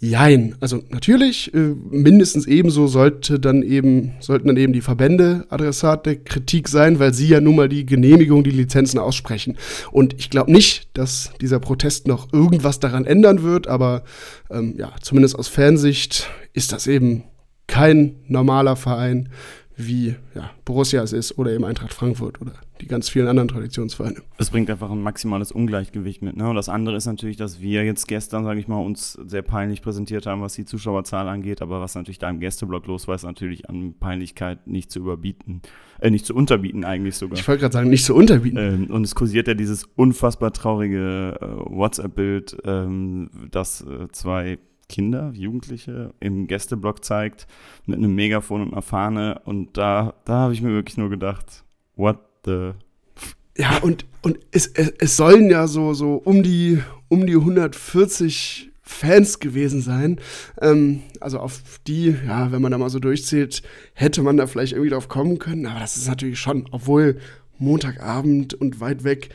Jein. 0.02 0.56
Also 0.62 0.82
natürlich, 0.90 1.54
äh, 1.54 1.76
mindestens 1.90 2.48
ebenso 2.48 2.88
sollte 2.88 3.38
dann 3.38 3.64
eben, 3.64 4.14
sollten 4.22 4.48
dann 4.48 4.56
eben 4.56 4.72
die 4.72 4.82
Verbände 4.82 5.46
Adressat 5.50 6.06
der 6.06 6.16
Kritik 6.16 6.70
sein, 6.70 7.00
weil 7.00 7.14
sie 7.14 7.28
ja 7.28 7.42
nun 7.42 7.58
mal 7.58 7.68
die 7.68 7.86
Genehmigung, 7.86 8.46
die 8.46 8.52
Lizenzen 8.52 8.98
aussprechen. 8.98 9.58
Und 9.92 10.16
ich 10.18 10.30
glaube 10.30 10.54
nicht, 10.54 10.90
dass 10.94 11.32
dieser 11.42 11.60
Protest 11.60 12.08
noch 12.08 12.32
irgendwas 12.32 12.80
daran 12.80 13.06
ändern 13.06 13.44
wird, 13.44 13.68
aber 13.68 14.04
ähm, 14.50 14.76
ja, 14.78 14.94
zumindest 15.02 15.38
aus 15.38 15.50
Fansicht 15.50 16.30
ist 16.54 16.72
das 16.72 16.88
eben 16.88 17.24
kein 17.68 18.16
normaler 18.28 18.78
Verein, 18.78 19.28
wie 19.76 20.16
ja, 20.34 20.50
Borussia 20.64 21.04
es 21.04 21.12
ist 21.12 21.38
oder 21.38 21.52
eben 21.52 21.66
Eintracht 21.66 21.94
Frankfurt 21.94 22.42
oder 22.42 22.54
die 22.82 22.88
ganz 22.88 23.10
vielen 23.10 23.28
anderen 23.28 23.50
Traditionsvereine. 23.50 24.22
Es 24.38 24.50
bringt 24.50 24.70
einfach 24.70 24.90
ein 24.90 25.02
maximales 25.02 25.52
Ungleichgewicht 25.52 26.22
mit. 26.22 26.38
Ne? 26.38 26.50
Und 26.50 26.56
das 26.56 26.70
andere 26.70 26.96
ist 26.96 27.06
natürlich, 27.06 27.38
dass 27.38 27.60
wir 27.60 27.84
jetzt 27.84 28.08
gestern, 28.08 28.44
sage 28.44 28.60
ich 28.60 28.68
mal, 28.68 28.78
uns 28.78 29.14
sehr 29.14 29.42
peinlich 29.42 29.82
präsentiert 29.82 30.26
haben, 30.26 30.42
was 30.42 30.54
die 30.54 30.66
Zuschauerzahl 30.66 31.28
angeht. 31.28 31.62
Aber 31.62 31.82
was 31.82 31.96
natürlich 31.96 32.20
da 32.20 32.30
im 32.30 32.40
Gästeblock 32.40 32.88
los 32.88 33.08
war, 33.08 33.16
ist 33.16 33.24
natürlich 33.24 33.70
an 33.70 33.96
Peinlichkeit 34.00 34.68
nicht 34.68 34.92
zu 34.92 35.00
überbieten, 35.00 35.62
äh, 36.00 36.10
nicht 36.10 36.26
zu 36.26 36.34
unterbieten 36.34 36.86
eigentlich 36.86 37.16
sogar. 37.16 37.38
Ich 37.38 37.48
wollte 37.48 37.62
gerade 37.62 37.74
sagen, 37.74 37.90
nicht 37.90 38.06
zu 38.06 38.16
unterbieten. 38.16 38.58
Ähm, 38.58 38.92
und 38.92 39.04
es 39.04 39.14
kursiert 39.14 39.48
ja 39.48 39.54
dieses 39.54 39.84
unfassbar 39.96 40.54
traurige 40.54 41.38
äh, 41.42 41.46
WhatsApp-Bild, 41.46 42.58
ähm, 42.64 43.30
das 43.52 43.82
äh, 43.82 44.08
zwei 44.12 44.60
Kinder, 44.88 45.32
Jugendliche 45.34 46.14
im 46.20 46.48
Gästeblock 46.48 47.04
zeigt, 47.04 47.48
mit 47.86 47.98
einem 47.98 48.16
Megafon 48.16 48.62
und 48.62 48.74
einer 48.74 48.82
Fahne. 48.82 49.42
Und 49.46 49.78
da, 49.78 50.16
da 50.26 50.34
habe 50.34 50.54
ich 50.54 50.62
mir 50.62 50.72
wirklich 50.72 50.98
nur 50.98 51.10
gedacht, 51.10 51.64
what 51.96 52.29
the. 52.50 53.62
Ja, 53.62 53.78
und, 53.80 54.06
und 54.22 54.40
es, 54.52 54.68
es, 54.68 54.94
es 55.00 55.18
sollen 55.18 55.50
ja 55.50 55.68
so, 55.68 55.94
so 55.94 56.16
um, 56.16 56.44
die, 56.44 56.82
um 57.10 57.26
die 57.26 57.36
140 57.36 58.72
Fans 58.82 59.40
gewesen 59.40 59.82
sein. 59.82 60.20
Ähm, 60.62 61.04
also 61.20 61.40
auf 61.40 61.62
die, 61.86 62.16
ja, 62.26 62.52
wenn 62.52 62.62
man 62.62 62.72
da 62.72 62.78
mal 62.78 62.90
so 62.90 63.00
durchzählt, 63.00 63.62
hätte 63.94 64.24
man 64.24 64.38
da 64.38 64.48
vielleicht 64.48 64.74
irgendwie 64.74 64.92
drauf 64.92 65.10
kommen 65.10 65.40
können. 65.40 65.66
Aber 65.66 65.80
das 65.80 65.98
ist 65.98 66.08
natürlich 66.08 66.40
schon, 66.40 66.68
obwohl 66.72 67.20
Montagabend 67.58 68.54
und 68.54 68.80
weit 68.80 69.04
weg, 69.04 69.30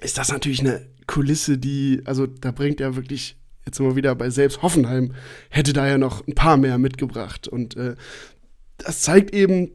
ist 0.00 0.18
das 0.18 0.32
natürlich 0.32 0.60
eine 0.60 0.86
Kulisse, 1.06 1.58
die, 1.58 2.00
also 2.04 2.26
da 2.26 2.50
bringt 2.50 2.80
ja 2.80 2.96
wirklich 2.96 3.36
jetzt 3.66 3.80
wir 3.80 3.96
wieder 3.96 4.14
bei 4.14 4.30
selbst 4.30 4.62
Hoffenheim, 4.62 5.14
hätte 5.50 5.72
da 5.72 5.86
ja 5.86 5.98
noch 5.98 6.26
ein 6.26 6.34
paar 6.34 6.56
mehr 6.56 6.78
mitgebracht. 6.78 7.48
Und 7.48 7.76
äh, 7.76 7.94
das 8.78 9.02
zeigt 9.02 9.34
eben, 9.34 9.70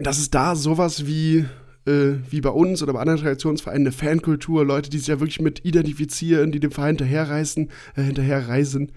dass 0.00 0.18
es 0.18 0.30
da 0.30 0.56
sowas 0.56 1.06
wie, 1.06 1.44
äh, 1.86 2.14
wie 2.30 2.40
bei 2.40 2.50
uns 2.50 2.82
oder 2.82 2.94
bei 2.94 3.00
anderen 3.00 3.20
Traditionsvereinen 3.20 3.82
eine 3.82 3.92
Fankultur, 3.92 4.64
Leute, 4.64 4.90
die 4.90 4.98
sich 4.98 5.08
ja 5.08 5.20
wirklich 5.20 5.40
mit 5.40 5.64
identifizieren, 5.64 6.52
die 6.52 6.60
dem 6.60 6.72
Verein 6.72 6.96
hinterherreisen, 6.96 7.70
äh, 7.96 8.02
hinterherreisen, 8.02 8.92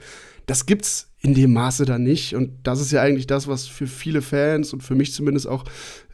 das 0.46 0.66
gibt's 0.66 1.10
in 1.20 1.34
dem 1.34 1.54
Maße 1.54 1.86
da 1.86 1.98
nicht. 1.98 2.36
Und 2.36 2.52
das 2.63 2.82
ist 2.82 2.92
ja 2.92 3.02
eigentlich 3.02 3.28
das, 3.28 3.48
was 3.48 3.68
für 3.68 3.88
viele 3.88 4.22
Fans 4.22 4.74
und 4.74 4.84
für 4.84 4.96
mich 4.96 5.13
zumindest 5.13 5.48
auch 5.48 5.63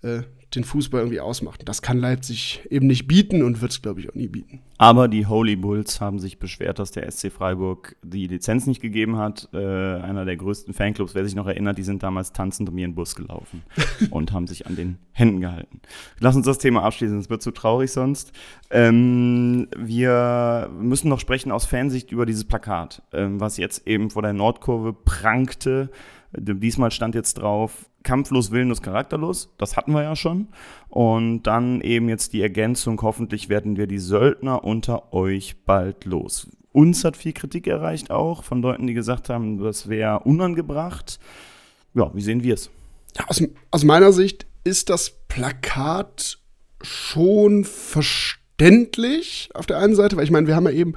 äh, 0.03 0.21
den 0.55 0.63
Fußball 0.63 1.01
irgendwie 1.01 1.19
ausmacht. 1.19 1.61
Das 1.65 1.81
kann 1.81 1.99
Leipzig 1.99 2.61
eben 2.69 2.87
nicht 2.87 3.07
bieten 3.07 3.43
und 3.43 3.61
wird 3.61 3.71
es, 3.71 3.81
glaube 3.81 3.99
ich, 3.99 4.09
auch 4.09 4.15
nie 4.15 4.27
bieten. 4.27 4.61
Aber 4.77 5.07
die 5.07 5.27
Holy 5.27 5.55
Bulls 5.55 6.01
haben 6.01 6.19
sich 6.19 6.39
beschwert, 6.39 6.79
dass 6.79 6.91
der 6.91 7.09
SC 7.09 7.31
Freiburg 7.31 7.95
die 8.01 8.27
Lizenz 8.27 8.65
nicht 8.65 8.81
gegeben 8.81 9.17
hat. 9.17 9.49
Äh, 9.53 9.57
einer 9.57 10.25
der 10.25 10.37
größten 10.37 10.73
Fanclubs, 10.73 11.13
wer 11.13 11.23
sich 11.25 11.35
noch 11.35 11.47
erinnert, 11.47 11.77
die 11.77 11.83
sind 11.83 12.01
damals 12.01 12.31
tanzend 12.31 12.69
um 12.69 12.77
ihren 12.77 12.95
Bus 12.95 13.15
gelaufen 13.15 13.61
und 14.09 14.31
haben 14.31 14.47
sich 14.47 14.65
an 14.65 14.75
den 14.75 14.97
Händen 15.11 15.41
gehalten. 15.41 15.81
Lass 16.19 16.35
uns 16.35 16.45
das 16.45 16.57
Thema 16.57 16.83
abschließen, 16.83 17.19
es 17.19 17.29
wird 17.29 17.41
zu 17.41 17.51
traurig 17.51 17.91
sonst. 17.91 18.31
Ähm, 18.71 19.67
wir 19.77 20.69
müssen 20.79 21.09
noch 21.09 21.19
sprechen 21.19 21.51
aus 21.51 21.65
Fansicht 21.65 22.11
über 22.11 22.25
dieses 22.25 22.45
Plakat, 22.45 23.03
ähm, 23.13 23.39
was 23.39 23.57
jetzt 23.57 23.85
eben 23.87 24.09
vor 24.09 24.21
der 24.21 24.33
Nordkurve 24.33 24.93
prangte. 24.93 25.91
Diesmal 26.31 26.91
stand 26.91 27.15
jetzt 27.15 27.35
drauf, 27.35 27.89
kampflos, 28.03 28.51
willenlos, 28.51 28.81
charakterlos. 28.81 29.49
Das 29.57 29.75
hatten 29.75 29.93
wir 29.93 30.03
ja 30.03 30.15
schon. 30.15 30.49
Und 30.89 31.43
dann 31.43 31.81
eben 31.81 32.07
jetzt 32.07 32.33
die 32.33 32.41
Ergänzung, 32.41 33.01
hoffentlich 33.01 33.49
werden 33.49 33.77
wir 33.77 33.87
die 33.87 33.99
Söldner 33.99 34.63
unter 34.63 35.13
euch 35.13 35.63
bald 35.65 36.05
los. 36.05 36.47
Uns 36.71 37.03
hat 37.03 37.17
viel 37.17 37.33
Kritik 37.33 37.65
erreicht 37.65 38.11
auch 38.11 38.43
von 38.43 38.61
Leuten, 38.61 38.85
die 38.85 38.93
gesagt 38.93 39.29
haben, 39.29 39.57
das 39.57 39.89
wäre 39.89 40.19
unangebracht. 40.19 41.19
Ja, 41.95 42.11
wie 42.13 42.21
sehen 42.21 42.43
wir 42.43 42.53
es? 42.53 42.69
Aus, 43.27 43.43
aus 43.71 43.83
meiner 43.83 44.13
Sicht 44.13 44.45
ist 44.63 44.89
das 44.89 45.11
Plakat 45.27 46.37
schon 46.81 47.65
verständlich 47.65 49.49
auf 49.55 49.65
der 49.65 49.79
einen 49.79 49.95
Seite, 49.95 50.15
weil 50.15 50.25
ich 50.25 50.31
meine, 50.31 50.45
wir 50.45 50.55
haben 50.55 50.65
ja 50.65 50.71
eben 50.71 50.93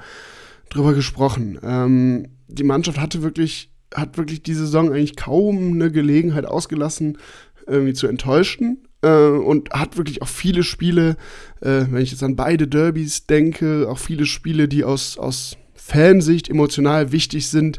drüber 0.69 0.93
gesprochen. 0.93 1.59
Ähm, 1.63 2.29
die 2.49 2.65
Mannschaft 2.65 3.01
hatte 3.01 3.23
wirklich 3.23 3.72
hat 3.95 4.17
wirklich 4.19 4.43
die 4.43 4.55
Saison 4.55 4.91
eigentlich 4.91 5.17
kaum 5.17 5.73
eine 5.73 5.91
Gelegenheit 5.91 6.47
ausgelassen, 6.47 7.19
irgendwie 7.67 7.95
zu 7.95 8.07
enttäuschen. 8.07 8.89
Äh, 9.03 9.29
und 9.29 9.71
hat 9.71 9.97
wirklich 9.97 10.23
auch 10.23 10.29
viele 10.29 10.63
Spiele, 10.63 11.17
äh, 11.61 11.85
wenn 11.91 12.03
ich 12.03 12.13
jetzt 12.13 12.23
an 12.23 12.37
beide 12.37 12.69
Derbys 12.69 13.27
denke, 13.27 13.89
auch 13.89 13.99
viele 13.99 14.27
Spiele, 14.27 14.69
die 14.69 14.85
aus, 14.85 15.19
aus 15.19 15.57
Fansicht 15.75 16.49
emotional 16.49 17.11
wichtig 17.11 17.49
sind, 17.49 17.79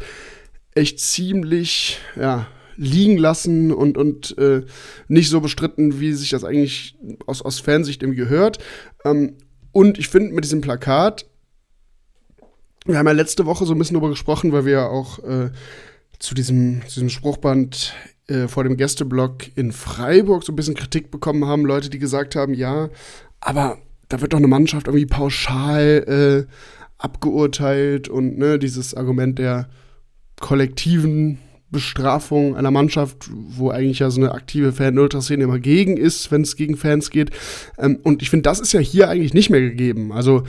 echt 0.75 0.99
ziemlich, 0.99 1.99
ja, 2.15 2.47
liegen 2.75 3.17
lassen 3.17 3.71
und, 3.71 3.97
und 3.97 4.37
äh, 4.37 4.63
nicht 5.07 5.29
so 5.29 5.39
bestritten, 5.41 5.99
wie 5.99 6.11
sich 6.13 6.31
das 6.31 6.43
eigentlich 6.43 6.97
aus, 7.25 7.41
aus 7.41 7.59
Fansicht 7.59 8.01
irgendwie 8.01 8.21
gehört. 8.21 8.57
Ähm, 9.05 9.37
und 9.71 9.97
ich 9.97 10.09
finde 10.09 10.33
mit 10.33 10.43
diesem 10.43 10.61
Plakat, 10.61 11.25
wir 12.85 12.97
haben 12.97 13.07
ja 13.07 13.13
letzte 13.13 13.45
Woche 13.45 13.65
so 13.65 13.73
ein 13.73 13.79
bisschen 13.79 13.93
darüber 13.93 14.09
gesprochen, 14.09 14.51
weil 14.51 14.65
wir 14.65 14.73
ja 14.73 14.87
auch 14.87 15.19
äh, 15.19 15.51
zu 16.23 16.33
diesem, 16.35 16.81
diesem 16.85 17.09
Spruchband 17.09 17.93
äh, 18.27 18.47
vor 18.47 18.63
dem 18.63 18.77
Gästeblock 18.77 19.57
in 19.57 19.73
Freiburg 19.73 20.45
so 20.45 20.53
ein 20.53 20.55
bisschen 20.55 20.73
Kritik 20.73 21.11
bekommen 21.11 21.45
haben. 21.45 21.65
Leute, 21.65 21.89
die 21.89 21.99
gesagt 21.99 22.37
haben, 22.37 22.53
ja, 22.53 22.89
aber 23.41 23.77
da 24.07 24.21
wird 24.21 24.31
doch 24.31 24.37
eine 24.37 24.47
Mannschaft 24.47 24.87
irgendwie 24.87 25.05
pauschal 25.05 26.47
äh, 26.47 26.53
abgeurteilt 26.97 28.07
und 28.07 28.37
ne, 28.37 28.57
dieses 28.57 28.93
Argument 28.93 29.37
der 29.37 29.67
kollektiven 30.39 31.39
Bestrafung 31.71 32.55
einer 32.55 32.71
Mannschaft, 32.71 33.29
wo 33.29 33.71
eigentlich 33.71 33.99
ja 33.99 34.09
so 34.09 34.21
eine 34.21 34.31
aktive 34.31 34.71
Fan-Ultraszene 34.71 35.43
immer 35.43 35.59
gegen 35.59 35.97
ist, 35.97 36.31
wenn 36.31 36.43
es 36.43 36.55
gegen 36.55 36.77
Fans 36.77 37.09
geht. 37.09 37.31
Ähm, 37.77 37.99
und 38.01 38.21
ich 38.21 38.29
finde, 38.29 38.43
das 38.43 38.61
ist 38.61 38.71
ja 38.71 38.79
hier 38.79 39.09
eigentlich 39.09 39.33
nicht 39.33 39.49
mehr 39.49 39.61
gegeben. 39.61 40.13
Also 40.13 40.43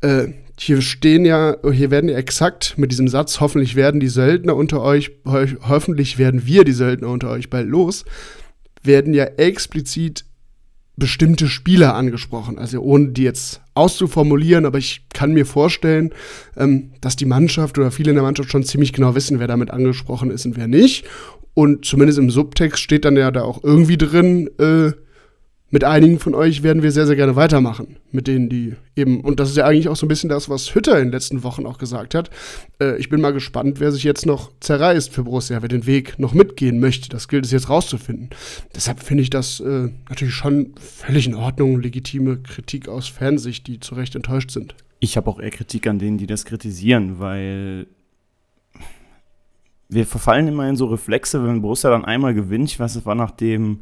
äh, 0.00 0.28
hier 0.62 0.80
stehen 0.80 1.24
ja, 1.24 1.56
hier 1.72 1.90
werden 1.90 2.08
ja 2.08 2.16
exakt 2.16 2.74
mit 2.76 2.92
diesem 2.92 3.08
Satz, 3.08 3.40
hoffentlich 3.40 3.74
werden 3.74 4.00
die 4.00 4.08
Söldner 4.08 4.56
unter 4.56 4.82
euch, 4.82 5.10
hoffentlich 5.24 6.18
werden 6.18 6.46
wir 6.46 6.64
die 6.64 6.72
Söldner 6.72 7.08
unter 7.08 7.30
euch 7.30 7.50
bald 7.50 7.68
los, 7.68 8.04
werden 8.82 9.14
ja 9.14 9.24
explizit 9.24 10.24
bestimmte 10.96 11.48
Spieler 11.48 11.94
angesprochen. 11.94 12.58
Also 12.58 12.80
ohne 12.80 13.08
die 13.08 13.22
jetzt 13.22 13.60
auszuformulieren, 13.74 14.66
aber 14.66 14.78
ich 14.78 15.06
kann 15.12 15.32
mir 15.32 15.46
vorstellen, 15.46 16.10
ähm, 16.56 16.92
dass 17.00 17.16
die 17.16 17.24
Mannschaft 17.24 17.78
oder 17.78 17.90
viele 17.90 18.10
in 18.10 18.16
der 18.16 18.24
Mannschaft 18.24 18.50
schon 18.50 18.64
ziemlich 18.64 18.92
genau 18.92 19.14
wissen, 19.14 19.40
wer 19.40 19.48
damit 19.48 19.70
angesprochen 19.70 20.30
ist 20.30 20.46
und 20.46 20.56
wer 20.56 20.68
nicht. 20.68 21.06
Und 21.54 21.84
zumindest 21.84 22.18
im 22.18 22.30
Subtext 22.30 22.78
steht 22.78 23.04
dann 23.04 23.16
ja 23.16 23.30
da 23.30 23.42
auch 23.42 23.64
irgendwie 23.64 23.98
drin, 23.98 24.48
äh, 24.58 24.92
mit 25.72 25.84
einigen 25.84 26.18
von 26.18 26.34
euch 26.34 26.62
werden 26.62 26.82
wir 26.82 26.92
sehr, 26.92 27.06
sehr 27.06 27.16
gerne 27.16 27.34
weitermachen. 27.34 27.96
Mit 28.10 28.26
denen, 28.26 28.50
die 28.50 28.74
eben, 28.94 29.22
und 29.22 29.40
das 29.40 29.48
ist 29.48 29.56
ja 29.56 29.64
eigentlich 29.64 29.88
auch 29.88 29.96
so 29.96 30.04
ein 30.04 30.08
bisschen 30.08 30.28
das, 30.28 30.50
was 30.50 30.74
Hütter 30.74 30.98
in 30.98 31.06
den 31.06 31.12
letzten 31.12 31.42
Wochen 31.44 31.64
auch 31.64 31.78
gesagt 31.78 32.14
hat. 32.14 32.28
Äh, 32.78 32.98
ich 32.98 33.08
bin 33.08 33.22
mal 33.22 33.32
gespannt, 33.32 33.80
wer 33.80 33.90
sich 33.90 34.04
jetzt 34.04 34.26
noch 34.26 34.50
zerreißt 34.60 35.10
für 35.10 35.24
Borussia, 35.24 35.62
wer 35.62 35.70
den 35.70 35.86
Weg 35.86 36.18
noch 36.18 36.34
mitgehen 36.34 36.78
möchte. 36.78 37.08
Das 37.08 37.26
gilt 37.26 37.46
es 37.46 37.52
jetzt 37.52 37.70
rauszufinden. 37.70 38.28
Deshalb 38.74 39.02
finde 39.02 39.22
ich 39.22 39.30
das 39.30 39.60
äh, 39.60 39.88
natürlich 40.10 40.34
schon 40.34 40.74
völlig 40.76 41.26
in 41.26 41.34
Ordnung, 41.34 41.80
legitime 41.80 42.36
Kritik 42.42 42.86
aus 42.88 43.08
Fansicht, 43.08 43.66
die 43.66 43.80
zu 43.80 43.94
Recht 43.94 44.14
enttäuscht 44.14 44.50
sind. 44.50 44.74
Ich 45.00 45.16
habe 45.16 45.30
auch 45.30 45.40
eher 45.40 45.50
Kritik 45.50 45.86
an 45.86 45.98
denen, 45.98 46.18
die 46.18 46.26
das 46.26 46.44
kritisieren, 46.44 47.18
weil 47.18 47.86
wir 49.88 50.04
verfallen 50.04 50.48
immer 50.48 50.68
in 50.68 50.76
so 50.76 50.84
Reflexe, 50.84 51.42
wenn 51.42 51.62
Borussia 51.62 51.88
dann 51.88 52.04
einmal 52.04 52.34
gewinnt. 52.34 52.70
Ich 52.70 52.78
weiß, 52.78 52.94
es 52.94 53.06
war 53.06 53.14
nach 53.14 53.30
dem 53.30 53.80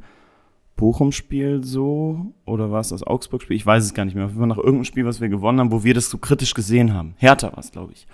Bochum-Spiel 0.80 1.62
so 1.62 2.32
oder 2.46 2.70
war 2.72 2.80
es 2.80 2.88
das 2.88 3.02
Augsburg-Spiel? 3.02 3.54
Ich 3.54 3.66
weiß 3.66 3.84
es 3.84 3.94
gar 3.94 4.06
nicht 4.06 4.14
mehr. 4.14 4.24
Auf 4.24 4.30
jeden 4.30 4.40
Fall 4.40 4.48
nach 4.48 4.56
irgendeinem 4.56 4.84
Spiel, 4.84 5.04
was 5.04 5.20
wir 5.20 5.28
gewonnen 5.28 5.60
haben, 5.60 5.70
wo 5.70 5.84
wir 5.84 5.92
das 5.92 6.08
so 6.08 6.16
kritisch 6.16 6.54
gesehen 6.54 6.94
haben. 6.94 7.14
Hertha 7.18 7.52
war 7.52 7.58
es, 7.58 7.70
glaube 7.70 7.92
ich. 7.92 8.06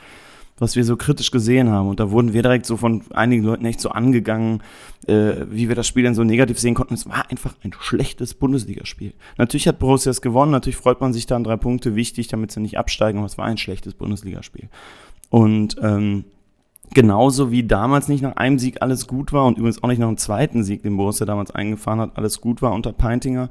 Was 0.58 0.74
wir 0.74 0.84
so 0.84 0.96
kritisch 0.96 1.30
gesehen 1.30 1.70
haben. 1.70 1.88
Und 1.88 2.00
da 2.00 2.10
wurden 2.10 2.32
wir 2.32 2.42
direkt 2.42 2.66
so 2.66 2.76
von 2.76 3.04
einigen 3.12 3.44
Leuten 3.44 3.64
echt 3.66 3.80
so 3.80 3.90
angegangen, 3.90 4.62
äh, 5.06 5.46
wie 5.48 5.68
wir 5.68 5.76
das 5.76 5.86
Spiel 5.86 6.02
dann 6.02 6.16
so 6.16 6.24
negativ 6.24 6.58
sehen 6.58 6.74
konnten. 6.74 6.94
Es 6.94 7.08
war 7.08 7.30
einfach 7.30 7.54
ein 7.62 7.72
schlechtes 7.78 8.34
Bundesligaspiel. 8.34 9.12
Natürlich 9.38 9.68
hat 9.68 9.78
Borussia 9.78 10.10
es 10.10 10.20
gewonnen, 10.20 10.50
natürlich 10.50 10.76
freut 10.76 11.00
man 11.00 11.12
sich 11.12 11.26
da 11.26 11.36
an 11.36 11.44
drei 11.44 11.56
Punkte, 11.56 11.94
wichtig, 11.94 12.26
damit 12.26 12.50
sie 12.50 12.60
nicht 12.60 12.78
absteigen, 12.78 13.18
aber 13.18 13.26
es 13.26 13.38
war 13.38 13.44
ein 13.44 13.58
schlechtes 13.58 13.94
Bundesligaspiel. 13.94 14.68
Und 15.30 15.76
ähm, 15.80 16.24
Genauso 16.94 17.50
wie 17.50 17.64
damals 17.64 18.08
nicht 18.08 18.22
nach 18.22 18.36
einem 18.36 18.58
Sieg 18.58 18.80
alles 18.80 19.06
gut 19.06 19.32
war 19.32 19.46
und 19.46 19.58
übrigens 19.58 19.82
auch 19.82 19.88
nicht 19.88 19.98
nach 19.98 20.08
einem 20.08 20.16
zweiten 20.16 20.64
Sieg, 20.64 20.82
den 20.82 20.96
Borussia 20.96 21.26
damals 21.26 21.50
eingefahren 21.50 22.00
hat, 22.00 22.16
alles 22.16 22.40
gut 22.40 22.62
war 22.62 22.72
unter 22.72 22.92
Peintinger, 22.92 23.50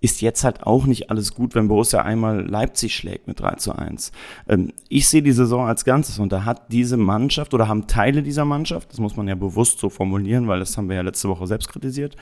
ist 0.00 0.22
jetzt 0.22 0.44
halt 0.44 0.62
auch 0.62 0.86
nicht 0.86 1.10
alles 1.10 1.34
gut, 1.34 1.54
wenn 1.54 1.68
Borussia 1.68 2.02
einmal 2.02 2.46
Leipzig 2.46 2.94
schlägt 2.94 3.26
mit 3.26 3.40
3 3.40 3.56
zu 3.56 3.76
1. 3.76 4.12
Ähm, 4.48 4.72
ich 4.88 5.08
sehe 5.08 5.22
die 5.22 5.32
Saison 5.32 5.66
als 5.66 5.84
Ganzes 5.84 6.18
und 6.18 6.32
da 6.32 6.44
hat 6.44 6.72
diese 6.72 6.96
Mannschaft 6.96 7.52
oder 7.54 7.68
haben 7.68 7.86
Teile 7.86 8.22
dieser 8.22 8.44
Mannschaft, 8.44 8.90
das 8.92 8.98
muss 8.98 9.16
man 9.16 9.28
ja 9.28 9.34
bewusst 9.34 9.78
so 9.78 9.90
formulieren, 9.90 10.48
weil 10.48 10.60
das 10.60 10.76
haben 10.76 10.88
wir 10.88 10.96
ja 10.96 11.02
letzte 11.02 11.28
Woche 11.28 11.46
selbst 11.46 11.68
kritisiert, 11.68 12.16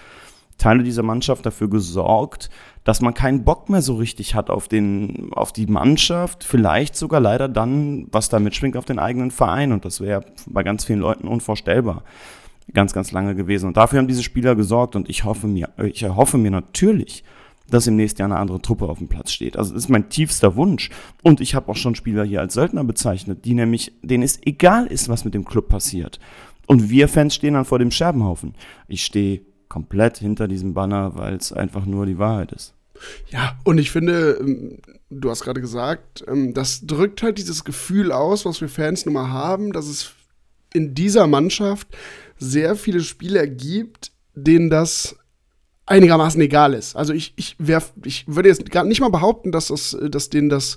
Teile 0.58 0.82
dieser 0.82 1.04
Mannschaft 1.04 1.46
dafür 1.46 1.70
gesorgt, 1.70 2.50
dass 2.84 3.00
man 3.00 3.14
keinen 3.14 3.44
Bock 3.44 3.68
mehr 3.68 3.80
so 3.80 3.94
richtig 3.94 4.34
hat 4.34 4.50
auf, 4.50 4.66
den, 4.66 5.32
auf 5.32 5.52
die 5.52 5.66
Mannschaft, 5.66 6.42
vielleicht 6.42 6.96
sogar 6.96 7.20
leider 7.20 7.48
dann, 7.48 8.08
was 8.10 8.28
da 8.28 8.40
mitschwingt, 8.40 8.76
auf 8.76 8.84
den 8.84 8.98
eigenen 8.98 9.30
Verein. 9.30 9.72
Und 9.72 9.84
das 9.84 10.00
wäre 10.00 10.24
bei 10.46 10.64
ganz 10.64 10.84
vielen 10.84 10.98
Leuten 11.00 11.28
unvorstellbar. 11.28 12.02
Ganz, 12.74 12.92
ganz 12.92 13.12
lange 13.12 13.34
gewesen. 13.34 13.66
Und 13.66 13.76
dafür 13.76 13.98
haben 13.98 14.08
diese 14.08 14.22
Spieler 14.22 14.56
gesorgt. 14.56 14.96
Und 14.96 15.08
ich 15.08 15.24
hoffe 15.24 15.46
mir, 15.46 15.70
ich 15.78 16.02
erhoffe 16.02 16.38
mir 16.38 16.50
natürlich, 16.50 17.24
dass 17.70 17.86
im 17.86 17.96
nächsten 17.96 18.20
Jahr 18.20 18.30
eine 18.30 18.40
andere 18.40 18.60
Truppe 18.60 18.86
auf 18.86 18.98
dem 18.98 19.08
Platz 19.08 19.30
steht. 19.30 19.56
Also 19.56 19.74
das 19.74 19.84
ist 19.84 19.88
mein 19.88 20.08
tiefster 20.08 20.56
Wunsch. 20.56 20.90
Und 21.22 21.40
ich 21.40 21.54
habe 21.54 21.70
auch 21.70 21.76
schon 21.76 21.94
Spieler 21.94 22.24
hier 22.24 22.40
als 22.40 22.54
Söldner 22.54 22.84
bezeichnet, 22.84 23.44
die 23.44 23.54
nämlich, 23.54 23.92
denen 24.02 24.22
es 24.22 24.40
egal 24.44 24.86
ist, 24.86 25.08
was 25.08 25.24
mit 25.24 25.34
dem 25.34 25.44
Club 25.44 25.68
passiert. 25.68 26.18
Und 26.66 26.90
wir 26.90 27.08
Fans 27.08 27.34
stehen 27.34 27.54
dann 27.54 27.64
vor 27.64 27.78
dem 27.78 27.90
Scherbenhaufen. 27.90 28.54
Ich 28.88 29.04
stehe 29.04 29.40
komplett 29.68 30.18
hinter 30.18 30.48
diesem 30.48 30.74
Banner, 30.74 31.16
weil 31.16 31.34
es 31.34 31.52
einfach 31.52 31.84
nur 31.86 32.06
die 32.06 32.18
Wahrheit 32.18 32.52
ist. 32.52 32.74
Ja, 33.30 33.56
und 33.64 33.78
ich 33.78 33.90
finde, 33.90 34.38
ähm, 34.40 34.78
du 35.10 35.30
hast 35.30 35.42
gerade 35.42 35.60
gesagt, 35.60 36.24
ähm, 36.26 36.54
das 36.54 36.86
drückt 36.86 37.22
halt 37.22 37.38
dieses 37.38 37.64
Gefühl 37.64 38.12
aus, 38.12 38.44
was 38.44 38.60
wir 38.60 38.68
Fans 38.68 39.04
nun 39.04 39.14
mal 39.14 39.30
haben, 39.30 39.72
dass 39.72 39.86
es 39.86 40.12
in 40.72 40.94
dieser 40.94 41.26
Mannschaft 41.26 41.88
sehr 42.38 42.76
viele 42.76 43.00
Spieler 43.00 43.46
gibt, 43.46 44.12
denen 44.34 44.70
das 44.70 45.16
einigermaßen 45.86 46.40
egal 46.40 46.74
ist. 46.74 46.96
Also 46.96 47.12
ich, 47.12 47.32
ich, 47.36 47.56
werf, 47.58 47.92
ich 48.04 48.24
würde 48.28 48.48
jetzt 48.48 48.70
gar 48.70 48.84
nicht 48.84 49.00
mal 49.00 49.10
behaupten, 49.10 49.52
dass, 49.52 49.68
das, 49.68 49.96
dass 50.10 50.28
denen 50.28 50.48
das 50.48 50.76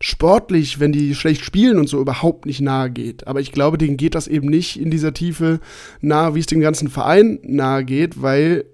sportlich, 0.00 0.80
wenn 0.80 0.92
die 0.92 1.14
schlecht 1.14 1.44
spielen 1.44 1.78
und 1.78 1.88
so, 1.88 2.00
überhaupt 2.00 2.46
nicht 2.46 2.60
nahe 2.60 2.90
geht. 2.90 3.26
Aber 3.26 3.40
ich 3.40 3.52
glaube, 3.52 3.78
denen 3.78 3.96
geht 3.96 4.14
das 4.14 4.28
eben 4.28 4.48
nicht 4.48 4.80
in 4.80 4.90
dieser 4.90 5.14
Tiefe 5.14 5.60
nahe, 6.00 6.34
wie 6.34 6.40
es 6.40 6.46
dem 6.46 6.60
ganzen 6.60 6.88
Verein 6.88 7.38
nahe 7.42 7.84
geht, 7.84 8.20
weil 8.20 8.64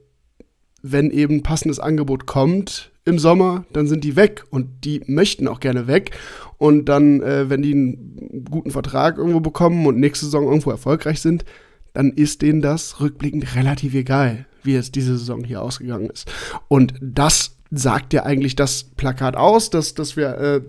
wenn 0.83 1.11
eben 1.11 1.43
passendes 1.43 1.81
Angebot 1.81 2.27
kommt 2.27 2.93
im 3.05 3.19
Sommer, 3.19 3.64
dann 3.73 3.87
sind 3.87 4.05
die 4.05 4.16
weg 4.16 4.45
und 4.51 4.85
die 4.85 5.03
möchten 5.07 5.49
auch 5.49 5.61
gerne 5.61 5.87
weg. 5.87 6.12
Und 6.57 6.87
dann, 6.87 7.23
äh, 7.23 7.49
wenn 7.49 7.62
die 7.62 7.73
einen 7.73 8.45
guten 8.51 8.71
Vertrag 8.71 9.19
irgendwo 9.19 9.41
bekommen 9.41 9.87
und 9.87 9.99
nächste 9.99 10.27
Saison 10.27 10.45
irgendwo 10.45 10.71
erfolgreich 10.71 11.21
sind, 11.21 11.45
dann 11.93 12.12
ist 12.12 12.43
denen 12.43 12.61
das 12.61 13.01
rückblickend 13.01 13.57
relativ 13.57 13.95
egal, 13.95 14.47
wie 14.62 14.75
jetzt 14.75 14.95
diese 14.95 15.16
Saison 15.16 15.43
hier 15.43 15.62
ausgegangen 15.62 16.11
ist. 16.11 16.31
Und 16.69 16.95
das 17.01 17.57
sagt 17.71 18.12
ja 18.12 18.25
eigentlich 18.25 18.57
das 18.57 18.85
Plakat 18.85 19.37
aus, 19.37 19.71
dass, 19.71 19.95
dass 19.95 20.16
wir 20.16 20.39
äh, 20.39 20.61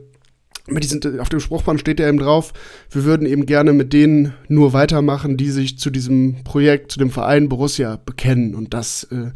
mit 0.72 0.84
diesen, 0.84 1.20
auf 1.20 1.30
dem 1.30 1.39
Spruchband 1.39 1.80
steht 1.80 1.99
ja 1.99 2.07
eben 2.07 2.20
drauf, 2.20 2.53
wir 2.91 3.03
würden 3.03 3.28
eben 3.28 3.45
gerne 3.45 3.74
mit 3.74 3.93
denen 3.93 4.34
nur 4.47 4.74
weitermachen, 4.74 5.38
die 5.38 5.49
sich 5.49 5.78
zu 5.78 5.89
diesem 5.89 6.43
Projekt, 6.43 6.91
zu 6.91 6.99
dem 6.99 7.09
Verein 7.09 7.49
Borussia 7.49 7.99
bekennen. 8.05 8.55
Und 8.55 8.74
das, 8.74 9.03
äh, 9.11 9.32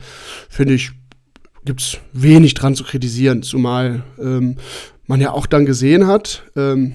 finde 0.50 0.74
ich, 0.76 0.92
gibt 1.66 1.82
es 1.82 1.98
wenig 2.12 2.54
dran 2.54 2.76
zu 2.76 2.84
kritisieren, 2.84 3.44
zumal 3.44 4.04
ähm, 4.20 4.58
man 5.08 5.22
ja 5.22 5.32
auch 5.32 5.46
dann 5.46 5.66
gesehen 5.66 6.08
hat, 6.08 6.44
ähm, 6.56 6.94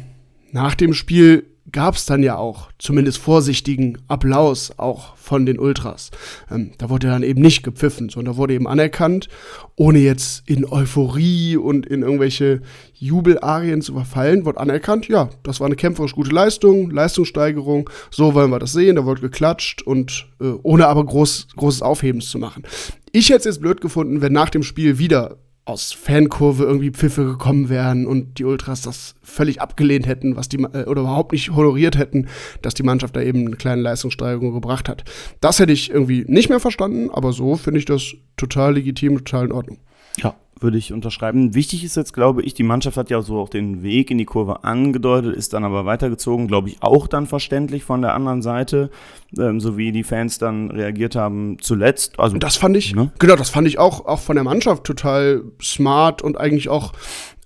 nach 0.53 0.74
dem 0.74 0.95
Spiel 0.95 1.45
gab 1.73 1.97
es 1.97 2.07
dann 2.07 2.23
ja 2.23 2.37
auch 2.37 2.71
zumindest 2.79 3.19
vorsichtigen 3.19 3.99
Applaus 4.09 4.73
auch 4.79 5.16
von 5.16 5.47
den 5.47 5.59
Ultras. 5.59 6.11
Ähm, 6.51 6.73
da 6.79 6.91
wurde 6.91 7.09
dann 7.09 7.23
eben 7.23 7.43
nicht 7.43 7.62
gepfiffen, 7.62 8.09
sondern 8.09 8.35
da 8.35 8.39
wurde 8.39 8.55
eben 8.55 8.66
anerkannt, 8.66 9.29
ohne 9.77 9.99
jetzt 9.99 10.49
in 10.49 10.64
Euphorie 10.64 11.57
und 11.57 11.87
in 11.87 12.03
irgendwelche 12.03 12.62
Jubelarien 12.95 13.83
zu 13.83 13.95
verfallen, 13.95 14.45
wurde 14.45 14.61
anerkannt, 14.61 15.09
ja, 15.09 15.31
das 15.43 15.61
war 15.61 15.66
eine 15.66 15.77
kämpferisch 15.77 16.14
gute 16.14 16.31
Leistung, 16.31 16.91
Leistungssteigerung, 16.91 17.89
so 18.11 18.35
wollen 18.35 18.51
wir 18.51 18.59
das 18.59 18.73
sehen, 18.73 18.97
da 18.97 19.05
wurde 19.05 19.21
geklatscht 19.21 19.83
und 19.83 20.27
äh, 20.41 20.53
ohne 20.62 20.89
aber 20.89 21.05
groß, 21.05 21.49
großes 21.57 21.83
Aufhebens 21.83 22.29
zu 22.31 22.39
machen. 22.39 22.64
Ich 23.12 23.29
hätte 23.29 23.41
es 23.41 23.45
jetzt 23.45 23.61
blöd 23.61 23.81
gefunden, 23.81 24.21
wenn 24.21 24.33
nach 24.33 24.51
dem 24.51 24.62
Spiel 24.62 24.99
wieder 24.99 25.39
aus 25.69 25.93
Fankurve 25.93 26.64
irgendwie 26.64 26.91
Pfiffe 26.91 27.25
gekommen 27.25 27.69
wären 27.69 28.07
und 28.07 28.39
die 28.39 28.45
Ultras 28.45 28.81
das 28.81 29.14
völlig 29.23 29.61
abgelehnt 29.61 30.07
hätten, 30.07 30.35
was 30.35 30.49
die 30.49 30.57
äh, 30.57 30.85
oder 30.85 31.03
überhaupt 31.03 31.33
nicht 31.33 31.51
honoriert 31.51 31.99
hätten, 31.99 32.29
dass 32.62 32.75
die 32.75 32.83
Mannschaft 32.83 33.14
da 33.14 33.21
eben 33.21 33.47
eine 33.47 33.57
kleine 33.57 33.83
Leistungssteigerung 33.83 34.55
gebracht 34.55 34.89
hat. 34.89 35.05
Das 35.41 35.61
hätte 35.61 35.73
ich 35.73 35.91
irgendwie 35.91 36.25
nicht 36.27 36.49
mehr 36.49 36.61
verstanden, 36.61 37.11
aber 37.11 37.33
so 37.33 37.57
finde 37.57 37.81
ich 37.81 37.85
das 37.85 38.14
total 38.37 38.75
legitim, 38.75 39.19
total 39.19 39.47
in 39.47 39.53
Ordnung. 39.53 39.79
Ja, 40.16 40.35
würde 40.61 40.79
ich 40.79 40.93
unterschreiben. 40.93 41.55
Wichtig 41.55 41.85
ist 41.85 41.97
jetzt, 41.97 42.13
glaube 42.13 42.43
ich, 42.43 42.55
die 42.55 42.63
Mannschaft 42.63 42.97
hat 42.97 43.11
ja 43.11 43.21
so 43.23 43.39
auch 43.39 43.49
den 43.49 43.83
Weg 43.83 44.11
in 44.11 44.19
die 44.19 44.25
Kurve 44.25 44.65
angedeutet, 44.65 45.37
ist 45.37 45.53
dann 45.53 45.65
aber 45.65 45.85
weitergezogen, 45.85 46.49
glaube 46.49 46.69
ich, 46.69 46.83
auch 46.83 47.07
dann 47.07 47.27
verständlich 47.27 47.85
von 47.85 48.03
der 48.03 48.15
anderen 48.15 48.43
Seite, 48.43 48.91
ähm, 49.39 49.61
so 49.61 49.77
wie 49.77 49.93
die 49.93 50.05
Fans 50.05 50.39
dann 50.39 50.71
reagiert 50.71 51.17
haben 51.17 51.59
zuletzt. 51.61 52.19
Also, 52.19 52.37
das 52.39 52.57
fand 52.57 52.77
ich, 52.77 52.95
ne? 52.95 53.13
genau, 53.19 53.37
das 53.37 53.51
fand 53.51 53.69
ich 53.69 53.79
auch, 53.79 54.07
auch 54.07 54.21
von 54.21 54.37
der 54.37 54.45
Mannschaft 54.45 54.85
total 54.85 55.43
smart 55.63 56.23
und 56.23 56.39
eigentlich 56.39 56.69
auch, 56.69 56.93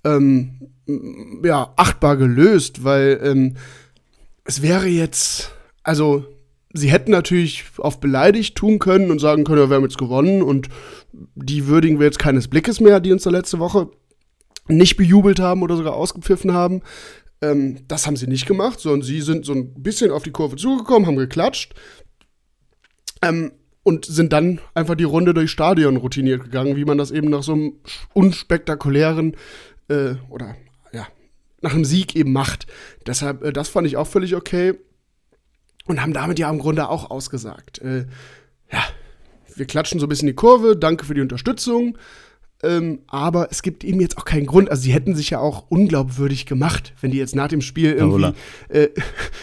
ähm, 0.04 0.68
ja, 1.44 1.72
achtbar 1.76 2.16
gelöst, 2.16 2.84
weil 2.84 3.20
ähm, 3.22 3.56
es 4.44 4.62
wäre 4.62 4.86
jetzt, 4.86 5.54
also 5.82 6.24
sie 6.72 6.90
hätten 6.90 7.10
natürlich 7.10 7.64
auf 7.78 8.00
beleidigt 8.00 8.56
tun 8.56 8.78
können 8.78 9.10
und 9.10 9.18
sagen 9.18 9.44
können, 9.44 9.60
ja, 9.60 9.70
wir 9.70 9.76
haben 9.76 9.82
jetzt 9.82 9.98
gewonnen 9.98 10.42
und 10.42 10.68
die 11.12 11.66
würdigen 11.66 11.98
wir 11.98 12.06
jetzt 12.06 12.18
keines 12.18 12.48
Blickes 12.48 12.80
mehr, 12.80 13.00
die 13.00 13.12
uns 13.12 13.24
da 13.24 13.30
letzte 13.30 13.58
Woche 13.58 13.90
nicht 14.68 14.96
bejubelt 14.96 15.40
haben 15.40 15.62
oder 15.62 15.76
sogar 15.76 15.94
ausgepfiffen 15.94 16.52
haben. 16.52 16.82
Ähm, 17.40 17.80
das 17.88 18.06
haben 18.06 18.16
sie 18.16 18.26
nicht 18.26 18.46
gemacht, 18.46 18.80
sondern 18.80 19.02
sie 19.02 19.20
sind 19.20 19.44
so 19.44 19.52
ein 19.52 19.82
bisschen 19.82 20.10
auf 20.10 20.22
die 20.22 20.30
Kurve 20.30 20.56
zugekommen, 20.56 21.06
haben 21.06 21.16
geklatscht 21.16 21.74
ähm, 23.22 23.52
und 23.82 24.04
sind 24.04 24.32
dann 24.32 24.60
einfach 24.74 24.94
die 24.94 25.04
Runde 25.04 25.34
durchs 25.34 25.52
Stadion 25.52 25.96
routiniert 25.96 26.44
gegangen, 26.44 26.76
wie 26.76 26.84
man 26.84 26.98
das 26.98 27.10
eben 27.10 27.28
nach 27.28 27.42
so 27.42 27.52
einem 27.52 27.72
unspektakulären 28.14 29.36
äh, 29.88 30.14
oder 30.30 30.54
ja, 30.92 31.06
nach 31.60 31.74
einem 31.74 31.84
Sieg 31.84 32.14
eben 32.16 32.32
macht. 32.32 32.66
Deshalb, 33.06 33.42
äh, 33.42 33.52
das 33.52 33.68
fand 33.68 33.86
ich 33.86 33.96
auch 33.96 34.06
völlig 34.06 34.36
okay 34.36 34.74
und 35.86 36.00
haben 36.00 36.12
damit 36.12 36.38
ja 36.38 36.50
im 36.50 36.58
Grunde 36.58 36.88
auch 36.88 37.10
ausgesagt. 37.10 37.80
Äh, 37.80 38.06
ja, 38.72 38.82
wir 39.56 39.66
klatschen 39.66 40.00
so 40.00 40.06
ein 40.06 40.08
bisschen 40.08 40.28
die 40.28 40.34
Kurve, 40.34 40.76
danke 40.76 41.04
für 41.04 41.14
die 41.14 41.20
Unterstützung. 41.20 41.98
Ähm, 42.64 43.00
aber 43.08 43.48
es 43.50 43.62
gibt 43.62 43.82
eben 43.82 44.00
jetzt 44.00 44.16
auch 44.18 44.24
keinen 44.24 44.46
Grund. 44.46 44.70
Also 44.70 44.82
sie 44.82 44.92
hätten 44.92 45.16
sich 45.16 45.30
ja 45.30 45.40
auch 45.40 45.66
unglaubwürdig 45.68 46.46
gemacht, 46.46 46.94
wenn 47.00 47.10
die 47.10 47.18
jetzt 47.18 47.34
nach 47.34 47.48
dem 47.48 47.60
Spiel 47.60 47.92
irgendwie 47.92 48.32
äh, 48.68 48.88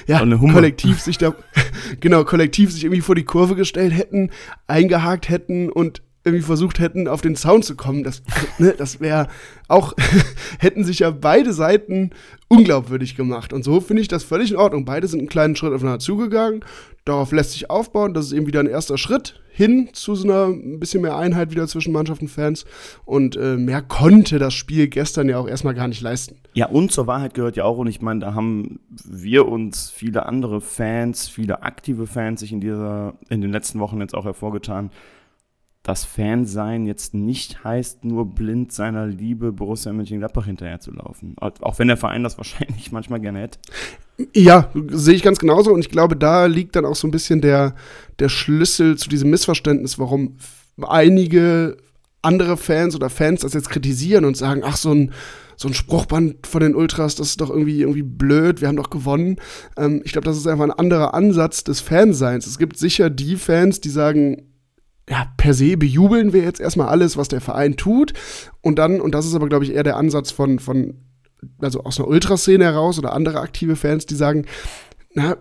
ja, 0.07 0.25
kollektiv 0.25 1.01
sich 1.01 1.17
da 1.17 1.35
genau 1.99 2.23
kollektiv 2.23 2.71
sich 2.71 2.85
irgendwie 2.85 3.01
vor 3.01 3.15
die 3.15 3.25
Kurve 3.25 3.55
gestellt 3.55 3.93
hätten, 3.93 4.31
eingehakt 4.67 5.27
hätten 5.27 5.69
und 5.69 6.01
irgendwie 6.30 6.45
versucht 6.45 6.80
hätten, 6.80 7.07
auf 7.07 7.21
den 7.21 7.36
Sound 7.36 7.65
zu 7.65 7.75
kommen. 7.75 8.03
Das, 8.03 8.21
ne, 8.57 8.73
das 8.77 8.99
wäre 8.99 9.27
auch, 9.67 9.93
hätten 10.59 10.84
sich 10.84 10.99
ja 10.99 11.11
beide 11.11 11.53
Seiten 11.53 12.11
unglaubwürdig 12.47 13.15
gemacht. 13.15 13.53
Und 13.53 13.63
so 13.63 13.82
finde 13.82 14.01
ich 14.01 14.07
das 14.07 14.23
völlig 14.23 14.51
in 14.51 14.57
Ordnung. 14.57 14.86
Beide 14.86 15.07
sind 15.07 15.19
einen 15.19 15.30
kleinen 15.30 15.55
Schritt 15.55 15.73
aufeinander 15.73 15.99
zugegangen. 15.99 16.63
Darauf 17.05 17.32
lässt 17.32 17.51
sich 17.51 17.69
aufbauen. 17.69 18.13
Das 18.13 18.25
ist 18.25 18.34
eben 18.34 18.47
wieder 18.47 18.59
ein 18.59 18.67
erster 18.67 18.97
Schritt 18.97 19.39
hin 19.59 19.89
zu 19.91 20.15
so 20.15 20.25
einer 20.25 20.45
ein 20.45 20.80
bisschen 20.80 21.01
mehr 21.01 21.17
Einheit 21.17 21.51
wieder 21.51 21.67
zwischen 21.67 21.91
Mannschaft 21.91 22.21
und 22.21 22.30
Fans. 22.30 22.65
Und 23.03 23.36
äh, 23.36 23.57
mehr 23.57 23.82
konnte 23.82 24.39
das 24.39 24.53
Spiel 24.53 24.88
gestern 24.88 25.27
ja 25.27 25.38
auch 25.38 25.49
erstmal 25.49 25.73
gar 25.73 25.88
nicht 25.88 26.01
leisten. 26.01 26.38
Ja, 26.53 26.67
und 26.67 26.91
zur 26.91 27.07
Wahrheit 27.07 27.34
gehört 27.34 27.57
ja 27.57 27.65
auch, 27.65 27.77
und 27.77 27.88
ich 27.88 28.01
meine, 28.01 28.21
da 28.21 28.34
haben 28.34 28.80
wir 28.89 29.47
uns 29.47 29.89
viele 29.89 30.25
andere 30.25 30.61
Fans, 30.61 31.27
viele 31.27 31.61
aktive 31.61 32.07
Fans 32.07 32.39
sich 32.39 32.51
in 32.51 32.61
dieser, 32.61 33.15
in 33.30 33.41
den 33.41 33.51
letzten 33.51 33.80
Wochen 33.80 33.99
jetzt 33.99 34.15
auch 34.15 34.25
hervorgetan 34.25 34.91
dass 35.89 36.05
Fansein 36.05 36.85
jetzt 36.85 37.15
nicht 37.15 37.63
heißt, 37.63 38.05
nur 38.05 38.27
blind 38.27 38.71
seiner 38.71 39.07
Liebe 39.07 39.51
Borussia 39.51 39.91
Mönchengladbach 39.91 40.45
hinterherzulaufen. 40.45 41.35
Auch 41.39 41.79
wenn 41.79 41.87
der 41.87 41.97
Verein 41.97 42.21
das 42.21 42.37
wahrscheinlich 42.37 42.91
manchmal 42.91 43.19
gerne 43.19 43.39
hätte. 43.39 43.57
Ja, 44.35 44.69
sehe 44.91 45.15
ich 45.15 45.23
ganz 45.23 45.39
genauso. 45.39 45.73
Und 45.73 45.79
ich 45.79 45.89
glaube, 45.89 46.15
da 46.15 46.45
liegt 46.45 46.75
dann 46.75 46.85
auch 46.85 46.95
so 46.95 47.07
ein 47.07 47.11
bisschen 47.11 47.41
der, 47.41 47.73
der 48.19 48.29
Schlüssel 48.29 48.99
zu 48.99 49.09
diesem 49.09 49.31
Missverständnis, 49.31 49.97
warum 49.97 50.37
einige 50.79 51.77
andere 52.21 52.55
Fans 52.55 52.95
oder 52.95 53.09
Fans 53.09 53.41
das 53.41 53.53
jetzt 53.53 53.71
kritisieren 53.71 54.25
und 54.25 54.37
sagen, 54.37 54.61
ach, 54.63 54.77
so 54.77 54.93
ein, 54.93 55.11
so 55.55 55.69
ein 55.69 55.73
Spruchband 55.73 56.45
von 56.45 56.61
den 56.61 56.75
Ultras, 56.75 57.15
das 57.15 57.29
ist 57.29 57.41
doch 57.41 57.49
irgendwie, 57.49 57.81
irgendwie 57.81 58.03
blöd, 58.03 58.61
wir 58.61 58.67
haben 58.67 58.77
doch 58.77 58.91
gewonnen. 58.91 59.37
Ähm, 59.75 60.03
ich 60.05 60.11
glaube, 60.11 60.25
das 60.25 60.37
ist 60.37 60.45
einfach 60.45 60.65
ein 60.65 60.71
anderer 60.71 61.15
Ansatz 61.15 61.63
des 61.63 61.81
Fanseins. 61.81 62.45
Es 62.45 62.59
gibt 62.59 62.77
sicher 62.77 63.09
die 63.09 63.37
Fans, 63.37 63.81
die 63.81 63.89
sagen, 63.89 64.48
ja, 65.10 65.26
per 65.38 65.53
se 65.53 65.76
bejubeln 65.76 66.34
wir 66.34 66.43
jetzt 66.43 66.62
erstmal 66.62 66.88
alles, 66.88 67.18
was 67.18 67.28
der 67.28 67.41
Verein 67.41 67.76
tut. 67.76 68.14
Und 68.62 68.78
dann, 68.78 69.01
und 69.01 69.16
das 69.16 69.26
ist 69.26 69.34
aber, 69.34 69.49
glaube 69.49 69.66
ich, 69.66 69.74
eher 69.74 69.84
der 69.84 69.97
Ansatz 69.97 70.32
von, 70.32 70.60
von 70.60 70.95
also 71.60 71.84
aus 71.84 71.99
einer 71.99 72.07
Ultraszene 72.07 72.64
heraus 72.64 72.99
oder 72.99 73.14
andere 73.14 73.39
aktive 73.39 73.76
Fans, 73.76 74.05
die 74.05 74.16
sagen, 74.16 74.45
na, 75.14 75.38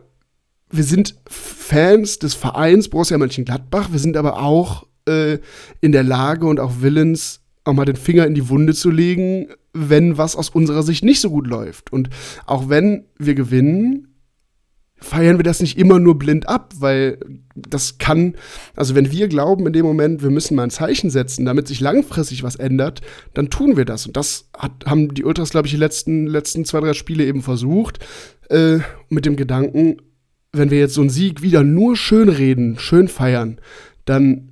wir 0.70 0.84
sind 0.84 1.16
Fans 1.28 2.18
des 2.18 2.34
Vereins 2.34 2.88
Borussia 2.88 3.18
Mönchengladbach, 3.18 3.92
wir 3.92 3.98
sind 3.98 4.16
aber 4.16 4.40
auch 4.40 4.86
äh, 5.06 5.38
in 5.80 5.92
der 5.92 6.02
Lage 6.02 6.46
und 6.46 6.60
auch 6.60 6.80
willens, 6.80 7.40
auch 7.64 7.72
mal 7.72 7.84
den 7.84 7.96
Finger 7.96 8.26
in 8.26 8.34
die 8.34 8.48
Wunde 8.48 8.74
zu 8.74 8.90
legen, 8.90 9.48
wenn 9.72 10.16
was 10.16 10.36
aus 10.36 10.50
unserer 10.50 10.82
Sicht 10.82 11.04
nicht 11.04 11.20
so 11.20 11.30
gut 11.30 11.46
läuft. 11.46 11.92
Und 11.92 12.08
auch 12.46 12.68
wenn 12.68 13.04
wir 13.18 13.34
gewinnen, 13.34 14.08
feiern 15.00 15.38
wir 15.38 15.44
das 15.44 15.60
nicht 15.60 15.78
immer 15.78 15.98
nur 15.98 16.18
blind 16.18 16.48
ab, 16.48 16.74
weil 16.78 17.18
das 17.54 17.98
kann, 17.98 18.34
also 18.74 18.94
wenn 18.94 19.10
wir 19.10 19.28
glauben 19.28 19.66
in 19.66 19.72
dem 19.72 19.86
Moment, 19.86 20.22
wir 20.22 20.30
müssen 20.30 20.54
mal 20.54 20.64
ein 20.64 20.70
Zeichen 20.70 21.10
setzen, 21.10 21.44
damit 21.44 21.68
sich 21.68 21.80
langfristig 21.80 22.42
was 22.42 22.56
ändert, 22.56 23.00
dann 23.34 23.50
tun 23.50 23.76
wir 23.76 23.84
das. 23.84 24.06
Und 24.06 24.16
das 24.16 24.48
hat, 24.56 24.86
haben 24.86 25.14
die 25.14 25.24
Ultras, 25.24 25.50
glaube 25.50 25.66
ich, 25.66 25.72
die 25.72 25.78
letzten, 25.78 26.26
letzten 26.26 26.64
zwei, 26.64 26.80
drei 26.80 26.94
Spiele 26.94 27.24
eben 27.24 27.42
versucht, 27.42 28.04
äh, 28.50 28.78
mit 29.08 29.24
dem 29.24 29.36
Gedanken, 29.36 29.98
wenn 30.52 30.70
wir 30.70 30.78
jetzt 30.78 30.94
so 30.94 31.00
einen 31.00 31.10
Sieg 31.10 31.42
wieder 31.42 31.62
nur 31.62 31.96
schön 31.96 32.28
reden, 32.28 32.78
schön 32.78 33.08
feiern, 33.08 33.60
dann 34.04 34.48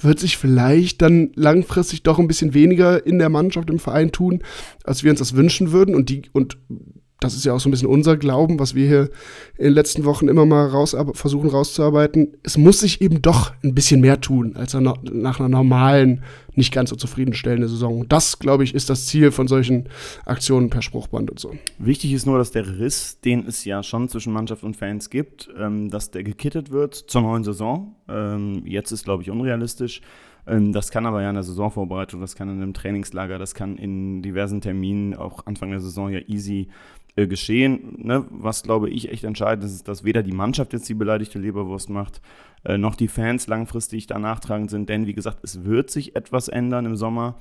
wird 0.00 0.20
sich 0.20 0.36
vielleicht 0.36 1.02
dann 1.02 1.32
langfristig 1.34 2.02
doch 2.04 2.18
ein 2.18 2.28
bisschen 2.28 2.54
weniger 2.54 3.04
in 3.04 3.18
der 3.18 3.28
Mannschaft, 3.28 3.68
im 3.68 3.80
Verein 3.80 4.12
tun, 4.12 4.42
als 4.84 5.02
wir 5.02 5.10
uns 5.10 5.18
das 5.18 5.34
wünschen 5.34 5.72
würden. 5.72 5.94
Und 5.94 6.08
die, 6.08 6.22
und 6.32 6.58
das 7.20 7.34
ist 7.34 7.44
ja 7.44 7.54
auch 7.54 7.60
so 7.60 7.68
ein 7.68 7.72
bisschen 7.72 7.88
unser 7.88 8.16
Glauben, 8.16 8.58
was 8.58 8.74
wir 8.74 8.86
hier 8.86 9.10
in 9.56 9.64
den 9.64 9.72
letzten 9.72 10.04
Wochen 10.04 10.28
immer 10.28 10.44
mal 10.44 10.66
raus, 10.66 10.94
versuchen 11.14 11.48
rauszuarbeiten. 11.48 12.36
Es 12.42 12.58
muss 12.58 12.80
sich 12.80 13.00
eben 13.00 13.22
doch 13.22 13.52
ein 13.64 13.74
bisschen 13.74 14.02
mehr 14.02 14.20
tun, 14.20 14.54
als 14.54 14.74
nach 14.74 15.40
einer 15.40 15.48
normalen, 15.48 16.22
nicht 16.54 16.72
ganz 16.72 16.90
so 16.90 16.96
zufriedenstellenden 16.96 17.68
Saison. 17.68 18.06
Das, 18.08 18.38
glaube 18.38 18.64
ich, 18.64 18.74
ist 18.74 18.90
das 18.90 19.06
Ziel 19.06 19.30
von 19.30 19.48
solchen 19.48 19.88
Aktionen 20.24 20.68
per 20.68 20.82
Spruchband 20.82 21.30
und 21.30 21.38
so. 21.38 21.54
Wichtig 21.78 22.12
ist 22.12 22.26
nur, 22.26 22.38
dass 22.38 22.50
der 22.50 22.78
Riss, 22.78 23.20
den 23.20 23.46
es 23.46 23.64
ja 23.64 23.82
schon 23.82 24.08
zwischen 24.08 24.32
Mannschaft 24.32 24.62
und 24.62 24.76
Fans 24.76 25.10
gibt, 25.10 25.48
ähm, 25.58 25.90
dass 25.90 26.10
der 26.10 26.22
gekittet 26.22 26.70
wird 26.70 26.94
zur 26.94 27.22
neuen 27.22 27.44
Saison. 27.44 27.94
Ähm, 28.08 28.62
jetzt 28.66 28.90
ist, 28.92 29.04
glaube 29.04 29.22
ich, 29.22 29.30
unrealistisch. 29.30 30.00
Ähm, 30.46 30.72
das 30.72 30.90
kann 30.90 31.06
aber 31.06 31.22
ja 31.22 31.28
in 31.28 31.34
der 31.34 31.42
Saisonvorbereitung, 31.42 32.20
das 32.20 32.36
kann 32.36 32.48
in 32.48 32.62
einem 32.62 32.74
Trainingslager, 32.74 33.38
das 33.38 33.54
kann 33.54 33.76
in 33.76 34.22
diversen 34.22 34.60
Terminen 34.60 35.14
auch 35.14 35.44
Anfang 35.46 35.70
der 35.70 35.80
Saison 35.80 36.10
ja 36.10 36.20
easy 36.26 36.68
äh, 37.16 37.26
geschehen. 37.26 37.96
Ne? 37.98 38.24
Was, 38.30 38.62
glaube 38.62 38.90
ich, 38.90 39.10
echt 39.10 39.24
entscheidend 39.24 39.64
ist, 39.64 39.72
ist, 39.72 39.88
dass 39.88 40.04
weder 40.04 40.22
die 40.22 40.32
Mannschaft 40.32 40.72
jetzt 40.72 40.88
die 40.88 40.94
beleidigte 40.94 41.38
Leberwurst 41.38 41.90
macht, 41.90 42.20
äh, 42.64 42.78
noch 42.78 42.94
die 42.94 43.08
Fans 43.08 43.46
langfristig 43.46 44.06
da 44.06 44.18
nachtragend 44.18 44.70
sind. 44.70 44.88
Denn, 44.88 45.06
wie 45.06 45.14
gesagt, 45.14 45.38
es 45.42 45.64
wird 45.64 45.90
sich 45.90 46.14
etwas 46.14 46.48
ändern 46.48 46.86
im 46.86 46.96
Sommer. 46.96 47.36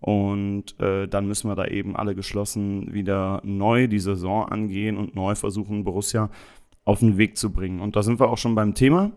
Und 0.00 0.78
äh, 0.78 1.08
dann 1.08 1.26
müssen 1.26 1.50
wir 1.50 1.56
da 1.56 1.66
eben 1.66 1.96
alle 1.96 2.14
geschlossen 2.14 2.92
wieder 2.92 3.40
neu 3.44 3.88
die 3.88 3.98
Saison 3.98 4.46
angehen 4.46 4.96
und 4.96 5.14
neu 5.14 5.34
versuchen, 5.34 5.84
Borussia 5.84 6.30
auf 6.84 7.00
den 7.00 7.18
Weg 7.18 7.36
zu 7.36 7.50
bringen. 7.50 7.80
Und 7.80 7.96
da 7.96 8.02
sind 8.02 8.20
wir 8.20 8.30
auch 8.30 8.38
schon 8.38 8.54
beim 8.54 8.74
Thema. 8.74 9.10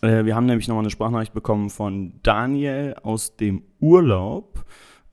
Äh, 0.00 0.24
wir 0.24 0.34
haben 0.34 0.46
nämlich 0.46 0.68
nochmal 0.68 0.84
eine 0.84 0.90
Sprachnachricht 0.90 1.34
bekommen 1.34 1.70
von 1.70 2.14
Daniel 2.22 2.94
aus 3.02 3.36
dem 3.36 3.62
Urlaub. 3.80 4.64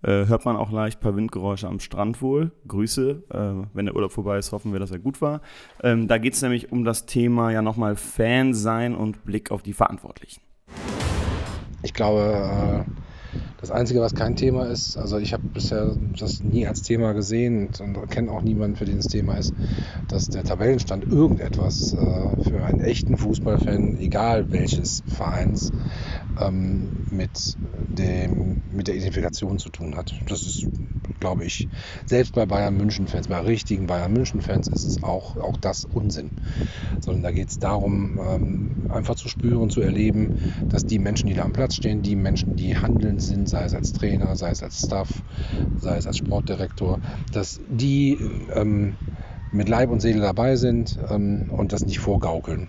Äh, 0.03 0.25
hört 0.27 0.45
man 0.45 0.55
auch 0.55 0.71
leicht 0.71 0.99
ein 0.99 1.01
paar 1.01 1.15
Windgeräusche 1.15 1.67
am 1.67 1.79
Strand 1.79 2.21
wohl. 2.21 2.51
Grüße. 2.67 3.23
Äh, 3.29 3.67
wenn 3.73 3.85
der 3.85 3.95
Urlaub 3.95 4.11
vorbei 4.11 4.37
ist, 4.37 4.51
hoffen 4.51 4.71
wir, 4.71 4.79
dass 4.79 4.91
er 4.91 4.99
gut 4.99 5.21
war. 5.21 5.41
Ähm, 5.83 6.07
da 6.07 6.17
geht 6.17 6.33
es 6.33 6.41
nämlich 6.41 6.71
um 6.71 6.83
das 6.83 7.05
Thema 7.05 7.51
ja 7.51 7.61
nochmal 7.61 7.95
Fan 7.95 8.53
sein 8.53 8.95
und 8.95 9.25
Blick 9.25 9.51
auf 9.51 9.63
die 9.63 9.73
Verantwortlichen. 9.73 10.41
Ich 11.83 11.93
glaube, 11.93 12.85
äh, 12.87 12.91
das 13.57 13.71
Einzige, 13.71 14.01
was 14.01 14.13
kein 14.13 14.35
Thema 14.35 14.65
ist, 14.65 14.97
also 14.97 15.17
ich 15.17 15.33
habe 15.33 15.43
bisher 15.47 15.95
das 16.19 16.43
nie 16.43 16.67
als 16.67 16.81
Thema 16.81 17.13
gesehen 17.13 17.69
und 17.79 18.09
kenne 18.09 18.31
auch 18.31 18.41
niemanden, 18.41 18.75
für 18.75 18.85
den 18.85 18.97
das 18.97 19.07
Thema 19.07 19.37
ist, 19.37 19.53
dass 20.07 20.29
der 20.29 20.43
Tabellenstand 20.43 21.05
irgendetwas 21.11 21.93
äh, 21.93 22.43
für 22.43 22.63
einen 22.63 22.81
echten 22.81 23.17
Fußballfan, 23.17 23.97
egal 23.97 24.51
welches 24.51 25.03
Vereins, 25.07 25.71
ähm, 26.39 26.89
mit, 27.09 27.55
dem, 27.87 28.61
mit 28.71 28.87
der 28.87 28.95
Identifikation 28.95 29.57
zu 29.57 29.69
tun 29.69 29.95
hat. 29.95 30.13
Das 30.27 30.41
ist, 30.41 30.67
glaube 31.19 31.45
ich, 31.45 31.67
selbst 32.05 32.33
bei 32.33 32.45
Bayern 32.45 32.75
München-Fans, 32.77 33.27
bei 33.27 33.39
richtigen 33.39 33.87
Bayern 33.87 34.13
München-Fans 34.13 34.67
ist 34.67 34.85
es 34.85 35.03
auch, 35.03 35.37
auch 35.37 35.57
das 35.57 35.85
Unsinn. 35.85 36.31
Sondern 36.99 37.23
da 37.23 37.31
geht 37.31 37.49
es 37.49 37.59
darum, 37.59 38.19
ähm, 38.19 38.91
einfach 38.91 39.15
zu 39.15 39.27
spüren, 39.27 39.69
zu 39.69 39.81
erleben, 39.81 40.39
dass 40.69 40.85
die 40.85 40.99
Menschen, 40.99 41.27
die 41.27 41.33
da 41.33 41.43
am 41.43 41.53
Platz 41.53 41.75
stehen, 41.75 42.01
die 42.01 42.15
Menschen, 42.15 42.55
die 42.55 42.77
handeln 42.77 43.19
sind, 43.25 43.49
sei 43.49 43.65
es 43.65 43.73
als 43.73 43.93
Trainer, 43.93 44.35
sei 44.35 44.51
es 44.51 44.63
als 44.63 44.83
Staff, 44.83 45.23
sei 45.77 45.97
es 45.97 46.07
als 46.07 46.17
Sportdirektor, 46.17 46.99
dass 47.31 47.59
die 47.67 48.13
ähm, 48.53 48.95
mit 49.55 49.69
Leib 49.69 49.89
und 49.89 50.01
Seele 50.01 50.21
dabei 50.21 50.55
sind 50.55 50.97
ähm, 51.09 51.49
und 51.49 51.73
das 51.73 51.85
nicht 51.85 51.99
vorgaukeln. 51.99 52.67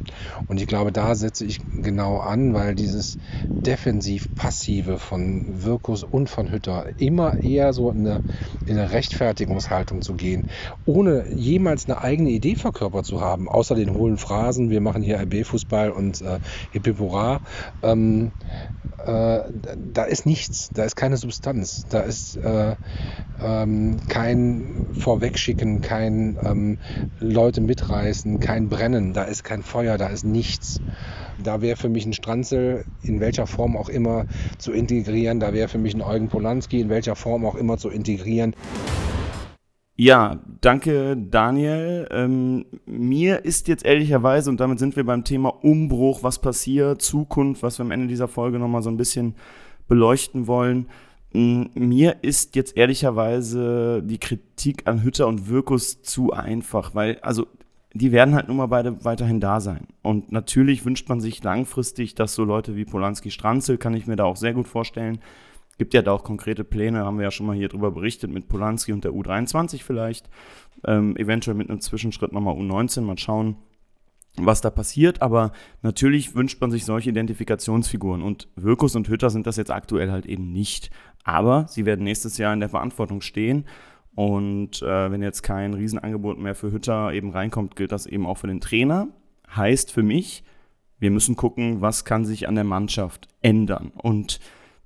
Und 0.49 0.61
ich 0.61 0.67
glaube, 0.67 0.93
da 0.93 1.15
setze 1.15 1.45
ich 1.45 1.61
genau 1.83 2.19
an, 2.19 2.55
weil 2.55 2.75
dieses 2.75 3.19
defensiv-passive 3.45 4.99
von 4.99 5.65
Wirkus 5.65 6.03
und 6.05 6.31
von 6.31 6.51
Hütter 6.51 6.87
immer 6.99 7.43
eher 7.43 7.73
so 7.73 7.91
in 7.91 8.07
eine, 8.07 8.21
in 8.67 8.79
eine 8.79 8.91
Rechtfertigungshaltung 8.93 10.03
zu 10.03 10.15
gehen, 10.15 10.45
ohne 10.85 11.33
jemals 11.35 11.87
eine 11.87 12.01
eigene 12.01 12.31
Idee 12.31 12.55
verkörpert 12.55 13.07
zu 13.07 13.21
haben, 13.21 13.49
außer 13.49 13.75
den 13.75 13.95
hohlen 13.95 14.19
Phrasen, 14.19 14.71
wir 14.71 14.81
machen 14.81 15.03
hier 15.03 15.21
RB-Fußball 15.21 15.91
und 15.91 16.23
äh, 16.23 16.39
Hippipura. 16.73 17.41
Ähm, 17.83 18.33
äh, 19.05 19.41
da 19.93 20.05
ist 20.05 20.27
nichts, 20.27 20.71
da 20.73 20.85
ist 20.85 20.97
keine 20.97 21.17
Substanz, 21.17 21.87
da 21.89 22.01
ist 22.01 22.37
äh, 22.37 22.77
ähm, 23.41 23.99
kein 24.09 24.87
Vorwegschicken, 24.99 25.81
kein 25.81 26.39
ähm, 26.43 26.76
Leute 27.21 27.61
mitreißen, 27.61 28.41
kein 28.41 28.69
Brennen, 28.69 29.13
da 29.13 29.25
ist 29.25 29.45
kein 29.45 29.63
Feuer, 29.63 29.99
da 29.99 30.09
ist 30.09 30.25
nichts. 30.25 30.81
Da 31.43 31.61
wäre 31.61 31.77
für 31.77 31.89
mich 31.89 32.07
ein 32.07 32.13
Stranzel 32.13 32.85
in 33.03 33.21
welcher 33.21 33.47
Form 33.47 33.77
auch 33.77 33.89
immer 33.89 34.27
zu 34.59 34.73
integrieren, 34.73 35.41
da 35.41 35.53
wäre 35.53 35.69
für 35.69 35.79
mich 35.79 35.95
ein 35.95 36.03
Eugen 36.03 36.29
Polanski 36.29 36.81
in 36.81 36.89
welcher 36.89 37.17
Form 37.17 37.45
auch 37.45 37.55
immer 37.55 37.79
zu 37.79 37.89
integrieren. 37.89 38.55
Ja, 39.99 40.41
danke 40.61 41.17
Daniel. 41.17 42.07
Ähm, 42.11 42.67
mir 42.85 43.47
ist 43.47 43.67
jetzt 43.67 43.85
ehrlicherweise, 43.85 44.51
und 44.51 44.61
damit 44.61 44.79
sind 44.79 44.95
wir 44.95 45.07
beim 45.07 45.25
Thema 45.25 45.49
Umbruch, 45.49 46.23
was 46.23 46.39
passiert, 46.39 47.01
Zukunft, 47.01 47.63
was 47.63 47.79
wir 47.79 47.85
am 47.85 47.91
Ende 47.91 48.07
dieser 48.07 48.29
Folge 48.29 48.59
nochmal 48.59 48.83
so 48.83 48.91
ein 48.91 48.99
bisschen 48.99 49.37
beleuchten 49.89 50.47
wollen. 50.47 50.89
Mm, 51.33 51.65
mir 51.75 52.17
ist 52.23 52.57
jetzt 52.57 52.77
ehrlicherweise 52.77 54.03
die 54.03 54.19
Kritik 54.19 54.87
an 54.87 55.03
Hütter 55.03 55.27
und 55.27 55.49
Wirkus 55.49 56.03
zu 56.03 56.33
einfach, 56.33 56.95
weil, 56.95 57.19
also, 57.21 57.47
die 57.93 58.13
werden 58.13 58.35
halt 58.35 58.49
nun 58.49 58.59
mal 58.59 58.67
beide 58.67 59.05
weiterhin 59.05 59.41
da 59.41 59.61
sein. 59.61 59.87
Und 60.03 60.31
natürlich 60.31 60.85
wünscht 60.85 61.09
man 61.09 61.21
sich 61.21 61.43
langfristig, 61.43 62.15
dass 62.15 62.35
so 62.35 62.45
Leute 62.45 62.77
wie 62.77 62.85
Polanski 62.85 63.31
Stranzel, 63.31 63.79
kann 63.79 63.95
ich 63.95 64.07
mir 64.07 64.17
da 64.17 64.25
auch 64.25 64.37
sehr 64.37 64.53
gut 64.53 64.69
vorstellen, 64.69 65.19
Gibt 65.79 65.93
ja 65.93 66.03
da 66.03 66.13
auch 66.13 66.25
konkrete 66.25 66.65
Pläne, 66.65 67.05
haben 67.05 67.19
wir 67.19 67.25
ja 67.25 67.31
schon 67.31 67.47
mal 67.47 67.57
hier 67.57 67.69
drüber 67.69 67.91
berichtet, 67.91 68.31
mit 68.31 68.49
Polanski 68.49 68.93
und 68.93 69.05
der 69.05 69.13
U23 69.13 69.83
vielleicht. 69.83 70.29
Ähm, 70.85 71.17
eventuell 71.17 71.57
mit 71.57 71.69
einem 71.69 71.81
Zwischenschritt 71.81 72.33
nochmal 72.33 72.55
U19, 72.55 73.03
mal 73.03 73.19
schauen, 73.19 73.57
was 74.37 74.63
da 74.63 74.71
passiert. 74.71 75.21
Aber 75.21 75.53
natürlich 75.83 76.35
wünscht 76.35 76.61
man 76.63 76.71
sich 76.71 76.87
solche 76.87 77.11
Identifikationsfiguren. 77.11 78.23
Und 78.23 78.49
Wirkus 78.57 78.97
und 78.97 79.09
Hütter 79.09 79.29
sind 79.29 79.47
das 79.47 79.57
jetzt 79.57 79.71
aktuell 79.71 80.11
halt 80.11 80.25
eben 80.25 80.51
nicht. 80.51 80.91
Aber 81.27 81.67
sie 81.69 81.85
werden 81.85 82.05
nächstes 82.05 82.39
Jahr 82.39 82.55
in 82.55 82.61
der 82.61 82.69
Verantwortung 82.69 83.21
stehen. 83.21 83.67
Und 84.15 84.81
äh, 84.81 85.11
wenn 85.11 85.23
jetzt 85.23 85.43
kein 85.43 85.75
Riesenangebot 85.75 86.39
mehr 86.39 86.55
für 86.55 86.71
Hütter 86.71 87.13
eben 87.13 87.31
reinkommt, 87.31 87.75
gilt 87.75 87.91
das 87.93 88.07
eben 88.07 88.27
auch 88.27 88.39
für 88.39 88.47
den 88.47 88.61
Trainer. 88.61 89.09
Heißt 89.55 89.93
für 89.93 90.05
mich, 90.05 90.45
wir 91.01 91.11
müssen 91.11 91.35
gucken, 91.35 91.81
was 91.81 92.05
kann 92.05 92.25
sich 92.25 92.49
an 92.49 92.55
der 92.55 92.65
Mannschaft 92.65 93.29
ändern. 93.43 93.91
Und 93.97 94.39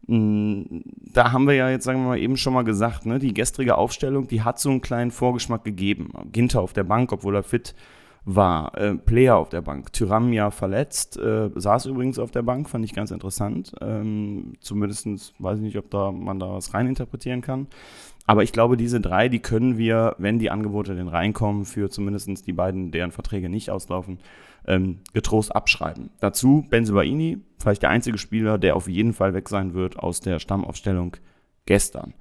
hm, 0.07 0.83
da 1.13 1.31
haben 1.31 1.47
wir 1.47 1.55
ja 1.55 1.69
jetzt, 1.69 1.85
sagen 1.85 2.01
wir 2.01 2.09
mal, 2.09 2.19
eben 2.19 2.39
schon 2.39 2.55
mal 2.55 2.65
gesagt, 2.65 3.05
ne, 3.05 3.19
die 3.19 3.35
gestrige 3.35 3.77
Aufstellung, 3.77 4.27
die 4.27 4.43
hat 4.43 4.59
so 4.59 4.71
einen 4.71 4.81
kleinen 4.81 5.11
Vorgeschmack 5.11 5.63
gegeben. 5.63 6.11
Ginter 6.33 6.63
auf 6.63 6.73
der 6.73 6.85
Bank, 6.85 7.13
obwohl 7.13 7.37
er 7.37 7.43
fit 7.43 7.75
war. 8.25 8.77
Äh, 8.77 8.95
Player 8.97 9.37
auf 9.37 9.49
der 9.49 9.63
Bank. 9.63 9.93
Tyram 9.93 10.33
ja 10.33 10.51
verletzt, 10.51 11.19
äh, 11.19 11.51
saß 11.55 11.87
übrigens 11.87 12.19
auf 12.19 12.31
der 12.31 12.43
Bank, 12.43 12.69
fand 12.69 12.85
ich 12.85 12.95
ganz 12.95 13.11
interessant. 13.11 13.73
Ähm, 13.81 14.55
Zumindest 14.61 15.35
weiß 15.39 15.59
ich 15.59 15.65
nicht, 15.65 15.79
ob 15.79 15.91
da 15.91 16.13
man 16.13 16.39
da 16.39 16.53
was 16.53 16.75
reininterpretieren 16.75 17.41
kann. 17.41 17.67
Aber 18.27 18.43
ich 18.43 18.53
glaube, 18.53 18.77
diese 18.77 19.01
drei, 19.01 19.29
die 19.29 19.41
können 19.41 19.77
wir, 19.77 20.15
wenn 20.19 20.39
die 20.39 20.51
Angebote 20.51 20.95
denn 20.95 21.09
reinkommen, 21.09 21.65
für 21.65 21.91
zumindest 21.91 22.47
die 22.47 22.53
beiden, 22.53 22.93
deren 22.93 23.11
Verträge 23.11 23.49
nicht 23.49 23.71
auslaufen, 23.71 24.19
ähm, 24.67 25.01
getrost 25.13 25.55
abschreiben. 25.55 26.11
Dazu 26.21 26.65
Benzebaini, 26.69 27.39
vielleicht 27.59 27.83
der 27.83 27.91
einzige 27.91 28.19
Spieler, 28.19 28.59
der 28.59 28.77
auf 28.77 28.89
jeden 28.89 29.15
Fall 29.15 29.35
weg 29.35 29.49
sein 29.49 29.75
wird 29.75 29.99
aus 29.99 30.21
der 30.21 30.39
Stammaufstellung 30.39 31.17
gestern. 31.67 32.15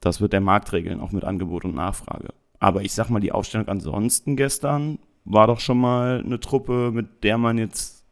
Das 0.00 0.20
wird 0.20 0.32
der 0.32 0.40
Markt 0.40 0.72
regeln, 0.72 1.00
auch 1.00 1.12
mit 1.12 1.24
Angebot 1.24 1.64
und 1.64 1.74
Nachfrage. 1.74 2.28
Aber 2.58 2.82
ich 2.82 2.92
sag 2.92 3.08
mal, 3.08 3.20
die 3.20 3.32
Aufstellung 3.32 3.68
ansonsten 3.68 4.36
gestern 4.36 4.98
war 5.24 5.46
doch 5.46 5.60
schon 5.60 5.78
mal 5.78 6.22
eine 6.24 6.40
Truppe, 6.40 6.90
mit 6.92 7.22
der 7.24 7.38
man 7.38 7.58
jetzt 7.58 8.02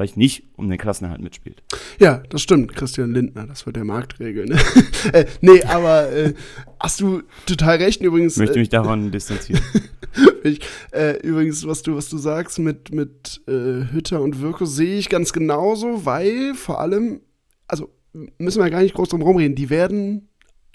vielleicht 0.00 0.16
nicht 0.16 0.44
um 0.56 0.70
den 0.70 0.78
Klassenerhalt 0.78 1.20
mitspielt. 1.20 1.62
Ja, 1.98 2.22
das 2.30 2.40
stimmt, 2.40 2.74
Christian 2.74 3.12
Lindner, 3.12 3.46
das 3.46 3.66
wird 3.66 3.76
der 3.76 3.84
Markt 3.84 4.18
regeln. 4.18 4.48
Ne? 4.48 4.58
äh, 5.12 5.26
nee, 5.42 5.62
aber 5.64 6.10
äh, 6.10 6.32
hast 6.78 7.02
du 7.02 7.22
total 7.44 7.76
recht. 7.76 8.00
Übrigens. 8.00 8.32
Ich 8.32 8.38
möchte 8.38 8.58
mich 8.58 8.70
davon 8.70 9.10
distanzieren. 9.10 9.62
ich, 10.42 10.60
äh, 10.92 11.18
übrigens, 11.20 11.66
was 11.66 11.82
du, 11.82 11.96
was 11.96 12.08
du 12.08 12.16
sagst 12.16 12.58
mit, 12.58 12.94
mit 12.94 13.42
äh, 13.46 13.92
Hütter 13.92 14.22
und 14.22 14.40
Wirko, 14.40 14.64
sehe 14.64 14.96
ich 14.98 15.10
ganz 15.10 15.34
genauso, 15.34 16.06
weil 16.06 16.54
vor 16.54 16.80
allem, 16.80 17.20
also 17.68 17.90
müssen 18.38 18.62
wir 18.62 18.70
gar 18.70 18.80
nicht 18.80 18.94
groß 18.94 19.10
drum 19.10 19.20
rumreden, 19.20 19.54
die 19.54 19.68
werden 19.68 20.29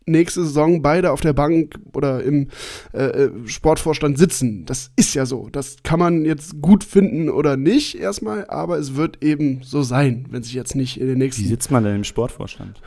nächste 0.06 0.44
Saison 0.44 0.82
beide 0.82 1.12
auf 1.12 1.22
der 1.22 1.34
Bank 1.34 1.76
oder 1.94 2.24
im 2.24 2.50
äh, 2.94 3.04
äh, 3.04 3.32
Sportvorstand 3.46 4.18
sitzen. 4.18 4.66
Das 4.66 4.92
ist 4.96 5.14
ja 5.14 5.26
so. 5.26 5.50
Das 5.52 5.78
kann 5.84 6.00
man 6.00 6.26
jetzt 6.26 6.62
gut 6.62 6.84
finden 6.84 7.30
oder 7.30 7.58
nicht 7.58 8.00
erstmal, 8.00 8.46
aber 8.48 8.78
es 8.78 8.96
wird 8.96 9.24
eben 9.24 9.62
so 9.64 9.82
sein, 9.82 10.26
wenn 10.30 10.44
sich 10.44 10.54
jetzt 10.54 10.76
nicht 10.76 11.00
in 11.00 11.08
den 11.08 11.18
nächsten. 11.18 11.44
Wie 11.44 11.48
sitzt 11.48 11.72
man 11.72 11.84
denn 11.84 11.96
im 11.96 12.04
Sportvorstand? 12.04 12.82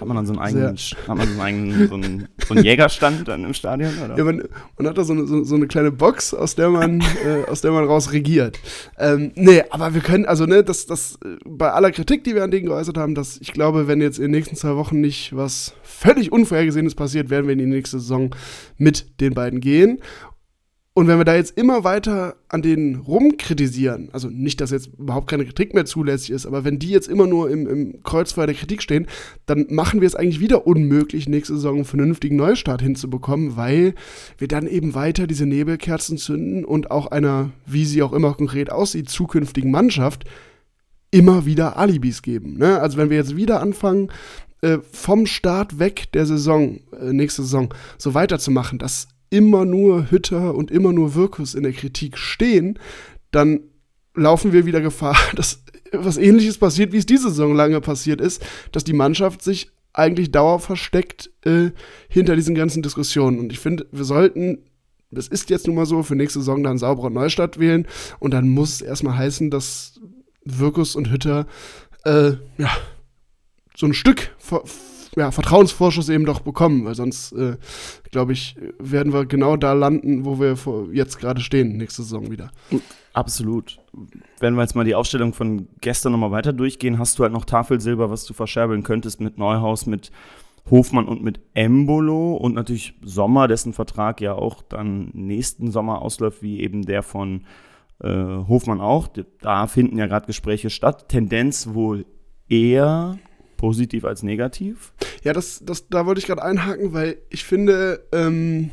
Hat 0.00 0.06
man 0.06 0.16
dann 0.16 0.26
so 0.26 0.32
einen 0.32 0.40
eigenen, 0.40 0.76
hat 0.76 1.08
man 1.08 1.26
so 1.26 1.32
einen 1.32 1.40
eigenen, 1.40 1.88
so 1.88 1.94
einen, 1.94 2.28
so 2.46 2.54
einen 2.54 2.64
Jägerstand 2.64 3.28
dann 3.28 3.44
im 3.44 3.54
Stadion? 3.54 3.92
Oder? 4.04 4.16
Ja, 4.16 4.24
man, 4.24 4.42
man 4.76 4.86
hat 4.88 4.98
da 4.98 5.04
so 5.04 5.12
eine, 5.12 5.26
so, 5.26 5.44
so 5.44 5.54
eine 5.54 5.66
kleine 5.66 5.90
Box, 5.92 6.34
aus 6.34 6.54
der 6.54 6.70
man, 6.70 7.00
äh, 7.26 7.50
aus 7.50 7.60
der 7.60 7.72
man 7.72 7.84
raus 7.84 8.12
regiert. 8.12 8.58
Ähm, 8.98 9.32
nee, 9.34 9.62
aber 9.70 9.94
wir 9.94 10.00
können, 10.00 10.26
also 10.26 10.46
ne, 10.46 10.62
das, 10.62 10.86
das, 10.86 11.18
äh, 11.24 11.36
bei 11.44 11.70
aller 11.70 11.90
Kritik, 11.90 12.24
die 12.24 12.34
wir 12.34 12.44
an 12.44 12.50
denen 12.50 12.66
geäußert 12.66 12.98
haben, 12.98 13.14
dass 13.14 13.38
ich 13.40 13.52
glaube, 13.52 13.88
wenn 13.88 14.00
jetzt 14.00 14.18
in 14.18 14.24
den 14.24 14.30
nächsten 14.32 14.56
zwei 14.56 14.76
Wochen 14.76 15.00
nicht 15.00 15.34
was 15.34 15.74
völlig 15.82 16.32
Unvorhergesehenes 16.32 16.94
passiert, 16.94 17.30
werden 17.30 17.46
wir 17.46 17.52
in 17.52 17.58
die 17.58 17.66
nächste 17.66 17.98
Saison 17.98 18.34
mit 18.76 19.20
den 19.20 19.34
beiden 19.34 19.60
gehen. 19.60 20.00
Und 20.96 21.08
wenn 21.08 21.18
wir 21.18 21.26
da 21.26 21.36
jetzt 21.36 21.58
immer 21.58 21.84
weiter 21.84 22.36
an 22.48 22.62
denen 22.62 22.94
rumkritisieren, 22.96 24.08
also 24.12 24.30
nicht, 24.30 24.62
dass 24.62 24.70
jetzt 24.70 24.88
überhaupt 24.98 25.28
keine 25.28 25.44
Kritik 25.44 25.74
mehr 25.74 25.84
zulässig 25.84 26.30
ist, 26.30 26.46
aber 26.46 26.64
wenn 26.64 26.78
die 26.78 26.88
jetzt 26.88 27.06
immer 27.06 27.26
nur 27.26 27.50
im, 27.50 27.66
im 27.66 28.02
Kreuzfeuer 28.02 28.46
der 28.46 28.54
Kritik 28.54 28.80
stehen, 28.80 29.06
dann 29.44 29.66
machen 29.68 30.00
wir 30.00 30.06
es 30.06 30.14
eigentlich 30.14 30.40
wieder 30.40 30.66
unmöglich, 30.66 31.28
nächste 31.28 31.52
Saison 31.56 31.74
einen 31.74 31.84
vernünftigen 31.84 32.36
Neustart 32.36 32.80
hinzubekommen, 32.80 33.58
weil 33.58 33.94
wir 34.38 34.48
dann 34.48 34.66
eben 34.66 34.94
weiter 34.94 35.26
diese 35.26 35.44
Nebelkerzen 35.44 36.16
zünden 36.16 36.64
und 36.64 36.90
auch 36.90 37.08
einer, 37.08 37.50
wie 37.66 37.84
sie 37.84 38.02
auch 38.02 38.14
immer 38.14 38.32
konkret 38.32 38.72
aussieht, 38.72 39.10
zukünftigen 39.10 39.70
Mannschaft 39.70 40.24
immer 41.10 41.44
wieder 41.44 41.76
Alibis 41.76 42.22
geben. 42.22 42.56
Ne? 42.56 42.80
Also 42.80 42.96
wenn 42.96 43.10
wir 43.10 43.18
jetzt 43.18 43.36
wieder 43.36 43.60
anfangen, 43.60 44.10
äh, 44.62 44.78
vom 44.92 45.26
Start 45.26 45.78
weg 45.78 46.10
der 46.14 46.24
Saison, 46.24 46.80
äh, 46.98 47.12
nächste 47.12 47.42
Saison, 47.42 47.74
so 47.98 48.14
weiterzumachen, 48.14 48.78
das 48.78 49.08
immer 49.30 49.64
nur 49.64 50.10
Hütter 50.10 50.54
und 50.54 50.70
immer 50.70 50.92
nur 50.92 51.14
Wirkus 51.14 51.54
in 51.54 51.62
der 51.62 51.72
Kritik 51.72 52.18
stehen, 52.18 52.78
dann 53.30 53.60
laufen 54.14 54.52
wir 54.52 54.66
wieder 54.66 54.80
Gefahr, 54.80 55.16
dass 55.34 55.62
was 55.92 56.16
ähnliches 56.16 56.58
passiert, 56.58 56.92
wie 56.92 56.98
es 56.98 57.06
diese 57.06 57.30
Saison 57.30 57.54
lange 57.54 57.80
passiert 57.80 58.20
ist, 58.20 58.44
dass 58.72 58.84
die 58.84 58.92
Mannschaft 58.92 59.42
sich 59.42 59.70
eigentlich 59.92 60.30
dauerversteckt 60.30 61.30
äh, 61.44 61.70
hinter 62.08 62.36
diesen 62.36 62.54
ganzen 62.54 62.82
Diskussionen. 62.82 63.38
Und 63.38 63.52
ich 63.52 63.58
finde, 63.58 63.86
wir 63.92 64.04
sollten, 64.04 64.58
das 65.10 65.28
ist 65.28 65.48
jetzt 65.48 65.66
nun 65.66 65.76
mal 65.76 65.86
so, 65.86 66.02
für 66.02 66.16
nächste 66.16 66.40
Saison 66.40 66.62
dann 66.62 66.76
saubere 66.76 67.10
Neustadt 67.10 67.58
wählen. 67.58 67.86
Und 68.18 68.34
dann 68.34 68.48
muss 68.48 68.74
es 68.74 68.80
erstmal 68.82 69.16
heißen, 69.16 69.50
dass 69.50 70.00
Wirkus 70.44 70.96
und 70.96 71.10
Hütter 71.10 71.46
äh, 72.04 72.32
ja, 72.58 72.70
so 73.74 73.86
ein 73.86 73.94
Stück 73.94 74.30
ja, 75.16 75.30
Vertrauensvorschuss 75.30 76.08
eben 76.10 76.26
doch 76.26 76.40
bekommen, 76.40 76.84
weil 76.84 76.94
sonst, 76.94 77.32
äh, 77.32 77.56
glaube 78.10 78.32
ich, 78.32 78.56
werden 78.78 79.12
wir 79.12 79.24
genau 79.24 79.56
da 79.56 79.72
landen, 79.72 80.24
wo 80.24 80.38
wir 80.38 80.56
jetzt 80.92 81.18
gerade 81.18 81.40
stehen, 81.40 81.76
nächste 81.76 82.02
Saison 82.02 82.30
wieder. 82.30 82.50
Absolut. 83.14 83.78
Wenn 84.40 84.54
wir 84.54 84.62
jetzt 84.62 84.76
mal 84.76 84.84
die 84.84 84.94
Aufstellung 84.94 85.32
von 85.32 85.68
gestern 85.80 86.12
nochmal 86.12 86.32
weiter 86.32 86.52
durchgehen, 86.52 86.98
hast 86.98 87.18
du 87.18 87.22
halt 87.22 87.32
noch 87.32 87.46
Tafelsilber, 87.46 88.10
was 88.10 88.24
du 88.26 88.34
verscherbeln 88.34 88.82
könntest 88.82 89.20
mit 89.20 89.38
Neuhaus, 89.38 89.86
mit 89.86 90.10
Hofmann 90.70 91.08
und 91.08 91.22
mit 91.22 91.40
Embolo 91.54 92.34
und 92.34 92.54
natürlich 92.54 92.94
Sommer, 93.02 93.48
dessen 93.48 93.72
Vertrag 93.72 94.20
ja 94.20 94.34
auch 94.34 94.62
dann 94.62 95.10
nächsten 95.14 95.70
Sommer 95.70 96.02
ausläuft, 96.02 96.42
wie 96.42 96.60
eben 96.60 96.82
der 96.82 97.02
von 97.02 97.46
äh, 98.02 98.08
Hofmann 98.08 98.82
auch. 98.82 99.08
Da 99.40 99.66
finden 99.66 99.96
ja 99.96 100.06
gerade 100.06 100.26
Gespräche 100.26 100.68
statt. 100.68 101.08
Tendenz 101.08 101.68
wohl 101.72 102.04
eher 102.48 103.18
positiv 103.56 104.04
als 104.04 104.22
negativ? 104.22 104.92
Ja, 105.22 105.32
das, 105.32 105.60
das, 105.64 105.88
da 105.88 106.06
wollte 106.06 106.20
ich 106.20 106.26
gerade 106.26 106.42
einhaken, 106.42 106.92
weil 106.92 107.18
ich 107.30 107.44
finde, 107.44 108.06
ähm, 108.12 108.70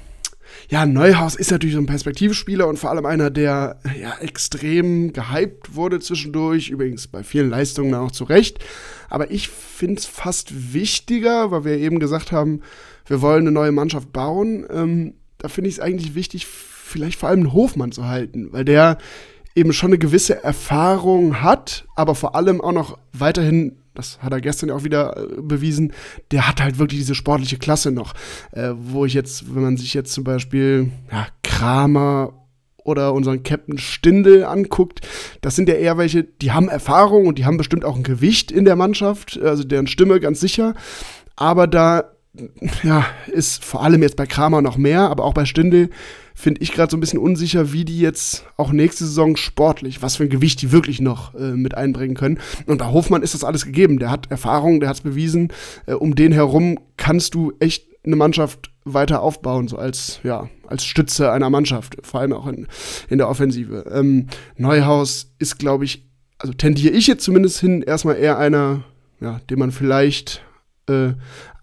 ja, 0.70 0.86
Neuhaus 0.86 1.36
ist 1.36 1.52
natürlich 1.52 1.76
so 1.76 1.82
ein 1.82 1.86
Perspektivspieler 1.86 2.68
und 2.68 2.78
vor 2.78 2.90
allem 2.90 3.06
einer, 3.06 3.30
der 3.30 3.80
ja 4.00 4.18
extrem 4.20 5.14
gehypt 5.14 5.76
wurde 5.76 6.00
zwischendurch, 6.00 6.70
übrigens 6.70 7.08
bei 7.08 7.24
vielen 7.24 7.50
Leistungen 7.50 7.94
auch 7.94 8.12
zu 8.12 8.24
Recht. 8.24 8.60
Aber 9.10 9.32
ich 9.32 9.50
finde 9.50 10.00
es 10.00 10.06
fast 10.06 10.74
wichtiger, 10.74 11.52
weil 11.52 11.66
wir 11.66 11.78
eben 11.78 12.00
gesagt 12.00 12.32
haben, 12.32 12.62
wir 13.06 13.22
wollen 13.22 13.42
eine 13.42 13.52
neue 13.52 13.72
Mannschaft 13.72 14.14
bauen. 14.14 14.66
Ähm, 14.70 15.16
da 15.38 15.50
finde 15.50 15.70
ich 15.70 15.76
es 15.76 15.82
eigentlich 15.82 16.16
wichtig, 16.16 16.46
vielleicht 16.46 17.20
vor 17.20 17.30
allem 17.30 17.42
einen 17.42 17.54
Hofmann 17.54 17.92
zu 17.92 18.06
halten, 18.08 18.52
weil 18.52 18.66
der 18.66 18.98
eben 19.56 19.74
schon 19.74 19.90
eine 19.90 20.00
gewisse 20.00 20.44
Erfahrung 20.44 21.42
hat, 21.42 21.86
aber 21.96 22.16
vor 22.16 22.36
allem 22.36 22.62
auch 22.62 22.72
noch 22.72 22.98
weiterhin 23.12 23.78
das 23.96 24.20
hat 24.22 24.34
er 24.34 24.42
gestern 24.42 24.72
auch 24.72 24.84
wieder 24.84 25.18
äh, 25.18 25.42
bewiesen, 25.42 25.94
der 26.32 26.48
hat 26.48 26.62
halt 26.62 26.80
wirklich 26.80 27.00
diese 27.00 27.16
sportliche 27.16 27.58
Klasse 27.58 27.92
noch. 27.92 28.14
Äh, 28.52 28.72
wo 28.76 29.06
ich 29.06 29.14
jetzt, 29.14 29.56
wenn 29.56 29.64
man 29.64 29.78
sich 29.78 29.94
jetzt 29.94 30.14
zum 30.14 30.24
Beispiel 30.24 30.92
ja, 31.12 31.28
Kramer 31.44 32.34
oder 32.84 33.14
unseren 33.14 33.44
Captain 33.44 33.78
Stindel 33.78 34.44
anguckt, 34.44 35.02
das 35.42 35.56
sind 35.56 35.70
ja 35.70 35.76
eher 35.76 35.98
welche, 35.98 36.24
die 36.24 36.52
haben 36.52 36.70
Erfahrung 36.70 37.28
und 37.28 37.38
die 37.38 37.46
haben 37.46 37.58
bestimmt 37.58 37.86
auch 37.86 37.96
ein 37.96 38.04
Gewicht 38.04 38.52
in 38.52 38.66
der 38.66 38.76
Mannschaft, 38.76 39.40
also 39.42 39.64
deren 39.64 39.88
Stimme 39.88 40.20
ganz 40.20 40.40
sicher. 40.40 40.74
Aber 41.36 41.68
da 41.68 42.14
ja, 42.84 43.06
ist 43.28 43.64
vor 43.64 43.84
allem 43.84 44.02
jetzt 44.02 44.16
bei 44.16 44.26
Kramer 44.26 44.62
noch 44.62 44.78
mehr, 44.78 45.02
aber 45.02 45.24
auch 45.24 45.34
bei 45.34 45.46
Stindl 45.46 45.90
finde 46.34 46.62
ich 46.62 46.72
gerade 46.72 46.90
so 46.90 46.98
ein 46.98 47.00
bisschen 47.00 47.20
unsicher, 47.20 47.74
wie 47.74 47.86
die 47.86 48.00
jetzt 48.00 48.46
auch 48.58 48.72
nächste 48.72 49.06
Saison 49.06 49.36
sportlich, 49.36 50.02
was 50.02 50.16
für 50.16 50.24
ein 50.24 50.30
Gewicht 50.30 50.62
die 50.62 50.72
wirklich 50.72 51.00
noch 51.00 51.36
äh, 51.36 51.52
mit 51.52 51.76
einbringen 51.76 52.16
können. 52.16 52.40
Und 52.66 52.80
bei 52.80 52.88
Hofmann 52.88 53.22
ist 53.22 53.36
das 53.36 53.44
alles 53.44 53.66
gegeben. 53.66 54.00
Der 54.00 54.10
hat 54.10 54.32
Erfahrung, 54.32 54.80
der 54.80 54.90
hat 54.90 54.98
es 54.98 55.02
bewiesen. 55.02 55.54
Äh, 55.86 55.94
um 55.94 56.16
den 56.16 56.32
herum 56.32 56.80
kannst 56.98 57.36
du 57.36 57.54
echt 57.60 57.86
eine 58.04 58.16
Mannschaft 58.16 58.72
weiter 58.84 59.22
aufbauen, 59.22 59.68
so 59.68 59.78
als, 59.78 60.20
ja, 60.24 60.50
als 60.68 60.84
Stütze 60.84 61.32
einer 61.32 61.50
Mannschaft, 61.50 61.98
vor 62.02 62.20
allem 62.20 62.34
auch 62.34 62.48
in, 62.48 62.68
in 63.10 63.20
der 63.20 63.30
Offensive. 63.30 63.86
Ähm, 63.92 64.28
Neuhaus 64.58 65.34
ist, 65.40 65.60
glaube 65.60 65.86
ich, 65.86 66.10
also 66.40 66.54
tendiere 66.54 66.94
ich 66.94 67.08
jetzt 67.08 67.24
zumindest 67.24 67.60
hin, 67.60 67.82
erstmal 67.82 68.18
eher 68.18 68.38
einer, 68.38 68.84
ja, 69.22 69.40
den 69.50 69.60
man 69.60 69.72
vielleicht 69.72 70.44
äh, 70.90 71.14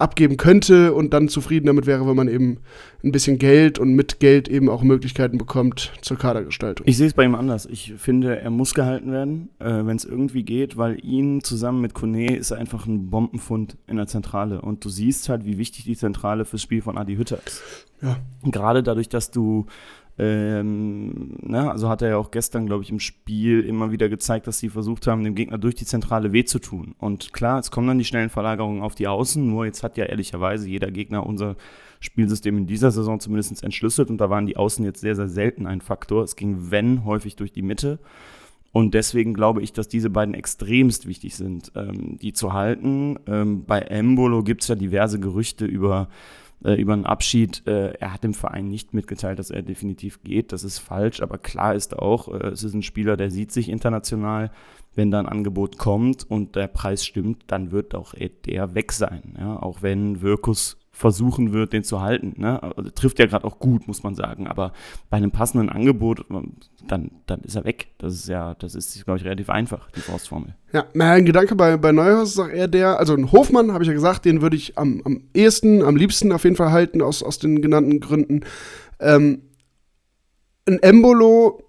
abgeben 0.00 0.36
könnte 0.36 0.94
und 0.94 1.12
dann 1.12 1.28
zufrieden 1.28 1.66
damit 1.66 1.86
wäre, 1.86 2.06
wenn 2.06 2.16
man 2.16 2.28
eben 2.28 2.58
ein 3.04 3.12
bisschen 3.12 3.38
Geld 3.38 3.78
und 3.78 3.92
mit 3.94 4.18
Geld 4.18 4.48
eben 4.48 4.68
auch 4.68 4.82
Möglichkeiten 4.82 5.38
bekommt 5.38 5.92
zur 6.00 6.16
Kadergestaltung. 6.16 6.86
Ich 6.88 6.96
sehe 6.96 7.06
es 7.06 7.14
bei 7.14 7.24
ihm 7.24 7.34
anders. 7.34 7.66
Ich 7.66 7.94
finde, 7.96 8.40
er 8.40 8.50
muss 8.50 8.74
gehalten 8.74 9.12
werden, 9.12 9.50
äh, 9.58 9.66
wenn 9.66 9.96
es 9.96 10.04
irgendwie 10.04 10.42
geht, 10.42 10.76
weil 10.76 11.04
ihn 11.04 11.42
zusammen 11.42 11.80
mit 11.80 11.94
Kone 11.94 12.36
ist 12.36 12.52
einfach 12.52 12.86
ein 12.86 13.10
Bombenfund 13.10 13.76
in 13.86 13.96
der 13.96 14.06
Zentrale. 14.06 14.62
Und 14.62 14.84
du 14.84 14.88
siehst 14.88 15.28
halt, 15.28 15.44
wie 15.44 15.58
wichtig 15.58 15.84
die 15.84 15.96
Zentrale 15.96 16.44
fürs 16.44 16.62
Spiel 16.62 16.82
von 16.82 16.96
Adi 16.96 17.16
Hütter 17.16 17.38
ist. 17.44 17.62
Ja. 18.02 18.16
Gerade 18.44 18.82
dadurch, 18.82 19.10
dass 19.10 19.30
du 19.30 19.66
ähm, 20.22 21.38
ne, 21.40 21.70
also 21.70 21.88
hat 21.88 22.02
er 22.02 22.10
ja 22.10 22.16
auch 22.18 22.30
gestern, 22.30 22.66
glaube 22.66 22.84
ich, 22.84 22.90
im 22.90 23.00
Spiel 23.00 23.60
immer 23.60 23.90
wieder 23.90 24.10
gezeigt, 24.10 24.46
dass 24.46 24.58
sie 24.58 24.68
versucht 24.68 25.06
haben, 25.06 25.24
dem 25.24 25.34
Gegner 25.34 25.56
durch 25.56 25.76
die 25.76 25.86
Zentrale 25.86 26.34
weh 26.34 26.44
zu 26.44 26.58
tun. 26.58 26.94
Und 26.98 27.32
klar, 27.32 27.58
es 27.58 27.70
kommen 27.70 27.88
dann 27.88 27.96
die 27.96 28.04
schnellen 28.04 28.28
Verlagerungen 28.28 28.82
auf 28.82 28.94
die 28.94 29.08
Außen, 29.08 29.48
nur 29.48 29.64
jetzt 29.64 29.82
hat 29.82 29.96
ja 29.96 30.04
ehrlicherweise 30.04 30.68
jeder 30.68 30.90
Gegner 30.90 31.24
unser 31.24 31.56
Spielsystem 32.00 32.58
in 32.58 32.66
dieser 32.66 32.90
Saison 32.90 33.18
zumindest 33.18 33.62
entschlüsselt 33.64 34.10
und 34.10 34.18
da 34.18 34.28
waren 34.28 34.44
die 34.44 34.58
Außen 34.58 34.84
jetzt 34.84 35.00
sehr, 35.00 35.16
sehr 35.16 35.28
selten 35.28 35.66
ein 35.66 35.80
Faktor. 35.80 36.22
Es 36.22 36.36
ging, 36.36 36.70
wenn, 36.70 37.06
häufig 37.06 37.36
durch 37.36 37.52
die 37.52 37.62
Mitte. 37.62 37.98
Und 38.72 38.92
deswegen 38.92 39.32
glaube 39.32 39.62
ich, 39.62 39.72
dass 39.72 39.88
diese 39.88 40.10
beiden 40.10 40.34
extremst 40.34 41.06
wichtig 41.06 41.34
sind, 41.34 41.72
ähm, 41.74 42.18
die 42.18 42.34
zu 42.34 42.52
halten. 42.52 43.18
Ähm, 43.26 43.64
bei 43.64 43.80
Embolo 43.80 44.42
gibt 44.42 44.62
es 44.62 44.68
ja 44.68 44.74
diverse 44.74 45.18
Gerüchte 45.18 45.64
über 45.64 46.08
äh, 46.64 46.74
über 46.74 46.92
einen 46.92 47.06
Abschied. 47.06 47.66
Äh, 47.66 47.94
er 47.94 48.12
hat 48.12 48.24
dem 48.24 48.34
Verein 48.34 48.68
nicht 48.68 48.94
mitgeteilt, 48.94 49.38
dass 49.38 49.50
er 49.50 49.62
definitiv 49.62 50.22
geht. 50.22 50.52
Das 50.52 50.64
ist 50.64 50.78
falsch, 50.78 51.22
aber 51.22 51.38
klar 51.38 51.74
ist 51.74 51.98
auch, 51.98 52.28
äh, 52.28 52.48
es 52.48 52.64
ist 52.64 52.74
ein 52.74 52.82
Spieler, 52.82 53.16
der 53.16 53.30
sieht 53.30 53.52
sich 53.52 53.68
international. 53.68 54.50
Wenn 54.94 55.12
da 55.12 55.20
ein 55.20 55.28
Angebot 55.28 55.78
kommt 55.78 56.28
und 56.28 56.56
der 56.56 56.66
Preis 56.66 57.06
stimmt, 57.06 57.44
dann 57.46 57.70
wird 57.70 57.94
auch 57.94 58.12
der 58.44 58.74
weg 58.74 58.90
sein. 58.92 59.36
Ja? 59.38 59.62
Auch 59.62 59.82
wenn 59.82 60.20
Wirkus 60.20 60.79
versuchen 61.00 61.54
wird, 61.54 61.72
den 61.72 61.82
zu 61.82 62.02
halten. 62.02 62.34
Ne? 62.36 62.62
Also, 62.62 62.90
trifft 62.90 63.18
ja 63.18 63.24
gerade 63.24 63.46
auch 63.46 63.58
gut, 63.58 63.88
muss 63.88 64.02
man 64.02 64.14
sagen. 64.14 64.46
Aber 64.46 64.72
bei 65.08 65.16
einem 65.16 65.30
passenden 65.30 65.70
Angebot, 65.70 66.26
dann, 66.86 67.10
dann 67.26 67.40
ist 67.40 67.56
er 67.56 67.64
weg. 67.64 67.88
Das 67.96 68.12
ist 68.12 68.28
ja, 68.28 68.54
das 68.54 68.74
ist, 68.74 69.02
glaube 69.06 69.18
ich, 69.18 69.24
relativ 69.24 69.48
einfach, 69.48 69.90
die 69.92 70.00
Faustformel. 70.00 70.54
Ja, 70.74 70.84
mein 70.92 71.24
Gedanke 71.24 71.56
bei, 71.56 71.78
bei 71.78 71.90
Neuhaus 71.90 72.32
ist 72.32 72.38
auch 72.38 72.48
eher 72.48 72.68
der, 72.68 72.98
also 72.98 73.14
ein 73.14 73.32
Hofmann, 73.32 73.72
habe 73.72 73.82
ich 73.82 73.88
ja 73.88 73.94
gesagt, 73.94 74.26
den 74.26 74.42
würde 74.42 74.56
ich 74.56 74.76
am, 74.76 75.00
am 75.06 75.22
ehesten, 75.32 75.82
am 75.82 75.96
liebsten 75.96 76.32
auf 76.32 76.44
jeden 76.44 76.56
Fall 76.56 76.70
halten, 76.70 77.00
aus, 77.00 77.22
aus 77.22 77.38
den 77.38 77.62
genannten 77.62 78.00
Gründen. 78.00 78.42
Ähm, 79.00 79.40
ein 80.68 80.82
Embolo 80.82 81.62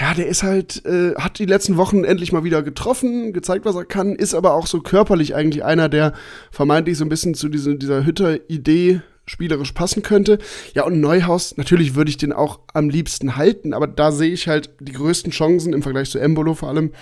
ja, 0.00 0.14
der 0.14 0.28
ist 0.28 0.42
halt, 0.42 0.84
äh, 0.86 1.14
hat 1.16 1.38
die 1.38 1.46
letzten 1.46 1.76
Wochen 1.76 2.04
endlich 2.04 2.32
mal 2.32 2.44
wieder 2.44 2.62
getroffen, 2.62 3.32
gezeigt, 3.32 3.64
was 3.64 3.74
er 3.74 3.84
kann, 3.84 4.14
ist 4.14 4.34
aber 4.34 4.54
auch 4.54 4.66
so 4.66 4.80
körperlich 4.80 5.34
eigentlich 5.34 5.64
einer, 5.64 5.88
der 5.88 6.12
vermeintlich 6.52 6.96
so 6.96 7.04
ein 7.04 7.08
bisschen 7.08 7.34
zu 7.34 7.48
diese, 7.48 7.76
dieser 7.76 8.04
Hütter-Idee 8.04 9.02
spielerisch 9.26 9.72
passen 9.72 10.02
könnte. 10.02 10.38
Ja, 10.74 10.84
und 10.84 11.00
Neuhaus, 11.00 11.56
natürlich 11.56 11.94
würde 11.94 12.10
ich 12.10 12.16
den 12.16 12.32
auch 12.32 12.60
am 12.74 12.88
liebsten 12.88 13.36
halten, 13.36 13.74
aber 13.74 13.86
da 13.86 14.12
sehe 14.12 14.32
ich 14.32 14.48
halt 14.48 14.70
die 14.80 14.92
größten 14.92 15.32
Chancen 15.32 15.72
im 15.72 15.82
Vergleich 15.82 16.10
zu 16.10 16.18
Embolo 16.18 16.54
vor 16.54 16.68
allem, 16.68 16.92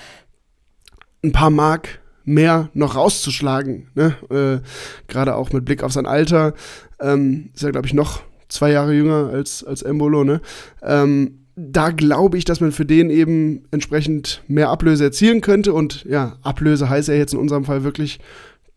ein 1.22 1.32
paar 1.32 1.50
Mark 1.50 2.00
mehr 2.24 2.70
noch 2.74 2.94
rauszuschlagen. 2.94 3.90
Ne? 3.94 4.14
Äh, 4.30 4.66
Gerade 5.08 5.34
auch 5.34 5.52
mit 5.52 5.64
Blick 5.64 5.82
auf 5.82 5.92
sein 5.92 6.06
Alter. 6.06 6.54
Ähm, 7.00 7.50
ist 7.54 7.64
er, 7.64 7.72
glaube 7.72 7.86
ich, 7.86 7.94
noch 7.94 8.22
zwei 8.48 8.70
Jahre 8.70 8.94
jünger 8.94 9.30
als, 9.32 9.64
als 9.64 9.82
Embolo. 9.82 10.24
Ne? 10.24 10.40
Ähm, 10.82 11.46
da 11.58 11.90
glaube 11.90 12.38
ich, 12.38 12.44
dass 12.44 12.60
man 12.60 12.70
für 12.70 12.84
den 12.84 13.10
eben 13.10 13.64
entsprechend 13.72 14.42
mehr 14.46 14.70
Ablöse 14.70 15.04
erzielen 15.04 15.40
könnte. 15.40 15.72
Und 15.72 16.04
ja, 16.04 16.36
Ablöse 16.42 16.88
heißt 16.88 17.08
ja 17.08 17.14
jetzt 17.14 17.34
in 17.34 17.40
unserem 17.40 17.64
Fall 17.64 17.82
wirklich 17.82 18.20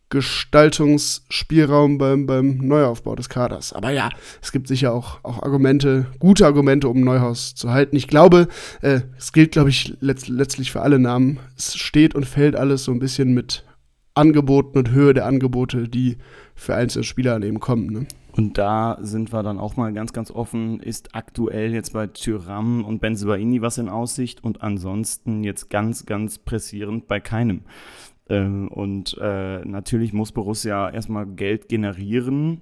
Gestaltungsspielraum 0.10 1.98
beim, 1.98 2.26
beim 2.26 2.58
Neuaufbau 2.58 3.16
des 3.16 3.30
Kaders. 3.30 3.72
Aber 3.72 3.92
ja, 3.92 4.10
es 4.42 4.52
gibt 4.52 4.68
sicher 4.68 4.94
auch, 4.94 5.24
auch 5.24 5.44
Argumente, 5.44 6.08
gute 6.20 6.46
Argumente, 6.46 6.90
um 6.90 7.02
Neuhaus 7.02 7.54
zu 7.54 7.72
halten. 7.72 7.96
Ich 7.96 8.08
glaube, 8.08 8.48
äh, 8.82 9.02
es 9.18 9.32
gilt, 9.32 9.52
glaube 9.52 9.70
ich, 9.70 9.96
letzt, 10.02 10.28
letztlich 10.28 10.72
für 10.72 10.82
alle 10.82 11.00
Namen. 11.00 11.40
Es 11.56 11.78
steht 11.78 12.16
und 12.16 12.26
fällt 12.26 12.56
alles 12.56 12.84
so 12.84 12.92
ein 12.92 13.00
bisschen 13.00 13.34
mit 13.34 13.64
Angeboten 14.16 14.78
und 14.78 14.92
Höhe 14.92 15.14
der 15.14 15.28
Angebote, 15.28 15.88
die 15.88 16.18
für 16.56 16.76
einzelne 16.76 17.04
Spieler 17.04 17.34
dann 17.34 17.44
eben 17.44 17.60
kommen. 17.60 17.88
Ne? 17.88 18.06
Und 18.36 18.58
da 18.58 18.98
sind 19.02 19.34
wir 19.34 19.44
dann 19.44 19.60
auch 19.60 19.76
mal 19.76 19.92
ganz, 19.94 20.14
ganz 20.14 20.32
offen, 20.32 20.80
ist 20.80 21.16
aktuell 21.16 21.74
jetzt 21.74 21.94
bei 21.94 22.08
Tyram 22.08 22.86
und 22.86 23.02
Benzebaini 23.02 23.62
was 23.62 23.78
in 23.78 23.90
Aussicht 23.90 24.44
und 24.44 24.62
ansonsten 24.62 25.44
jetzt 25.44 25.70
ganz, 25.70 26.06
ganz 26.06 26.38
pressierend 26.38 27.08
bei 27.08 27.20
keinem. 27.20 27.62
Ähm, 28.30 28.70
und 28.70 29.18
äh, 29.20 29.66
natürlich 29.66 30.14
muss 30.14 30.32
Borussia 30.32 30.90
erstmal 30.90 31.26
Geld 31.26 31.68
generieren. 31.68 32.62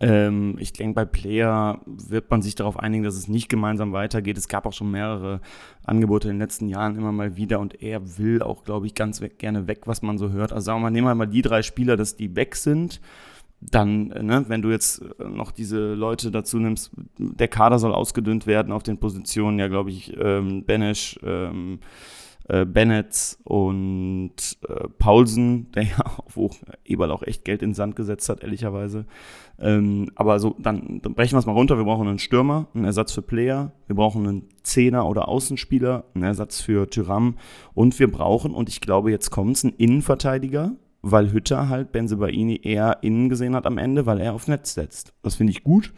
Ähm, 0.00 0.56
ich 0.58 0.72
denke, 0.72 0.94
bei 0.94 1.04
Player 1.04 1.82
wird 1.84 2.30
man 2.30 2.40
sich 2.40 2.54
darauf 2.54 2.78
einigen, 2.78 3.02
dass 3.02 3.16
es 3.16 3.28
nicht 3.28 3.50
gemeinsam 3.50 3.92
weitergeht. 3.92 4.38
Es 4.38 4.48
gab 4.48 4.64
auch 4.64 4.72
schon 4.72 4.90
mehrere 4.90 5.40
Angebote 5.84 6.28
in 6.28 6.36
den 6.36 6.40
letzten 6.40 6.68
Jahren 6.68 6.96
immer 6.96 7.12
mal 7.12 7.36
wieder 7.36 7.60
und 7.60 7.82
er 7.82 8.16
will 8.18 8.40
auch, 8.40 8.64
glaube 8.64 8.86
ich, 8.86 8.94
ganz 8.94 9.20
weg, 9.20 9.38
gerne 9.38 9.66
weg, 9.66 9.82
was 9.86 10.00
man 10.00 10.16
so 10.16 10.30
hört. 10.30 10.52
Also 10.52 10.66
sagen 10.66 10.78
wir 10.78 10.84
mal, 10.84 10.90
nehmen 10.90 11.08
wir 11.08 11.14
mal 11.14 11.26
die 11.26 11.42
drei 11.42 11.62
Spieler, 11.62 11.96
dass 11.98 12.16
die 12.16 12.36
weg 12.36 12.56
sind 12.56 13.00
dann, 13.60 14.08
ne, 14.08 14.44
wenn 14.48 14.62
du 14.62 14.70
jetzt 14.70 15.02
noch 15.18 15.50
diese 15.50 15.94
Leute 15.94 16.30
dazu 16.30 16.58
nimmst, 16.58 16.92
der 17.18 17.48
Kader 17.48 17.78
soll 17.78 17.92
ausgedünnt 17.92 18.46
werden 18.46 18.72
auf 18.72 18.82
den 18.82 18.98
Positionen, 18.98 19.58
ja, 19.58 19.68
glaube 19.68 19.90
ich, 19.90 20.16
ähm, 20.16 20.64
Benesch, 20.64 21.18
ähm, 21.24 21.80
äh, 22.48 22.64
Bennett 22.64 23.36
und 23.44 24.32
äh, 24.66 24.88
Paulsen, 24.98 25.70
der 25.72 25.82
ja 25.84 26.04
wo 26.34 26.50
Eberl 26.84 27.10
auch 27.10 27.22
echt 27.22 27.44
Geld 27.44 27.62
in 27.62 27.70
den 27.70 27.74
Sand 27.74 27.94
gesetzt 27.94 28.28
hat, 28.28 28.42
ehrlicherweise. 28.42 29.06
Ähm, 29.58 30.10
aber 30.14 30.38
so, 30.38 30.56
dann, 30.58 31.00
dann 31.02 31.14
brechen 31.14 31.34
wir 31.34 31.40
es 31.40 31.46
mal 31.46 31.52
runter. 31.52 31.76
Wir 31.76 31.84
brauchen 31.84 32.08
einen 32.08 32.18
Stürmer, 32.18 32.68
einen 32.74 32.84
Ersatz 32.84 33.12
für 33.12 33.22
Player, 33.22 33.72
wir 33.86 33.96
brauchen 33.96 34.26
einen 34.26 34.48
Zehner 34.62 35.06
oder 35.06 35.28
Außenspieler, 35.28 36.04
einen 36.14 36.24
Ersatz 36.24 36.60
für 36.60 36.88
Tyram 36.88 37.36
und 37.74 37.98
wir 37.98 38.10
brauchen, 38.10 38.54
und 38.54 38.68
ich 38.68 38.80
glaube, 38.80 39.10
jetzt 39.10 39.30
kommt 39.30 39.56
es, 39.56 39.64
einen 39.64 39.74
Innenverteidiger, 39.74 40.72
weil 41.10 41.32
Hütter 41.32 41.68
halt 41.68 41.92
Benzebaini 41.92 42.60
eher 42.62 42.98
innen 43.02 43.28
gesehen 43.28 43.54
hat 43.54 43.66
am 43.66 43.78
Ende, 43.78 44.06
weil 44.06 44.20
er 44.20 44.34
auf 44.34 44.48
Netz 44.48 44.74
setzt. 44.74 45.12
Das 45.22 45.34
finde 45.34 45.52
ich 45.52 45.64
gut. 45.64 45.92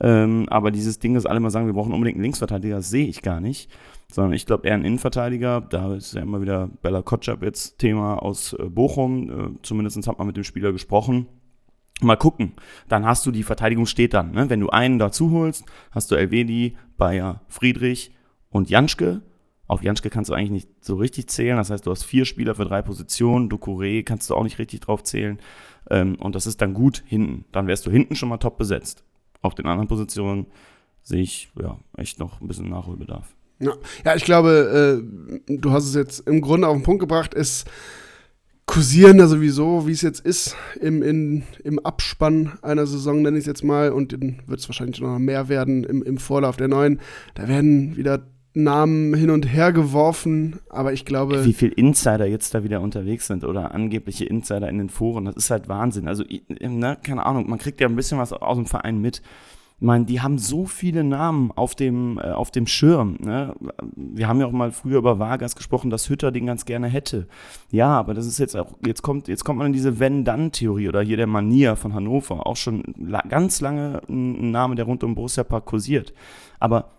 Ähm, 0.00 0.46
aber 0.48 0.70
dieses 0.70 0.98
Ding, 0.98 1.14
dass 1.14 1.26
alle 1.26 1.40
mal 1.40 1.50
sagen, 1.50 1.66
wir 1.66 1.74
brauchen 1.74 1.92
unbedingt 1.92 2.16
einen 2.16 2.24
Linksverteidiger, 2.24 2.76
das 2.76 2.90
sehe 2.90 3.06
ich 3.06 3.22
gar 3.22 3.40
nicht. 3.40 3.70
Sondern 4.10 4.32
ich 4.32 4.46
glaube 4.46 4.66
eher 4.66 4.74
ein 4.74 4.84
Innenverteidiger. 4.84 5.60
Da 5.60 5.94
ist 5.94 6.14
ja 6.14 6.22
immer 6.22 6.40
wieder 6.40 6.68
Bella 6.82 7.02
Kotschap 7.02 7.42
jetzt 7.42 7.78
Thema 7.78 8.20
aus 8.22 8.54
äh, 8.54 8.64
Bochum. 8.64 9.30
Äh, 9.30 9.58
zumindest 9.62 10.04
hat 10.06 10.18
man 10.18 10.26
mit 10.26 10.36
dem 10.36 10.44
Spieler 10.44 10.72
gesprochen. 10.72 11.26
Mal 12.00 12.16
gucken. 12.16 12.54
Dann 12.88 13.04
hast 13.04 13.26
du 13.26 13.30
die 13.30 13.42
Verteidigung 13.42 13.86
steht 13.86 14.14
dann. 14.14 14.32
Ne? 14.32 14.48
Wenn 14.48 14.60
du 14.60 14.70
einen 14.70 14.98
dazu 14.98 15.30
holst, 15.30 15.64
hast 15.90 16.10
du 16.10 16.16
Elvedi, 16.16 16.76
Bayer, 16.96 17.42
Friedrich 17.48 18.12
und 18.48 18.70
Janschke. 18.70 19.22
Auf 19.70 19.84
Janschke 19.84 20.10
kannst 20.10 20.28
du 20.28 20.34
eigentlich 20.34 20.50
nicht 20.50 20.68
so 20.80 20.96
richtig 20.96 21.28
zählen. 21.28 21.56
Das 21.56 21.70
heißt, 21.70 21.86
du 21.86 21.92
hast 21.92 22.02
vier 22.02 22.24
Spieler 22.24 22.56
für 22.56 22.64
drei 22.64 22.82
Positionen. 22.82 23.48
Ducouré 23.48 24.02
kannst 24.02 24.28
du 24.28 24.34
auch 24.34 24.42
nicht 24.42 24.58
richtig 24.58 24.80
drauf 24.80 25.04
zählen. 25.04 25.38
Ähm, 25.88 26.16
und 26.16 26.34
das 26.34 26.48
ist 26.48 26.60
dann 26.60 26.74
gut 26.74 27.04
hinten. 27.06 27.44
Dann 27.52 27.68
wärst 27.68 27.86
du 27.86 27.90
hinten 27.92 28.16
schon 28.16 28.30
mal 28.30 28.38
top 28.38 28.58
besetzt. 28.58 29.04
Auf 29.42 29.54
den 29.54 29.66
anderen 29.66 29.86
Positionen 29.86 30.46
sehe 31.02 31.22
ich 31.22 31.52
ja 31.56 31.78
echt 31.96 32.18
noch 32.18 32.40
ein 32.40 32.48
bisschen 32.48 32.68
Nachholbedarf. 32.68 33.32
Ja, 33.60 33.74
ja 34.04 34.16
ich 34.16 34.24
glaube, 34.24 35.00
äh, 35.46 35.56
du 35.56 35.70
hast 35.70 35.84
es 35.84 35.94
jetzt 35.94 36.26
im 36.26 36.40
Grunde 36.40 36.66
auf 36.66 36.76
den 36.76 36.82
Punkt 36.82 36.98
gebracht. 36.98 37.32
Es 37.32 37.64
kursieren 38.66 39.18
da 39.18 39.28
sowieso, 39.28 39.86
wie 39.86 39.92
es 39.92 40.02
jetzt 40.02 40.26
ist, 40.26 40.56
im, 40.80 41.00
in, 41.00 41.44
im 41.62 41.78
Abspann 41.78 42.58
einer 42.62 42.88
Saison, 42.88 43.22
nenne 43.22 43.38
ich 43.38 43.42
es 43.42 43.46
jetzt 43.46 43.62
mal. 43.62 43.92
Und 43.92 44.12
dann 44.12 44.42
wird 44.48 44.58
es 44.58 44.68
wahrscheinlich 44.68 45.00
noch 45.00 45.16
mehr 45.20 45.48
werden 45.48 45.84
im, 45.84 46.02
im 46.02 46.18
Vorlauf 46.18 46.56
der 46.56 46.66
neuen. 46.66 47.00
Da 47.34 47.46
werden 47.46 47.96
wieder 47.96 48.26
Namen 48.52 49.14
hin 49.14 49.30
und 49.30 49.44
her 49.44 49.72
geworfen, 49.72 50.58
aber 50.70 50.92
ich 50.92 51.04
glaube. 51.04 51.44
Wie 51.44 51.52
viele 51.52 51.72
Insider 51.74 52.26
jetzt 52.26 52.54
da 52.54 52.64
wieder 52.64 52.80
unterwegs 52.80 53.28
sind 53.28 53.44
oder 53.44 53.74
angebliche 53.74 54.24
Insider 54.24 54.68
in 54.68 54.78
den 54.78 54.88
Foren, 54.88 55.26
das 55.26 55.36
ist 55.36 55.50
halt 55.50 55.68
Wahnsinn. 55.68 56.08
Also, 56.08 56.24
ne, 56.48 56.98
keine 57.02 57.26
Ahnung, 57.26 57.48
man 57.48 57.58
kriegt 57.58 57.80
ja 57.80 57.88
ein 57.88 57.96
bisschen 57.96 58.18
was 58.18 58.32
aus 58.32 58.56
dem 58.56 58.66
Verein 58.66 59.00
mit. 59.00 59.22
Ich 59.80 59.86
meine, 59.86 60.04
die 60.04 60.20
haben 60.20 60.36
so 60.36 60.66
viele 60.66 61.04
Namen 61.04 61.52
auf 61.52 61.74
dem, 61.74 62.18
äh, 62.18 62.32
auf 62.32 62.50
dem 62.50 62.66
Schirm. 62.66 63.16
Ne? 63.18 63.54
Wir 63.96 64.28
haben 64.28 64.38
ja 64.38 64.46
auch 64.46 64.52
mal 64.52 64.72
früher 64.72 64.98
über 64.98 65.18
Vargas 65.18 65.56
gesprochen, 65.56 65.88
dass 65.88 66.10
Hütter 66.10 66.30
den 66.32 66.44
ganz 66.44 66.66
gerne 66.66 66.86
hätte. 66.86 67.28
Ja, 67.70 67.88
aber 67.88 68.12
das 68.12 68.26
ist 68.26 68.38
jetzt 68.38 68.54
auch, 68.56 68.74
jetzt 68.84 69.00
kommt, 69.00 69.26
jetzt 69.28 69.42
kommt 69.42 69.56
man 69.56 69.68
in 69.68 69.72
diese 69.72 69.98
Wenn-Dann-Theorie 69.98 70.88
oder 70.88 71.00
hier 71.00 71.16
der 71.16 71.26
Manier 71.26 71.76
von 71.76 71.94
Hannover, 71.94 72.46
auch 72.46 72.56
schon 72.56 72.82
la 72.98 73.22
ganz 73.22 73.62
lange 73.62 74.02
ein 74.06 74.50
Name, 74.50 74.74
der 74.74 74.84
rund 74.84 75.02
um 75.02 75.14
Borussia 75.14 75.44
Park 75.44 75.64
kursiert. 75.64 76.12
Aber 76.58 76.90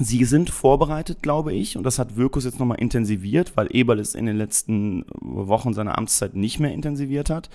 Sie 0.00 0.24
sind 0.24 0.50
vorbereitet, 0.50 1.22
glaube 1.22 1.52
ich, 1.52 1.76
und 1.76 1.84
das 1.84 2.00
hat 2.00 2.16
Wirkus 2.16 2.44
jetzt 2.44 2.58
nochmal 2.58 2.80
intensiviert, 2.80 3.56
weil 3.56 3.68
Eberl 3.70 4.00
es 4.00 4.16
in 4.16 4.26
den 4.26 4.36
letzten 4.36 5.04
Wochen 5.20 5.72
seiner 5.72 5.96
Amtszeit 5.96 6.34
nicht 6.34 6.58
mehr 6.58 6.72
intensiviert 6.72 7.30
hat. 7.30 7.48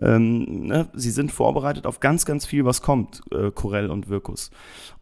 Ähm, 0.00 0.68
ne? 0.68 0.88
Sie 0.94 1.10
sind 1.10 1.30
vorbereitet 1.30 1.86
auf 1.86 2.00
ganz, 2.00 2.24
ganz 2.24 2.46
viel, 2.46 2.64
was 2.64 2.80
kommt, 2.80 3.20
äh, 3.30 3.50
Corell 3.50 3.90
und 3.90 4.08
Wirkus. 4.08 4.50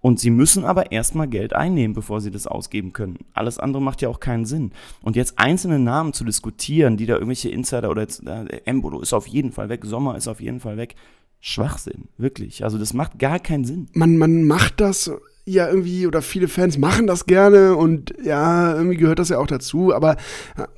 Und 0.00 0.18
sie 0.18 0.30
müssen 0.30 0.64
aber 0.64 0.90
erstmal 0.90 1.28
Geld 1.28 1.52
einnehmen, 1.52 1.94
bevor 1.94 2.20
sie 2.20 2.32
das 2.32 2.48
ausgeben 2.48 2.92
können. 2.92 3.18
Alles 3.34 3.60
andere 3.60 3.82
macht 3.82 4.02
ja 4.02 4.08
auch 4.08 4.18
keinen 4.18 4.44
Sinn. 4.44 4.72
Und 5.00 5.14
jetzt 5.14 5.38
einzelne 5.38 5.78
Namen 5.78 6.12
zu 6.12 6.24
diskutieren, 6.24 6.96
die 6.96 7.06
da 7.06 7.14
irgendwelche 7.14 7.50
Insider 7.50 7.90
oder 7.90 8.02
jetzt, 8.02 8.26
äh, 8.26 8.62
Embolo 8.64 9.00
ist 9.00 9.12
auf 9.12 9.28
jeden 9.28 9.52
Fall 9.52 9.68
weg, 9.68 9.84
Sommer 9.84 10.16
ist 10.16 10.26
auf 10.26 10.40
jeden 10.40 10.58
Fall 10.58 10.76
weg. 10.76 10.96
Schwachsinn, 11.38 12.08
wirklich. 12.18 12.64
Also 12.64 12.78
das 12.78 12.92
macht 12.94 13.18
gar 13.18 13.38
keinen 13.38 13.64
Sinn. 13.64 13.88
Man, 13.94 14.18
man 14.18 14.44
macht 14.44 14.80
das 14.80 15.10
ja 15.52 15.68
irgendwie, 15.68 16.06
oder 16.06 16.22
viele 16.22 16.48
Fans 16.48 16.78
machen 16.78 17.06
das 17.06 17.26
gerne 17.26 17.76
und 17.76 18.14
ja, 18.22 18.74
irgendwie 18.74 18.96
gehört 18.96 19.18
das 19.18 19.28
ja 19.28 19.38
auch 19.38 19.46
dazu, 19.46 19.94
aber 19.94 20.16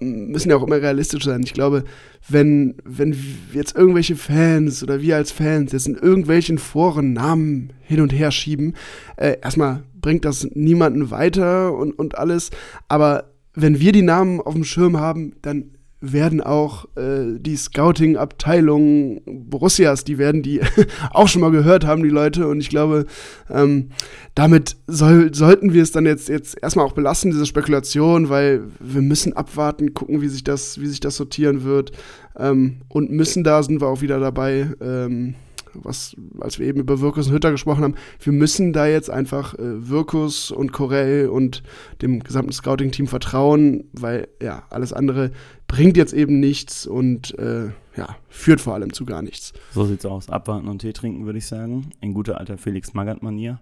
müssen 0.01 0.51
ja 0.51 0.57
auch 0.57 0.67
immer 0.67 0.77
realistisch 0.77 1.25
sein. 1.25 1.43
Ich 1.45 1.55
glaube, 1.55 1.85
wenn, 2.29 2.77
wenn 2.85 3.17
jetzt 3.53 3.77
irgendwelche 3.77 4.17
Fans 4.17 4.83
oder 4.83 5.01
wir 5.01 5.17
als 5.17 5.33
Fans 5.33 5.73
jetzt 5.73 5.87
in 5.87 5.97
irgendwelchen 5.97 6.59
Foren 6.59 7.13
Namen 7.13 7.73
hin 7.81 8.01
und 8.01 8.13
her 8.13 8.31
schieben, 8.31 8.75
äh, 9.17 9.37
erstmal 9.43 9.83
bringt 10.01 10.25
das 10.25 10.47
niemanden 10.55 11.11
weiter 11.11 11.75
und, 11.75 11.93
und 11.93 12.19
alles, 12.19 12.51
aber 12.89 13.33
wenn 13.55 13.81
wir 13.81 13.93
die 13.93 14.03
Namen 14.03 14.41
auf 14.41 14.55
dem 14.55 14.65
Schirm 14.65 14.99
haben, 14.99 15.35
dann 15.43 15.73
werden 16.03 16.41
auch 16.41 16.85
äh, 16.97 17.39
die 17.39 17.57
Scouting-Abteilung 17.57 19.23
Borussias, 19.25 20.05
die 20.05 20.19
werden 20.19 20.43
die 20.43 20.61
auch 21.11 21.29
schon 21.29 21.41
mal 21.41 21.53
gehört 21.53 21.87
haben, 21.87 22.03
die 22.03 22.09
Leute. 22.09 22.49
Und 22.49 22.61
ich 22.61 22.69
glaube, 22.69 23.07
ähm, 23.49 23.91
damit 24.35 24.77
soll, 24.87 25.33
sollten 25.33 25.73
wir 25.73 25.83
es 25.83 25.93
dann 25.93 26.05
jetzt, 26.05 26.29
jetzt 26.29 26.61
erstmal 26.61 26.85
auch 26.85 26.93
belassen, 26.93 27.31
diese 27.31 27.47
Spekulation, 27.47 28.29
weil 28.29 28.63
wir 28.81 29.01
müssen 29.01 29.33
abwarten, 29.35 29.95
gucken, 29.95 30.21
wie 30.21 30.29
sich 30.29 30.43
das, 30.43 30.81
wie 30.81 30.87
sich 30.87 31.01
das 31.01 31.17
sortieren 31.17 31.63
wird. 31.63 31.93
Ähm, 32.37 32.81
und 32.89 33.11
müssen 33.11 33.45
da, 33.45 33.63
sind 33.63 33.81
wir 33.81 33.87
auch 33.87 34.03
wieder 34.03 34.19
dabei, 34.19 34.71
ähm, 34.81 35.35
was, 35.75 36.17
als 36.41 36.59
wir 36.59 36.67
eben 36.67 36.81
über 36.81 37.01
Wirkus 37.01 37.29
und 37.29 37.35
Hütter 37.35 37.51
gesprochen 37.51 37.85
haben, 37.85 37.95
wir 38.21 38.33
müssen 38.33 38.73
da 38.73 38.87
jetzt 38.87 39.11
einfach 39.11 39.55
äh, 39.55 39.89
Wirkus 39.89 40.51
und 40.51 40.73
Corell 40.73 41.29
und 41.29 41.63
dem 42.01 42.23
gesamten 42.23 42.53
Scouting-Team 42.53 43.07
vertrauen, 43.07 43.85
weil 43.93 44.29
ja, 44.41 44.65
alles 44.71 44.93
andere 44.93 45.33
bringt 45.67 45.97
jetzt 45.97 46.13
eben 46.13 46.41
nichts 46.41 46.87
und 46.87 47.39
äh, 47.39 47.71
ja, 47.97 48.17
führt 48.29 48.61
vor 48.61 48.75
allem 48.75 48.93
zu 48.93 49.05
gar 49.05 49.23
nichts. 49.23 49.53
So 49.73 49.85
sieht's 49.85 50.07
aus. 50.07 50.29
Abwarten 50.29 50.69
und 50.69 50.81
Tee 50.81 50.93
trinken, 50.93 51.27
würde 51.27 51.39
ich 51.39 51.47
sagen. 51.47 51.91
In 52.01 52.15
guter 52.15 52.39
alter 52.39 52.59
Felix 52.59 52.95
Magath-Manier. 52.95 53.61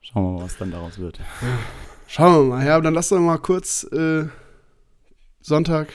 Schauen 0.00 0.24
wir 0.24 0.32
mal, 0.38 0.44
was 0.44 0.56
dann 0.56 0.70
daraus 0.70 0.98
wird. 0.98 1.20
Schauen 2.06 2.48
wir 2.48 2.56
mal. 2.56 2.66
Ja, 2.66 2.80
dann 2.80 2.94
lass 2.94 3.08
doch 3.10 3.20
mal 3.20 3.38
kurz 3.38 3.84
äh, 3.92 4.24
Sonntag 5.40 5.88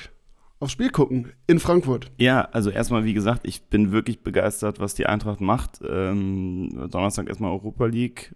aufs 0.64 0.74
Spiel 0.74 0.90
gucken 0.90 1.32
in 1.48 1.60
Frankfurt. 1.60 2.12
Ja, 2.18 2.42
also 2.52 2.70
erstmal, 2.70 3.04
wie 3.04 3.14
gesagt, 3.14 3.42
ich 3.44 3.64
bin 3.66 3.92
wirklich 3.92 4.24
begeistert, 4.24 4.80
was 4.80 4.96
die 4.96 5.06
Eintracht 5.06 5.42
macht. 5.42 5.82
Ähm, 5.88 6.88
Donnerstag 6.90 7.28
erstmal 7.28 7.52
Europa 7.52 7.86
League. 7.86 8.36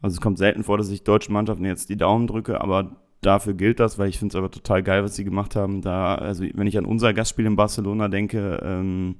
Also 0.00 0.14
es 0.14 0.20
kommt 0.20 0.38
selten 0.38 0.64
vor, 0.64 0.78
dass 0.78 0.90
ich 0.90 1.02
deutschen 1.02 1.32
Mannschaften 1.32 1.64
jetzt 1.64 1.88
die 1.88 1.96
Daumen 1.96 2.26
drücke, 2.26 2.60
aber 2.60 2.96
dafür 3.20 3.54
gilt 3.54 3.80
das, 3.80 3.98
weil 3.98 4.08
ich 4.08 4.18
finde 4.18 4.32
es 4.32 4.36
aber 4.36 4.50
total 4.50 4.82
geil, 4.82 5.02
was 5.02 5.16
sie 5.16 5.24
gemacht 5.24 5.56
haben. 5.56 5.82
Da, 5.82 6.14
also 6.14 6.44
wenn 6.54 6.66
ich 6.66 6.78
an 6.78 6.84
unser 6.84 7.12
Gastspiel 7.12 7.46
in 7.46 7.56
Barcelona 7.56 8.08
denke, 8.08 8.60
ähm, 8.62 9.16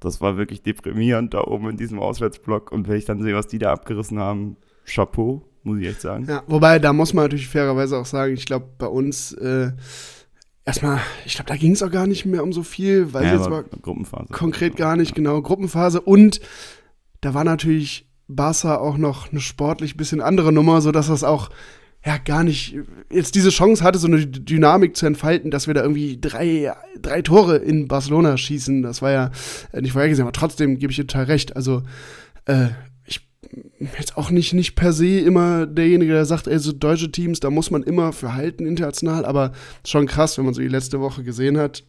das 0.00 0.20
war 0.20 0.36
wirklich 0.36 0.62
deprimierend 0.62 1.32
da 1.32 1.42
oben 1.42 1.70
in 1.70 1.76
diesem 1.76 1.98
Auswärtsblock. 2.00 2.72
Und 2.72 2.88
wenn 2.88 2.96
ich 2.96 3.04
dann 3.04 3.22
sehe, 3.22 3.34
was 3.34 3.46
die 3.46 3.58
da 3.58 3.72
abgerissen 3.72 4.18
haben, 4.18 4.56
Chapeau, 4.84 5.42
muss 5.62 5.78
ich 5.78 5.86
echt 5.86 6.00
sagen. 6.00 6.26
Ja, 6.28 6.42
wobei, 6.46 6.78
da 6.78 6.92
muss 6.92 7.14
man 7.14 7.24
natürlich 7.24 7.48
fairerweise 7.48 7.96
auch 7.96 8.06
sagen, 8.06 8.34
ich 8.34 8.46
glaube, 8.46 8.66
bei 8.78 8.86
uns 8.86 9.32
äh, 9.32 9.72
erstmal, 10.64 11.00
ich 11.24 11.34
glaube, 11.34 11.48
da 11.48 11.56
ging 11.56 11.72
es 11.72 11.82
auch 11.82 11.90
gar 11.90 12.06
nicht 12.06 12.24
mehr 12.24 12.42
um 12.42 12.52
so 12.52 12.62
viel, 12.62 13.12
weil 13.12 13.24
ja, 13.24 13.36
jetzt 13.36 13.50
war 13.50 13.62
Gruppenphase. 13.62 14.32
konkret 14.32 14.76
gar 14.76 14.96
nicht, 14.96 15.14
genau, 15.14 15.40
Gruppenphase. 15.42 16.00
Und 16.00 16.40
da 17.20 17.34
war 17.34 17.44
natürlich 17.44 18.08
Barca 18.28 18.76
auch 18.76 18.96
noch 18.96 19.30
eine 19.30 19.40
sportlich 19.40 19.96
bisschen 19.96 20.20
andere 20.20 20.52
Nummer, 20.52 20.80
sodass 20.80 21.08
das 21.08 21.24
auch 21.24 21.50
ja 22.04 22.16
gar 22.18 22.42
nicht 22.42 22.76
jetzt 23.10 23.36
diese 23.36 23.50
Chance 23.50 23.84
hatte, 23.84 23.98
so 23.98 24.08
eine 24.08 24.26
Dynamik 24.26 24.96
zu 24.96 25.06
entfalten, 25.06 25.50
dass 25.50 25.68
wir 25.68 25.74
da 25.74 25.82
irgendwie 25.82 26.18
drei, 26.20 26.72
drei 27.00 27.22
Tore 27.22 27.56
in 27.56 27.86
Barcelona 27.86 28.36
schießen. 28.36 28.82
Das 28.82 29.02
war 29.02 29.12
ja 29.12 29.30
nicht 29.72 29.92
vorhergesehen, 29.92 30.26
aber 30.26 30.32
trotzdem 30.32 30.78
gebe 30.78 30.90
ich 30.90 30.96
dir 30.96 31.06
total 31.06 31.26
recht. 31.26 31.54
Also 31.54 31.82
äh, 32.46 32.68
jetzt 33.98 34.16
auch 34.16 34.30
nicht, 34.30 34.52
nicht 34.52 34.74
per 34.74 34.92
se 34.92 35.18
immer 35.18 35.66
derjenige, 35.66 36.12
der 36.12 36.24
sagt, 36.24 36.46
ey, 36.46 36.58
so 36.58 36.72
deutsche 36.72 37.10
Teams, 37.10 37.40
da 37.40 37.50
muss 37.50 37.70
man 37.70 37.82
immer 37.82 38.12
für 38.12 38.34
halten 38.34 38.66
international, 38.66 39.24
aber 39.24 39.52
schon 39.86 40.06
krass, 40.06 40.38
wenn 40.38 40.44
man 40.44 40.54
so 40.54 40.60
die 40.60 40.68
letzte 40.68 41.00
Woche 41.00 41.22
gesehen 41.22 41.58
hat, 41.58 41.84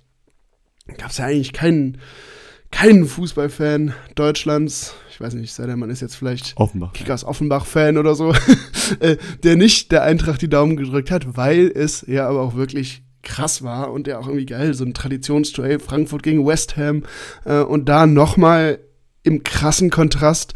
gab 0.98 1.12
es 1.12 1.18
ja 1.18 1.26
eigentlich 1.26 1.54
keinen, 1.54 2.00
keinen 2.72 3.06
Fußballfan 3.06 3.94
Deutschlands, 4.16 4.96
ich 5.10 5.22
weiß 5.22 5.36
nicht, 5.36 5.54
sei 5.54 5.66
der 5.66 5.78
Mann 5.78 5.90
ist 5.90 6.02
jetzt 6.02 6.16
vielleicht 6.16 6.58
Offenbach. 6.58 6.94
Kickers 6.94 7.24
Offenbach-Fan 7.24 7.98
oder 7.98 8.16
so, 8.16 8.34
äh, 9.00 9.18
der 9.44 9.56
nicht 9.56 9.92
der 9.92 10.04
Eintracht 10.04 10.42
die 10.42 10.50
Daumen 10.50 10.76
gedrückt 10.76 11.12
hat, 11.12 11.38
weil 11.38 11.72
es 11.74 12.04
ja 12.08 12.28
aber 12.28 12.42
auch 12.42 12.56
wirklich 12.56 13.04
krass 13.22 13.64
war 13.64 13.92
und 13.92 14.06
der 14.06 14.20
auch 14.20 14.28
irgendwie 14.28 14.46
geil, 14.46 14.74
so 14.74 14.84
ein 14.84 14.94
Traditionstrail, 14.94 15.80
Frankfurt 15.80 16.24
gegen 16.24 16.46
West 16.46 16.76
Ham 16.76 17.04
äh, 17.46 17.62
und 17.62 17.88
da 17.88 18.06
nochmal 18.06 18.80
im 19.24 19.44
krassen 19.44 19.90
Kontrast 19.90 20.54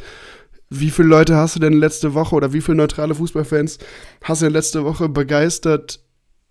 wie 0.69 0.91
viele 0.91 1.07
Leute 1.07 1.35
hast 1.35 1.55
du 1.55 1.59
denn 1.59 1.73
letzte 1.73 2.13
Woche 2.13 2.35
oder 2.35 2.53
wie 2.53 2.61
viele 2.61 2.77
neutrale 2.77 3.15
Fußballfans 3.15 3.77
hast 4.23 4.41
du 4.41 4.45
denn 4.45 4.53
letzte 4.53 4.83
Woche 4.83 5.09
begeistert 5.09 6.01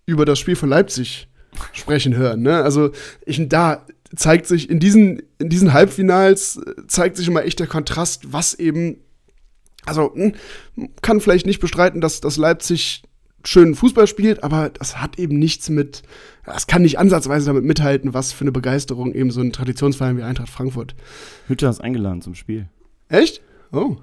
über 0.05 0.25
das 0.25 0.39
Spiel 0.39 0.55
von 0.55 0.69
Leipzig 0.69 1.27
sprechen 1.73 2.15
hören? 2.15 2.41
Ne? 2.41 2.63
Also 2.63 2.91
ich, 3.25 3.47
da 3.47 3.85
zeigt 4.15 4.47
sich 4.47 4.69
in 4.69 4.79
diesen, 4.79 5.21
in 5.39 5.49
diesen 5.49 5.73
Halbfinals 5.73 6.57
äh, 6.57 6.87
zeigt 6.87 7.17
sich 7.17 7.27
immer 7.27 7.43
echt 7.43 7.59
der 7.59 7.67
Kontrast, 7.67 8.31
was 8.31 8.53
eben, 8.53 8.97
also 9.85 10.13
hm, 10.13 10.33
kann 11.01 11.21
vielleicht 11.21 11.45
nicht 11.45 11.59
bestreiten, 11.59 12.01
dass, 12.01 12.21
dass 12.21 12.37
Leipzig 12.37 13.03
schönen 13.43 13.75
Fußball 13.75 14.07
spielt, 14.07 14.43
aber 14.43 14.69
das 14.69 14.99
hat 14.99 15.19
eben 15.19 15.37
nichts 15.39 15.69
mit, 15.69 16.03
das 16.45 16.67
kann 16.67 16.81
nicht 16.81 16.99
ansatzweise 16.99 17.47
damit 17.47 17.63
mithalten, 17.63 18.13
was 18.13 18.31
für 18.33 18.41
eine 18.41 18.51
Begeisterung 18.51 19.13
eben 19.13 19.31
so 19.31 19.41
ein 19.41 19.53
Traditionsverein 19.53 20.17
wie 20.17 20.23
Eintracht 20.23 20.49
Frankfurt. 20.49 20.95
Hütter 21.47 21.69
ist 21.69 21.79
eingeladen 21.79 22.21
zum 22.21 22.35
Spiel. 22.35 22.67
Echt? 23.09 23.41
Oh. 23.71 23.97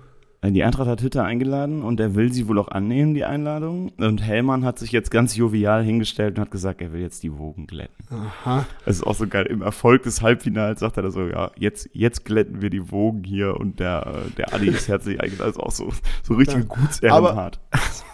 Äh, 0.45 0.53
die 0.53 0.63
Eintracht 0.63 0.89
hat 0.89 1.03
Hütter 1.03 1.25
eingeladen 1.25 1.83
und 1.83 2.01
er 2.01 2.15
will 2.15 2.33
sie 2.33 2.49
wohl 2.49 2.59
auch 2.59 2.69
annehmen, 2.69 3.15
die 3.15 3.25
Einladung. 3.25 3.93
Und 3.99 4.23
Hellmann 4.23 4.65
hat 4.65 4.79
sich 4.79 4.93
jetzt 4.93 5.11
ganz 5.11 5.37
jovial 5.37 5.83
hingestellt 5.83 6.37
und 6.37 6.43
hat 6.43 6.51
gesagt, 6.51 6.83
er 6.83 6.93
will 6.93 7.01
jetzt 7.01 7.23
die 7.23 7.37
Wogen 7.39 7.67
glätten. 7.67 8.05
Aha. 8.11 8.67
Das 8.85 8.97
ist 8.97 9.07
auch 9.07 9.15
so 9.15 9.27
geil. 9.27 9.47
Im 9.47 9.63
Erfolg 9.63 10.03
des 10.03 10.23
Halbfinals 10.23 10.81
sagt 10.81 10.97
er 10.97 11.05
da 11.05 11.11
so, 11.11 11.27
ja, 11.27 11.51
jetzt, 11.59 11.89
jetzt 11.93 12.25
glätten 12.25 12.61
wir 12.61 12.71
die 12.71 12.91
Wogen 12.91 13.25
hier 13.25 13.59
und 13.59 13.81
der, 13.81 14.25
der 14.37 14.53
Adi 14.53 14.69
ist 14.69 14.89
herzlich 14.89 15.21
eingeladen. 15.21 15.47
Also 15.47 15.61
auch 15.61 15.73
so, 15.73 15.93
so 16.23 16.35
richtig 16.35 16.59
ja. 16.59 16.65
Gutsherrenhart. 16.65 17.61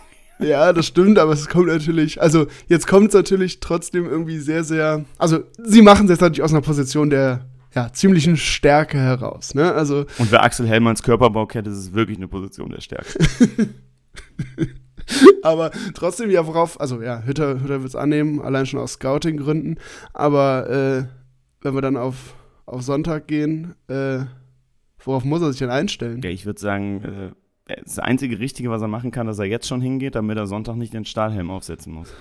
Ja, 0.42 0.72
das 0.72 0.86
stimmt, 0.86 1.18
aber 1.18 1.32
es 1.32 1.48
kommt 1.48 1.66
natürlich, 1.66 2.20
also 2.22 2.46
jetzt 2.66 2.86
kommt 2.86 3.08
es 3.08 3.14
natürlich 3.14 3.60
trotzdem 3.60 4.06
irgendwie 4.06 4.38
sehr, 4.38 4.64
sehr, 4.64 5.04
also 5.18 5.40
sie 5.62 5.82
machen 5.82 6.06
es 6.06 6.12
jetzt 6.12 6.20
natürlich 6.22 6.42
aus 6.42 6.52
einer 6.52 6.62
Position 6.62 7.10
der 7.10 7.44
ja, 7.74 7.92
ziemlichen 7.92 8.36
Stärke 8.36 8.98
heraus. 8.98 9.54
Ne? 9.54 9.72
Also, 9.72 10.06
Und 10.18 10.30
wer 10.30 10.42
Axel 10.42 10.66
Hellmanns 10.66 11.02
Körperbau 11.02 11.46
kennt, 11.46 11.68
ist 11.68 11.76
es 11.76 11.92
wirklich 11.92 12.18
eine 12.18 12.28
Position 12.28 12.70
der 12.70 12.80
Stärke. 12.80 13.18
aber 15.42 15.70
trotzdem, 15.94 16.30
ja, 16.30 16.46
worauf, 16.46 16.80
also 16.80 17.00
ja, 17.02 17.22
Hütter, 17.22 17.60
Hütter 17.60 17.80
wird 17.82 17.88
es 17.88 17.96
annehmen, 17.96 18.40
allein 18.40 18.66
schon 18.66 18.80
aus 18.80 18.94
Scouting-Gründen. 18.94 19.78
Aber 20.12 20.68
äh, 20.70 21.04
wenn 21.62 21.74
wir 21.74 21.82
dann 21.82 21.96
auf, 21.96 22.34
auf 22.66 22.82
Sonntag 22.82 23.26
gehen, 23.28 23.74
äh, 23.88 24.20
worauf 25.04 25.24
muss 25.24 25.42
er 25.42 25.50
sich 25.50 25.60
denn 25.60 25.70
einstellen? 25.70 26.20
Ja, 26.22 26.30
ich 26.30 26.46
würde 26.46 26.60
sagen, 26.60 27.04
äh, 27.04 27.30
das 27.84 27.98
einzige 27.98 28.38
Richtige, 28.38 28.70
was 28.70 28.82
er 28.82 28.88
machen 28.88 29.10
kann, 29.10 29.26
dass 29.26 29.38
er 29.38 29.46
jetzt 29.46 29.66
schon 29.66 29.80
hingeht, 29.80 30.14
damit 30.14 30.36
er 30.36 30.46
Sonntag 30.46 30.76
nicht 30.76 30.92
den 30.92 31.04
Stahlhelm 31.04 31.50
aufsetzen 31.50 31.92
muss. 31.92 32.12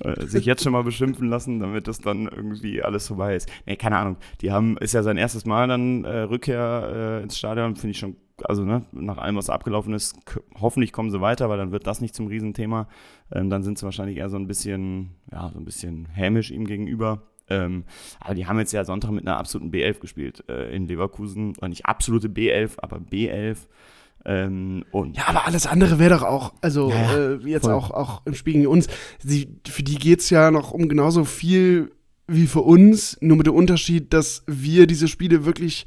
äh, 0.00 0.26
sich 0.26 0.44
jetzt 0.44 0.62
schon 0.62 0.72
mal 0.72 0.84
beschimpfen 0.84 1.28
lassen, 1.28 1.60
damit 1.60 1.88
das 1.88 2.00
dann 2.00 2.26
irgendwie 2.26 2.82
alles 2.82 3.08
vorbei 3.08 3.36
ist. 3.36 3.50
Nee, 3.66 3.76
keine 3.76 3.96
Ahnung. 3.96 4.16
Die 4.40 4.52
haben, 4.52 4.76
ist 4.78 4.94
ja 4.94 5.02
sein 5.02 5.16
erstes 5.16 5.44
Mal 5.44 5.68
dann 5.68 6.04
äh, 6.04 6.20
Rückkehr 6.20 7.20
äh, 7.20 7.22
ins 7.22 7.38
Stadion, 7.38 7.76
finde 7.76 7.92
ich 7.92 7.98
schon, 7.98 8.16
also 8.42 8.64
ne, 8.64 8.84
nach 8.92 9.18
allem, 9.18 9.36
was 9.36 9.50
abgelaufen 9.50 9.94
ist, 9.94 10.16
hoffentlich 10.60 10.92
kommen 10.92 11.10
sie 11.10 11.20
weiter, 11.20 11.48
weil 11.48 11.58
dann 11.58 11.72
wird 11.72 11.86
das 11.86 12.00
nicht 12.00 12.14
zum 12.14 12.26
Riesenthema. 12.26 12.88
Ähm, 13.32 13.50
dann 13.50 13.62
sind 13.62 13.78
sie 13.78 13.84
wahrscheinlich 13.84 14.18
eher 14.18 14.28
so 14.28 14.36
ein 14.36 14.46
bisschen, 14.46 15.10
ja, 15.30 15.50
so 15.52 15.58
ein 15.58 15.64
bisschen 15.64 16.06
hämisch 16.06 16.50
ihm 16.50 16.66
gegenüber. 16.66 17.22
Ähm, 17.48 17.84
aber 18.20 18.34
die 18.34 18.46
haben 18.46 18.58
jetzt 18.58 18.72
ja 18.72 18.84
Sonntag 18.84 19.10
mit 19.10 19.26
einer 19.26 19.36
absoluten 19.36 19.70
B11 19.70 20.00
gespielt 20.00 20.44
äh, 20.48 20.74
in 20.74 20.86
Leverkusen. 20.86 21.54
Oder 21.58 21.68
nicht 21.68 21.86
absolute 21.86 22.28
B11, 22.28 22.78
aber 22.78 22.98
B11. 22.98 23.58
Ähm, 24.26 24.84
und 24.90 25.16
Ja, 25.16 25.24
aber 25.28 25.46
alles 25.46 25.66
andere 25.66 25.98
wäre 25.98 26.14
doch 26.14 26.22
auch, 26.22 26.54
also 26.62 26.90
Ja, 26.90 27.16
äh, 27.16 27.34
jetzt 27.46 27.64
voll. 27.64 27.74
auch, 27.74 27.90
auch 27.90 28.22
im 28.24 28.34
Spiel 28.34 28.54
gegen 28.54 28.66
uns, 28.66 28.86
sie, 29.18 29.48
für 29.66 29.82
die 29.82 29.96
geht's 29.96 30.30
ja 30.30 30.50
noch 30.50 30.70
um 30.70 30.88
genauso 30.88 31.24
viel 31.24 31.90
wie 32.26 32.46
für 32.46 32.62
uns, 32.62 33.18
nur 33.20 33.36
mit 33.36 33.46
dem 33.46 33.54
Unterschied, 33.54 34.12
dass 34.14 34.42
wir 34.46 34.86
diese 34.86 35.08
Spiele 35.08 35.44
wirklich 35.44 35.84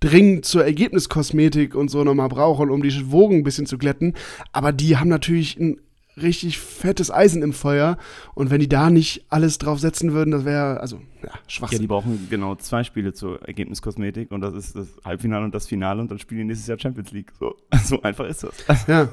dringend 0.00 0.44
zur 0.44 0.64
Ergebniskosmetik 0.64 1.74
und 1.74 1.88
so 1.90 2.02
nochmal 2.04 2.28
brauchen, 2.28 2.70
um 2.70 2.82
die 2.82 3.10
Wogen 3.10 3.36
ein 3.36 3.44
bisschen 3.44 3.66
zu 3.66 3.78
glätten. 3.78 4.14
Aber 4.52 4.72
die 4.72 4.96
haben 4.96 5.08
natürlich 5.08 5.58
ein 5.58 5.80
richtig 6.20 6.58
fettes 6.58 7.10
Eisen 7.10 7.42
im 7.42 7.52
Feuer 7.52 7.98
und 8.34 8.50
wenn 8.50 8.60
die 8.60 8.68
da 8.68 8.90
nicht 8.90 9.26
alles 9.28 9.58
drauf 9.58 9.80
setzen 9.80 10.12
würden, 10.12 10.30
das 10.30 10.44
wäre, 10.44 10.80
also, 10.80 10.96
ja, 11.22 11.28
ja, 11.28 11.32
Schwachsinn. 11.46 11.80
die 11.80 11.86
brauchen 11.86 12.26
genau 12.30 12.54
zwei 12.56 12.84
Spiele 12.84 13.12
zur 13.12 13.42
Ergebniskosmetik 13.42 14.30
und 14.30 14.40
das 14.40 14.54
ist 14.54 14.76
das 14.76 14.88
Halbfinale 15.04 15.44
und 15.44 15.54
das 15.54 15.66
Finale 15.66 16.00
und 16.00 16.10
dann 16.10 16.18
spielen 16.18 16.40
die 16.40 16.46
nächstes 16.46 16.68
Jahr 16.68 16.78
Champions 16.78 17.12
League. 17.12 17.32
So, 17.38 17.56
so 17.84 18.02
einfach 18.02 18.26
ist 18.26 18.42
das. 18.42 18.54
Ja. 18.86 19.08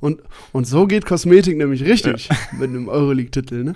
Und, 0.00 0.22
und 0.52 0.66
so 0.66 0.86
geht 0.86 1.06
Kosmetik 1.06 1.56
nämlich 1.56 1.84
richtig 1.84 2.28
mit 2.52 2.70
einem 2.70 2.88
Euroleague-Titel, 2.88 3.64
ne? 3.64 3.74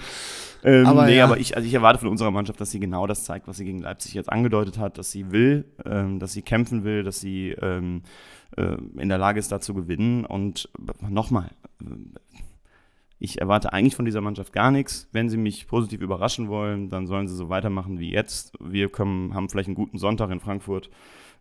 Ähm, 0.65 0.87
Aber 0.87 1.07
nee, 1.07 1.17
ja. 1.17 1.25
aber 1.25 1.39
ich, 1.39 1.57
also 1.57 1.67
ich 1.67 1.75
erwarte 1.75 2.01
von 2.01 2.09
unserer 2.09 2.33
Mannschaft, 2.33 2.61
dass 2.61 2.73
sie 2.73 2.81
genau 2.81 3.07
das 3.07 3.25
zeigt, 3.25 3.47
was 3.47 3.59
sie 3.59 3.65
gegen 3.65 3.81
Leipzig 3.81 4.15
jetzt 4.15 4.31
angedeutet 4.31 4.79
hat, 4.79 4.99
dass 4.99 5.13
sie 5.13 5.31
will, 5.31 5.65
ähm, 5.85 6.19
dass 6.19 6.33
sie 6.33 6.43
kämpfen 6.43 6.83
will, 6.83 7.05
dass 7.05 7.21
sie 7.21 7.51
ähm, 7.63 8.03
äh, 8.03 8.36
in 8.57 9.09
der 9.09 9.19
Lage 9.19 9.39
ist, 9.39 9.53
da 9.53 9.61
zu 9.61 9.75
gewinnen. 9.75 10.25
Und 10.25 10.69
nochmal, 11.09 11.51
äh, 11.83 11.87
ich 13.19 13.41
erwarte 13.41 13.73
eigentlich 13.73 13.97
von 13.97 14.05
dieser 14.05 14.21
Mannschaft 14.21 14.53
gar 14.53 14.71
nichts. 14.71 15.09
Wenn 15.13 15.29
sie 15.29 15.39
mich 15.39 15.67
positiv 15.67 16.01
überraschen 16.01 16.49
wollen, 16.49 16.91
dann 16.91 17.07
sollen 17.07 17.29
sie 17.29 17.35
so 17.35 17.49
weitermachen 17.49 17.99
wie 17.99 18.11
jetzt. 18.11 18.53
Wir 18.61 18.91
kommen, 18.91 19.35
haben 19.35 19.49
vielleicht 19.49 19.69
einen 19.69 19.75
guten 19.75 19.99
Sonntag 19.99 20.31
in 20.31 20.41
Frankfurt. 20.41 20.91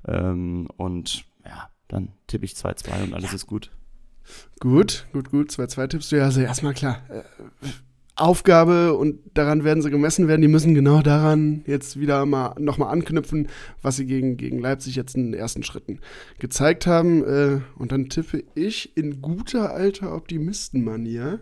Ähm, 0.08 0.68
und 0.78 1.26
ja, 1.46 1.70
dann 1.88 2.14
tippe 2.28 2.46
ich 2.46 2.54
2-2 2.54 3.04
und 3.04 3.14
alles 3.14 3.34
ist 3.34 3.48
gut. 3.48 3.72
Gut, 4.60 5.08
gut, 5.12 5.30
gut. 5.30 5.50
2-2 5.50 5.88
tippst 5.88 6.12
du 6.12 6.18
ja. 6.18 6.24
Also 6.24 6.42
erstmal 6.42 6.74
klar. 6.74 7.04
Äh, 7.10 7.24
Aufgabe 8.16 8.94
und 8.94 9.20
daran 9.34 9.64
werden 9.64 9.84
sie 9.84 9.90
gemessen 9.90 10.28
werden. 10.28 10.42
Die 10.42 10.48
müssen 10.48 10.74
genau 10.74 11.02
daran 11.02 11.64
jetzt 11.68 12.00
wieder 12.00 12.26
mal 12.26 12.56
nochmal 12.60 12.92
anknüpfen, 12.92 13.50
was 13.82 13.98
sie 13.98 14.06
gegen, 14.06 14.38
gegen 14.38 14.60
Leipzig 14.60 14.96
jetzt 14.96 15.16
in 15.16 15.32
den 15.32 15.34
ersten 15.34 15.64
Schritten 15.64 16.00
gezeigt 16.40 16.88
haben. 16.88 17.24
Äh, 17.24 17.62
und 17.78 17.92
dann 17.92 18.10
tippe 18.10 18.44
ich 18.56 18.96
in 18.96 19.22
guter 19.22 19.74
alter 19.74 20.16
Optimistenmanier. 20.16 21.40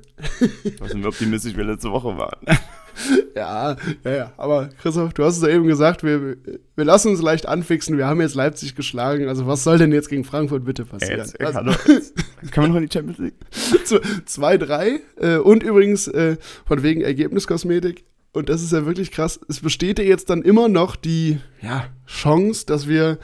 Weiß 0.79 0.93
nicht, 0.93 1.03
wie 1.03 1.07
optimistisch 1.07 1.55
wir 1.55 1.63
letzte 1.63 1.91
Woche 1.91 2.17
waren. 2.17 2.39
Ja, 3.35 3.77
ja, 4.03 4.11
ja. 4.11 4.33
Aber 4.37 4.69
Christoph, 4.79 5.13
du 5.13 5.23
hast 5.23 5.37
es 5.37 5.43
ja 5.43 5.49
eben 5.49 5.65
gesagt, 5.65 6.03
wir, 6.03 6.37
wir 6.75 6.85
lassen 6.85 7.09
uns 7.09 7.21
leicht 7.21 7.47
anfixen. 7.47 7.97
Wir 7.97 8.05
haben 8.05 8.21
jetzt 8.21 8.35
Leipzig 8.35 8.75
geschlagen. 8.75 9.27
Also 9.27 9.47
was 9.47 9.63
soll 9.63 9.79
denn 9.79 9.91
jetzt 9.91 10.07
gegen 10.09 10.23
Frankfurt 10.23 10.65
bitte 10.65 10.85
passieren? 10.85 11.19
Jetzt, 11.19 11.41
also, 11.41 11.59
hallo, 11.59 11.73
jetzt. 11.87 12.13
Können 12.51 12.67
wir 12.67 12.67
noch 12.67 12.75
in 12.75 12.87
die 12.87 12.93
Champions 12.93 13.17
League? 13.17 13.33
2-3. 14.27 14.99
Äh, 15.19 15.37
und 15.37 15.63
übrigens 15.63 16.07
äh, 16.07 16.37
von 16.65 16.83
wegen 16.83 17.01
Ergebniskosmetik. 17.01 18.05
Und 18.33 18.49
das 18.49 18.61
ist 18.61 18.71
ja 18.71 18.85
wirklich 18.85 19.11
krass. 19.11 19.39
Es 19.47 19.59
besteht 19.61 19.99
ja 19.99 20.05
jetzt 20.05 20.29
dann 20.29 20.41
immer 20.41 20.67
noch 20.67 20.95
die 20.95 21.39
ja, 21.61 21.85
Chance, 22.05 22.65
dass 22.65 22.87
wir 22.87 23.19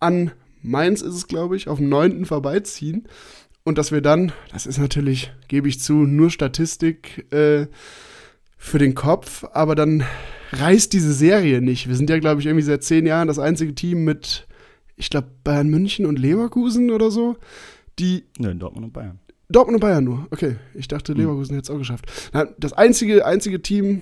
an 0.00 0.32
Mainz 0.62 1.02
ist 1.02 1.14
es, 1.14 1.28
glaube 1.28 1.56
ich, 1.56 1.68
auf 1.68 1.78
dem 1.78 1.88
9. 1.88 2.24
vorbeiziehen. 2.24 3.06
Und 3.64 3.78
dass 3.78 3.92
wir 3.92 4.00
dann, 4.00 4.32
das 4.52 4.66
ist 4.66 4.78
natürlich, 4.78 5.32
gebe 5.48 5.68
ich 5.68 5.80
zu, 5.80 5.92
nur 5.92 6.30
Statistik 6.30 7.32
äh, 7.32 7.66
für 8.64 8.78
den 8.78 8.94
Kopf, 8.94 9.44
aber 9.52 9.74
dann 9.74 10.04
reißt 10.52 10.90
diese 10.94 11.12
Serie 11.12 11.60
nicht. 11.60 11.86
Wir 11.86 11.96
sind 11.96 12.08
ja, 12.08 12.18
glaube 12.18 12.40
ich, 12.40 12.46
irgendwie 12.46 12.64
seit 12.64 12.82
zehn 12.82 13.04
Jahren 13.04 13.28
das 13.28 13.38
einzige 13.38 13.74
Team 13.74 14.04
mit, 14.04 14.46
ich 14.96 15.10
glaube, 15.10 15.28
Bayern 15.44 15.68
München 15.68 16.06
und 16.06 16.18
Leverkusen 16.18 16.90
oder 16.90 17.10
so, 17.10 17.36
die 17.98 18.24
Nö, 18.38 18.50
in 18.50 18.58
Dortmund 18.58 18.86
und 18.86 18.92
Bayern. 18.94 19.20
Dortmund 19.50 19.76
und 19.76 19.80
Bayern 19.80 20.04
nur. 20.04 20.26
Okay, 20.30 20.56
ich 20.72 20.88
dachte, 20.88 21.12
Hm. 21.12 21.20
Leverkusen 21.20 21.54
hätte 21.54 21.64
es 21.64 21.70
auch 21.70 21.78
geschafft. 21.78 22.06
Das 22.58 22.72
einzige, 22.72 23.26
einzige 23.26 23.60
Team 23.60 24.00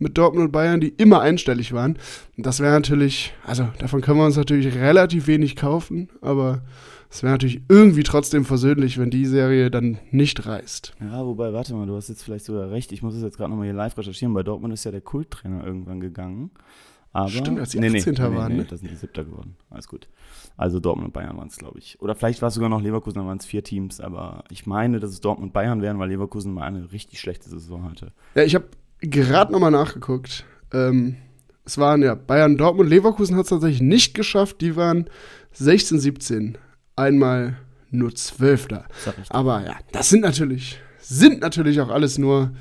mit 0.00 0.18
Dortmund 0.18 0.46
und 0.46 0.52
Bayern, 0.52 0.80
die 0.80 0.88
immer 0.88 1.20
einstellig 1.20 1.72
waren. 1.72 1.98
Und 2.36 2.44
das 2.44 2.58
wäre 2.58 2.72
natürlich, 2.72 3.32
also 3.46 3.68
davon 3.78 4.00
können 4.00 4.18
wir 4.18 4.26
uns 4.26 4.36
natürlich 4.36 4.74
relativ 4.74 5.28
wenig 5.28 5.54
kaufen, 5.54 6.08
aber 6.20 6.62
es 7.12 7.22
wäre 7.22 7.32
natürlich 7.32 7.60
irgendwie 7.68 8.04
trotzdem 8.04 8.46
versöhnlich, 8.46 8.96
wenn 8.96 9.10
die 9.10 9.26
Serie 9.26 9.70
dann 9.70 9.98
nicht 10.10 10.46
reißt. 10.46 10.94
Ja, 10.98 11.26
wobei, 11.26 11.52
warte 11.52 11.74
mal, 11.74 11.86
du 11.86 11.94
hast 11.94 12.08
jetzt 12.08 12.22
vielleicht 12.22 12.46
sogar 12.46 12.70
recht. 12.70 12.90
Ich 12.90 13.02
muss 13.02 13.14
es 13.14 13.22
jetzt 13.22 13.36
gerade 13.36 13.50
nochmal 13.50 13.66
hier 13.66 13.74
live 13.74 13.98
recherchieren. 13.98 14.32
Bei 14.32 14.42
Dortmund 14.42 14.72
ist 14.72 14.84
ja 14.84 14.90
der 14.90 15.02
Kulttrainer 15.02 15.62
irgendwann 15.62 16.00
gegangen. 16.00 16.52
Aber, 17.12 17.28
Stimmt, 17.28 17.60
als 17.60 17.72
die 17.72 17.80
nee, 17.80 17.90
nee, 17.90 17.98
18. 17.98 18.14
nee, 18.14 18.20
nee, 18.30 18.34
waren, 18.34 18.52
nee, 18.52 18.58
ne? 18.60 18.64
das 18.64 18.80
sind 18.80 18.90
die 18.90 18.96
Siebter 18.96 19.24
geworden. 19.24 19.56
Alles 19.68 19.88
gut. 19.88 20.08
Also 20.56 20.80
Dortmund 20.80 21.08
und 21.08 21.12
Bayern 21.12 21.36
waren 21.36 21.48
es, 21.48 21.58
glaube 21.58 21.78
ich. 21.80 22.00
Oder 22.00 22.14
vielleicht 22.14 22.40
war 22.40 22.48
es 22.48 22.54
sogar 22.54 22.70
noch 22.70 22.80
Leverkusen, 22.80 23.18
dann 23.18 23.26
waren 23.26 23.36
es 23.36 23.44
vier 23.44 23.62
Teams. 23.62 24.00
Aber 24.00 24.44
ich 24.48 24.64
meine, 24.64 24.98
dass 24.98 25.10
es 25.10 25.20
Dortmund 25.20 25.50
und 25.50 25.52
Bayern 25.52 25.82
wären, 25.82 25.98
weil 25.98 26.08
Leverkusen 26.08 26.54
mal 26.54 26.62
eine 26.62 26.92
richtig 26.92 27.20
schlechte 27.20 27.50
Saison 27.50 27.90
hatte. 27.90 28.12
Ja, 28.34 28.44
ich 28.44 28.54
habe 28.54 28.68
gerade 29.00 29.52
nochmal 29.52 29.70
nachgeguckt. 29.70 30.46
Ähm, 30.72 31.16
es 31.66 31.76
waren 31.76 32.02
ja 32.02 32.14
Bayern, 32.14 32.56
Dortmund, 32.56 32.88
Leverkusen 32.88 33.36
hat 33.36 33.44
es 33.44 33.50
tatsächlich 33.50 33.82
nicht 33.82 34.14
geschafft. 34.14 34.62
Die 34.62 34.76
waren 34.76 35.10
16, 35.52 36.00
17. 36.00 36.56
Einmal 36.96 37.56
nur 37.90 38.14
Zwölfter. 38.14 38.86
Aber 39.28 39.64
ja, 39.64 39.76
das 39.92 40.08
sind 40.08 40.20
natürlich, 40.20 40.80
sind 41.00 41.40
natürlich 41.40 41.80
auch 41.80 41.90
alles 41.90 42.18
nur, 42.18 42.52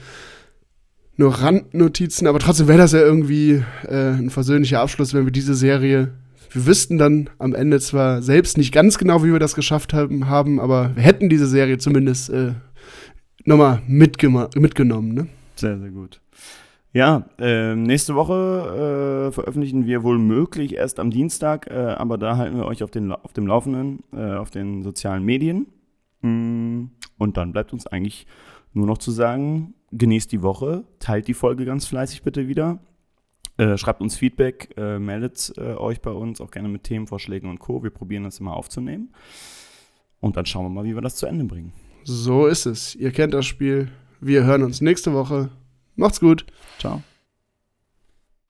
nur 1.17 1.33
Randnotizen, 1.33 2.27
aber 2.27 2.39
trotzdem 2.39 2.67
wäre 2.67 2.77
das 2.77 2.91
ja 2.91 2.99
irgendwie 2.99 3.63
äh, 3.87 4.11
ein 4.11 4.29
versöhnlicher 4.29 4.81
Abschluss, 4.81 5.13
wenn 5.13 5.25
wir 5.25 5.31
diese 5.31 5.55
Serie, 5.55 6.11
wir 6.51 6.65
wüssten 6.65 6.97
dann 6.97 7.29
am 7.39 7.55
Ende 7.55 7.79
zwar 7.79 8.21
selbst 8.21 8.57
nicht 8.57 8.73
ganz 8.73 8.97
genau, 8.97 9.23
wie 9.23 9.31
wir 9.31 9.39
das 9.39 9.55
geschafft 9.55 9.93
haben, 9.93 10.27
haben 10.27 10.59
aber 10.59 10.95
wir 10.95 11.03
hätten 11.03 11.29
diese 11.29 11.47
Serie 11.47 11.77
zumindest 11.77 12.29
äh, 12.29 12.53
nochmal 13.45 13.81
mitgenommen, 13.87 15.13
ne? 15.13 15.27
Sehr, 15.55 15.79
sehr 15.79 15.89
gut. 15.91 16.19
Ja, 16.93 17.29
ähm, 17.39 17.83
nächste 17.83 18.15
Woche 18.15 19.29
äh, 19.29 19.31
veröffentlichen 19.31 19.85
wir 19.85 20.03
wohl 20.03 20.19
möglich 20.19 20.75
erst 20.75 20.99
am 20.99 21.09
Dienstag, 21.09 21.67
äh, 21.67 21.73
aber 21.73 22.17
da 22.17 22.35
halten 22.35 22.57
wir 22.57 22.65
euch 22.65 22.83
auf, 22.83 22.91
den, 22.91 23.13
auf 23.13 23.31
dem 23.31 23.47
Laufenden, 23.47 24.03
äh, 24.11 24.33
auf 24.33 24.51
den 24.51 24.83
sozialen 24.83 25.23
Medien. 25.23 25.67
Mm, 26.21 26.87
Und 27.17 27.37
dann 27.37 27.53
bleibt 27.53 27.71
uns 27.71 27.87
eigentlich 27.87 28.27
nur 28.73 28.87
noch 28.87 28.97
zu 28.97 29.11
sagen, 29.11 29.73
genießt 29.93 30.31
die 30.31 30.41
Woche, 30.41 30.83
teilt 30.99 31.27
die 31.27 31.33
Folge 31.33 31.63
ganz 31.65 31.85
fleißig 31.85 32.23
bitte 32.23 32.47
wieder. 32.49 32.79
Äh, 33.57 33.77
schreibt 33.77 34.01
uns 34.01 34.17
Feedback, 34.17 34.73
äh, 34.75 34.99
meldet 34.99 35.53
äh, 35.57 35.75
euch 35.75 36.01
bei 36.01 36.11
uns, 36.11 36.41
auch 36.41 36.51
gerne 36.51 36.67
mit 36.67 36.83
Themenvorschlägen 36.83 37.49
und 37.49 37.59
Co. 37.59 37.83
Wir 37.83 37.89
probieren 37.89 38.23
das 38.23 38.39
immer 38.39 38.55
aufzunehmen. 38.55 39.13
Und 40.19 40.35
dann 40.35 40.45
schauen 40.45 40.65
wir 40.65 40.69
mal, 40.69 40.83
wie 40.83 40.95
wir 40.95 41.01
das 41.01 41.15
zu 41.15 41.25
Ende 41.25 41.45
bringen. 41.45 41.73
So 42.03 42.47
ist 42.47 42.65
es. 42.65 42.95
Ihr 42.95 43.11
kennt 43.11 43.33
das 43.33 43.45
Spiel. 43.45 43.89
Wir 44.19 44.43
hören 44.43 44.63
uns 44.63 44.81
nächste 44.81 45.13
Woche. 45.13 45.49
Macht's 45.95 46.19
gut. 46.19 46.45
Tchau. 46.81 47.10